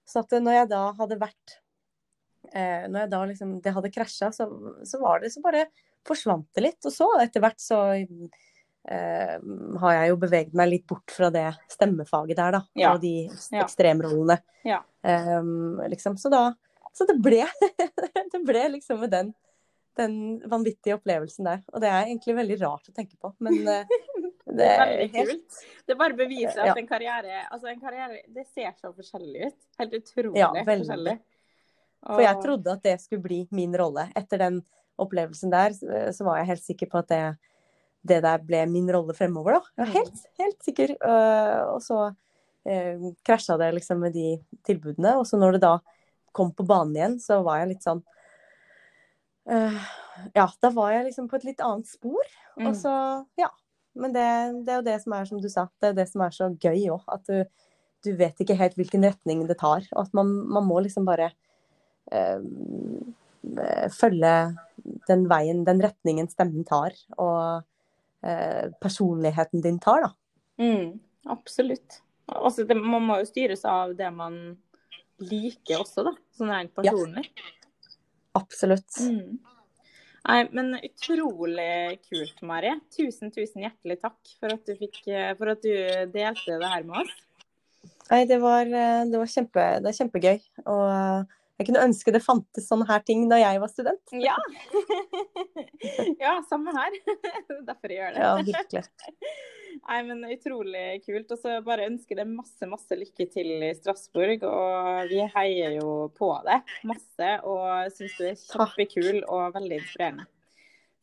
Så 0.09 0.23
at 0.23 0.33
når 0.41 0.63
jeg 0.63 0.71
da 0.71 0.83
hadde 0.97 1.21
vært 1.21 1.59
eh, 2.53 2.87
når 2.89 3.05
jeg 3.05 3.13
da 3.13 3.23
liksom, 3.33 3.55
det 3.65 3.75
hadde 3.77 3.93
krasja, 3.93 4.31
så, 4.35 4.49
så, 4.87 5.01
var 5.03 5.23
det 5.23 5.33
så 5.35 5.43
bare 5.45 5.67
forsvant 6.09 6.49
det 6.57 6.65
litt. 6.65 6.81
Og 6.89 6.95
så 6.95 7.09
etter 7.21 7.45
hvert 7.45 7.61
så 7.63 7.81
eh, 7.95 9.35
har 9.83 9.97
jeg 9.97 10.13
jo 10.13 10.21
beveget 10.23 10.57
meg 10.57 10.73
litt 10.73 10.87
bort 10.89 11.13
fra 11.13 11.33
det 11.35 11.49
stemmefaget 11.73 12.39
der, 12.39 12.59
da. 12.59 12.63
Ja. 12.79 12.95
Og 12.95 13.03
de 13.05 13.29
ekstremrollene. 13.61 14.41
Ja. 14.69 14.81
Um, 15.03 15.79
liksom. 15.89 16.17
Så 16.19 16.31
da 16.33 16.51
Så 16.97 17.07
det 17.07 17.15
ble 17.23 17.45
Det 18.33 18.41
ble 18.43 18.65
liksom 18.73 18.99
med 19.05 19.13
den, 19.13 19.29
den 19.97 20.15
vanvittige 20.51 20.97
opplevelsen 20.99 21.47
der. 21.47 21.63
Og 21.73 21.85
det 21.85 21.93
er 21.93 22.09
egentlig 22.09 22.39
veldig 22.41 22.59
rart 22.65 22.91
å 22.91 22.97
tenke 22.97 23.17
på, 23.21 23.35
men 23.45 23.61
det 24.59 24.69
er 24.69 24.81
veldig 24.83 25.09
kult. 25.15 25.59
Det 25.89 25.97
bare 25.99 26.17
beviser 26.19 26.61
at 26.63 26.71
ja. 26.73 26.77
en 26.77 26.89
karriere 26.89 27.43
Altså, 27.47 27.71
en 27.71 27.81
karriere 27.81 28.21
Det 28.35 28.45
ser 28.51 28.75
så 28.77 28.91
forskjellig 28.93 29.49
ut. 29.49 29.59
Helt 29.81 29.99
utrolig 30.01 30.43
ja, 30.43 30.51
forskjellig. 30.67 31.17
For 32.05 32.23
jeg 32.23 32.41
trodde 32.45 32.75
at 32.77 32.85
det 32.85 32.97
skulle 33.03 33.25
bli 33.25 33.41
min 33.55 33.75
rolle. 33.77 34.07
Etter 34.19 34.43
den 34.45 34.61
opplevelsen 34.99 35.53
der, 35.53 35.75
så 36.15 36.27
var 36.27 36.41
jeg 36.41 36.51
helt 36.53 36.65
sikker 36.65 36.91
på 36.91 37.01
at 37.01 37.11
det, 37.11 37.23
det 38.07 38.21
der 38.25 38.43
ble 38.45 38.65
min 38.71 38.89
rolle 38.95 39.15
fremover, 39.17 39.59
da. 39.59 39.73
Jeg 39.79 39.85
var 39.85 39.95
helt, 39.97 40.25
helt 40.43 40.67
sikker. 40.67 40.95
Øh, 40.99 41.63
og 41.75 41.83
så 41.85 42.01
eh, 42.69 43.09
krasja 43.27 43.59
det 43.61 43.73
liksom 43.79 44.03
med 44.03 44.15
de 44.17 44.37
tilbudene. 44.67 45.17
Og 45.19 45.27
så 45.29 45.41
når 45.41 45.57
det 45.57 45.65
da 45.67 45.77
kom 46.37 46.53
på 46.55 46.67
banen 46.67 46.97
igjen, 46.97 47.17
så 47.23 47.41
var 47.47 47.63
jeg 47.63 47.73
litt 47.73 47.87
sånn 47.87 48.03
uh, 49.51 49.79
Ja, 50.37 50.45
da 50.61 50.71
var 50.75 50.93
jeg 50.93 51.09
liksom 51.09 51.29
på 51.31 51.39
et 51.39 51.49
litt 51.49 51.65
annet 51.65 51.89
spor. 51.91 52.35
Mm. 52.59 52.69
Og 52.71 52.77
så, 52.79 52.95
ja. 53.41 53.51
Men 53.99 54.15
det, 54.15 54.27
det, 54.67 54.73
er 54.73 54.81
jo 54.81 54.87
det 54.87 54.99
som 55.03 55.15
er, 55.17 55.29
som 55.29 55.41
du 55.43 55.49
sa, 55.53 55.67
det 55.83 55.91
er 55.91 55.99
det 55.99 56.07
som 56.11 56.25
er 56.25 56.35
så 56.35 56.51
gøy 56.55 56.87
òg. 56.95 57.05
At 57.11 57.27
du, 57.29 57.43
du, 58.07 58.13
vet 58.19 58.43
ikke 58.43 58.59
helt 58.59 58.79
hvilken 58.79 59.07
retning 59.07 59.45
det 59.49 59.59
tar. 59.61 59.87
Og 59.95 60.07
at 60.07 60.15
man, 60.17 60.31
man 60.55 60.67
må 60.69 60.81
liksom 60.85 61.09
bare 61.09 61.33
øh, 62.13 62.45
følge 63.95 64.35
den 65.09 65.27
veien, 65.31 65.65
den 65.67 65.83
retningen 65.83 66.31
stemmen 66.31 66.67
tar, 66.69 66.95
og 67.19 67.65
øh, 68.25 68.65
personligheten 68.81 69.65
din 69.65 69.81
tar, 69.83 70.07
da. 70.07 70.15
Mm, 70.59 70.99
absolutt. 71.31 72.01
Også, 72.29 72.65
det, 72.69 72.77
man 72.77 73.05
må 73.07 73.21
jo 73.21 73.29
styres 73.29 73.65
av 73.69 73.95
det 73.99 74.09
man 74.15 74.59
liker 75.19 75.83
også, 75.83 76.07
da. 76.09 76.15
Sånn 76.37 76.53
rent 76.53 76.75
personlig. 76.77 77.27
Ja. 77.27 77.55
Absolutt. 78.39 79.01
Mm. 79.03 79.39
Nei, 80.29 80.43
men 80.53 80.75
utrolig 80.77 81.99
kult, 82.05 82.43
Mari. 82.45 82.75
Tusen, 82.93 83.33
tusen 83.33 83.65
hjertelig 83.65 83.97
takk 84.03 84.35
for 84.37 84.53
at 84.53 84.69
du, 84.69 84.75
fikk, 84.77 85.01
for 85.39 85.55
at 85.55 85.65
du 85.65 85.73
delte 86.13 86.59
det 86.61 86.73
her 86.75 86.85
med 86.85 87.01
oss. 87.01 87.15
Nei, 88.11 88.23
det 88.29 88.37
var, 88.43 88.69
det 88.69 89.17
var 89.17 89.31
kjempe, 89.33 89.65
det 89.81 89.89
er 89.89 89.97
kjempegøy. 89.97 90.43
Og 90.69 91.38
jeg 91.59 91.67
kunne 91.67 91.81
ønske 91.89 92.13
det 92.15 92.21
fantes 92.23 92.69
sånne 92.71 92.87
her 92.87 93.01
ting 93.03 93.25
da 93.31 93.41
jeg 93.41 93.59
var 93.59 93.71
student. 93.73 94.13
Ja, 94.15 94.37
ja 96.25 96.37
samme 96.47 96.71
her. 96.77 96.99
Derfor 97.67 97.91
jeg 97.91 97.99
gjør 97.99 98.15
det. 98.15 98.23
Ja, 98.23 98.35
virkelig. 98.47 98.83
Nei, 99.89 99.99
men 100.07 100.23
Utrolig 100.31 100.85
kult. 101.03 101.35
Og 101.35 101.41
så 101.43 101.57
bare 101.67 101.89
ønsker 101.91 102.21
deg 102.21 102.31
masse 102.31 102.69
masse 102.71 102.99
lykke 102.99 103.27
til 103.33 103.51
i 103.57 103.73
Strasbourg. 103.75 104.47
Og 104.47 105.11
vi 105.11 105.19
heier 105.35 105.75
jo 105.81 105.97
på 106.15 106.31
deg 106.47 106.77
masse 106.87 107.33
og 107.43 107.91
syns 107.97 108.15
du 108.21 108.29
er 108.31 108.39
kjempekul 108.45 109.25
og 109.27 109.59
veldig 109.59 109.81
inspirerende. 109.81 110.29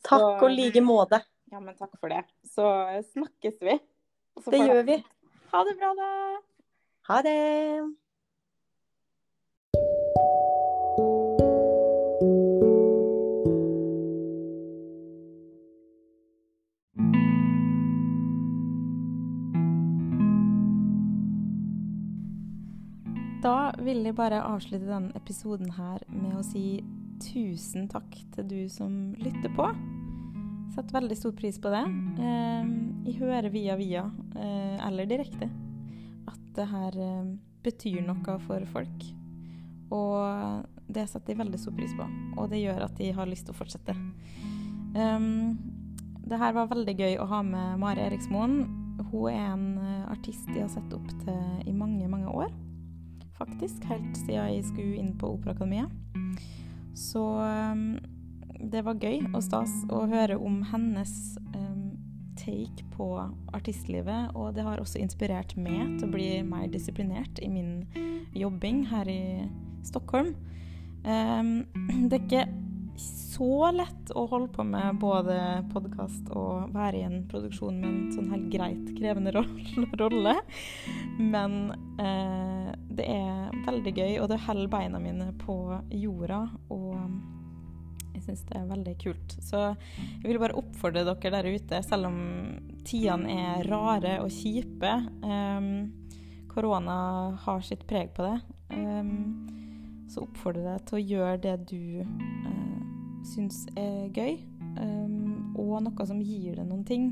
Takk 0.08 0.39
og 0.45 0.47
like 0.53 0.86
måte. 0.86 1.20
Ja, 1.51 1.60
men 1.60 1.76
takk 1.76 1.99
for 1.99 2.16
det. 2.16 2.24
Så 2.47 2.72
snakkes 3.12 3.60
vi. 3.60 3.76
det 4.47 4.64
gjør 4.64 4.84
vi. 4.88 4.99
Ha 5.51 5.68
det 5.68 5.78
bra, 5.84 5.93
da. 5.99 6.10
Ha 7.12 7.22
det. 7.28 7.38
Vil 23.84 24.02
jeg 24.06 24.16
bare 24.18 24.41
avslutte 24.41 24.88
denne 24.88 25.14
episoden 25.18 25.70
her 25.76 26.02
med 26.10 26.38
å 26.39 26.43
si 26.46 26.82
tusen 27.22 27.88
takk 27.91 28.18
til 28.36 28.48
du 28.50 28.62
som 28.72 29.14
lytter 29.22 29.52
på. 29.56 29.68
Setter 30.76 30.98
veldig 30.98 31.18
stor 31.18 31.36
pris 31.38 31.60
på 31.62 31.72
det. 31.72 31.84
Eh, 32.20 32.72
jeg 33.08 33.20
hører 33.22 33.52
via 33.54 33.78
via, 33.80 34.06
eh, 34.36 34.88
eller 34.88 35.08
direkte, 35.08 35.48
at 36.28 36.41
det 36.58 36.68
her 36.72 36.98
eh, 37.00 37.30
betyr 37.64 38.02
noe 38.08 38.39
for 38.48 38.66
folk. 38.74 39.06
Og 39.93 40.66
det 40.89 41.06
setter 41.12 41.34
jeg 41.34 41.43
veldig 41.43 41.62
stor 41.62 41.78
pris 41.78 41.93
på, 41.96 42.10
og 42.36 42.50
det 42.52 42.64
gjør 42.64 42.88
at 42.88 42.98
de 42.98 43.12
har 43.14 43.30
lyst 43.30 43.48
til 43.48 43.56
å 43.56 43.60
fortsette. 43.62 43.96
Um, 44.96 45.58
det 46.26 46.39
her 46.41 46.56
var 46.58 46.72
veldig 46.72 46.96
gøy 46.98 47.18
å 47.22 47.30
ha 47.30 47.41
med 47.46 47.80
Mari 47.82 48.02
Eriksmoen. 48.08 48.64
Hun 49.12 49.30
er 49.30 49.52
en 49.52 49.66
uh, 49.78 50.12
artist 50.12 50.50
jeg 50.50 50.64
har 50.66 50.72
sett 50.74 50.93
opp 50.98 51.10
til 51.22 51.68
i 51.70 51.74
mange, 51.76 52.08
mange 52.10 52.32
år. 52.32 52.50
Faktisk. 53.38 53.84
Helt 53.90 54.18
siden 54.18 54.52
jeg 54.56 54.66
skulle 54.70 55.00
inn 55.02 55.14
på 55.20 55.34
Operaakademiet. 55.36 55.92
Så 56.96 57.22
um, 57.22 57.98
det 58.72 58.86
var 58.88 59.02
gøy 59.02 59.26
og 59.34 59.42
stas 59.44 59.74
å 59.92 60.06
høre 60.08 60.38
om 60.40 60.62
hennes 60.72 61.12
um, 61.52 61.96
take 62.40 62.86
på 62.96 63.10
artistlivet. 63.56 64.32
Og 64.36 64.56
det 64.56 64.64
har 64.64 64.80
også 64.80 65.02
inspirert 65.04 65.58
meg 65.60 65.98
til 66.00 66.08
å 66.08 66.14
bli 66.16 66.30
mer 66.48 66.70
disiplinert 66.72 67.42
i 67.44 67.52
min 67.52 67.82
jobbing 68.36 68.86
her 68.92 69.12
i 69.12 69.24
Stockholm. 69.86 70.34
det 71.06 72.16
er 72.16 72.24
ikke 72.24 72.48
så 72.98 73.72
lett 73.76 74.12
å 74.16 74.26
holde 74.32 74.52
på 74.56 74.64
med 74.68 75.00
både 75.02 75.36
podkast 75.74 76.30
og 76.32 76.72
være 76.76 77.02
i 77.02 77.06
en 77.08 77.18
produksjon 77.28 77.82
med 77.82 77.89
en 77.89 78.14
sånn 78.16 78.30
helt 78.32 78.48
greit 78.54 78.91
krevende 78.96 79.34
rolle. 80.02 80.36
Men 81.20 81.58
eh, 82.00 82.72
det 82.96 83.08
er 83.12 83.58
veldig 83.68 83.96
gøy, 83.96 84.14
og 84.24 84.30
det 84.32 84.39
holder 84.46 84.72
beina 84.72 85.02
mine 85.04 85.32
på 85.41 85.58
jorda. 85.91 86.46
Og 86.72 86.96
jeg 88.16 88.24
syns 88.30 88.46
det 88.48 88.62
er 88.62 88.72
veldig 88.72 88.96
kult. 89.04 89.38
Så 89.43 89.66
jeg 89.68 90.30
vil 90.30 90.39
bare 90.39 90.56
oppfordre 90.62 91.04
dere 91.10 91.36
der 91.36 91.52
ute, 91.52 91.84
selv 91.84 92.08
om 92.14 92.18
tidene 92.88 93.36
er 93.36 93.70
rare 93.72 94.18
og 94.24 94.32
kjipe 94.32 94.96
Eh, 95.26 95.70
Korona 96.56 97.36
har 97.43 97.62
sitt 97.68 97.84
preg 97.88 98.14
på 98.16 98.24
det. 98.24 98.38
Um, 98.72 99.64
så 100.12 100.26
oppfordrer 100.26 100.76
jeg 100.76 100.86
til 100.88 100.97
å 100.97 101.06
gjøre 101.12 101.38
det 101.43 101.56
du 101.72 102.01
eh, 102.01 102.82
syns 103.26 103.64
er 103.80 104.12
gøy, 104.14 104.38
um, 104.78 105.56
og 105.58 105.80
noe 105.86 106.08
som 106.08 106.22
gir 106.22 106.60
deg 106.60 106.68
noen 106.68 106.86
ting. 106.88 107.10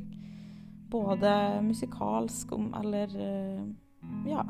Både 0.93 1.31
musikalsk 1.65 2.53
om, 2.53 2.69
eller 2.77 3.09
uh, 3.17 3.63
ja, 4.29 4.43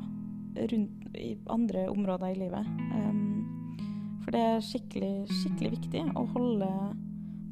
rundt 0.73 1.17
i 1.17 1.37
andre 1.53 1.87
områder 1.91 2.33
i 2.33 2.41
livet. 2.41 2.67
Um, 2.91 4.19
for 4.23 4.35
det 4.35 4.43
er 4.43 4.65
skikkelig, 4.65 5.13
skikkelig 5.31 5.73
viktig 5.77 6.05
å 6.19 6.25
holde 6.35 6.69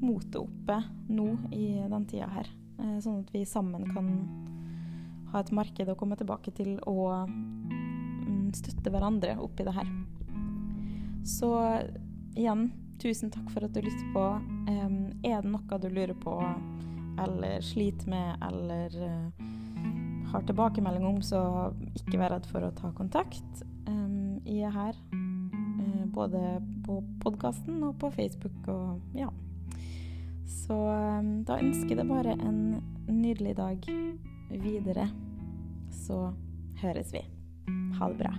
motet 0.01 0.41
oppe 0.41 0.81
nå 1.11 1.29
i 1.55 1.73
den 1.87 2.07
tida 2.09 2.29
her. 2.35 2.51
Uh, 2.81 2.97
sånn 3.03 3.21
at 3.23 3.31
vi 3.35 3.45
sammen 3.47 3.87
kan 3.93 4.11
ha 5.31 5.39
et 5.39 5.53
marked 5.55 5.87
å 5.87 5.95
komme 5.95 6.17
tilbake 6.19 6.51
til 6.57 6.75
og 6.89 7.31
um, 7.31 8.49
støtte 8.55 8.91
hverandre 8.91 9.37
oppi 9.39 9.63
det 9.67 9.75
her. 9.77 9.87
Så 11.28 11.51
igjen 12.36 12.72
Tusen 13.01 13.32
takk 13.34 13.47
for 13.49 13.65
at 13.65 13.74
du 13.74 13.82
lytter 13.82 14.09
på. 14.13 14.24
Er 14.69 15.41
det 15.41 15.49
noe 15.49 15.78
du 15.82 15.88
lurer 15.89 16.13
på 16.22 16.36
eller 17.22 17.63
sliter 17.65 18.09
med 18.13 18.43
eller 18.45 18.93
uh, 19.01 19.47
har 20.32 20.45
tilbakemelding 20.45 21.05
om, 21.05 21.17
så 21.26 21.41
ikke 21.97 22.19
vær 22.22 22.36
redd 22.36 22.45
for 22.49 22.65
å 22.65 22.74
ta 22.78 22.91
kontakt. 22.97 23.63
Jeg 24.45 24.67
er 24.67 24.76
her 24.76 24.99
uh, 25.15 26.05
både 26.13 26.43
på 26.86 26.99
podkasten 27.24 27.82
og 27.89 27.97
på 28.01 28.13
Facebook 28.13 28.69
og 28.69 29.17
ja. 29.17 29.32
Så 30.45 30.78
da 31.47 31.57
ønsker 31.57 31.95
jeg 31.95 32.01
deg 32.03 32.09
bare 32.11 32.38
en 32.38 32.61
nydelig 33.09 33.57
dag 33.57 33.91
videre. 34.51 35.09
Så 36.05 36.24
høres 36.86 37.13
vi. 37.15 37.26
Ha 37.97 38.13
det 38.13 38.22
bra. 38.22 38.36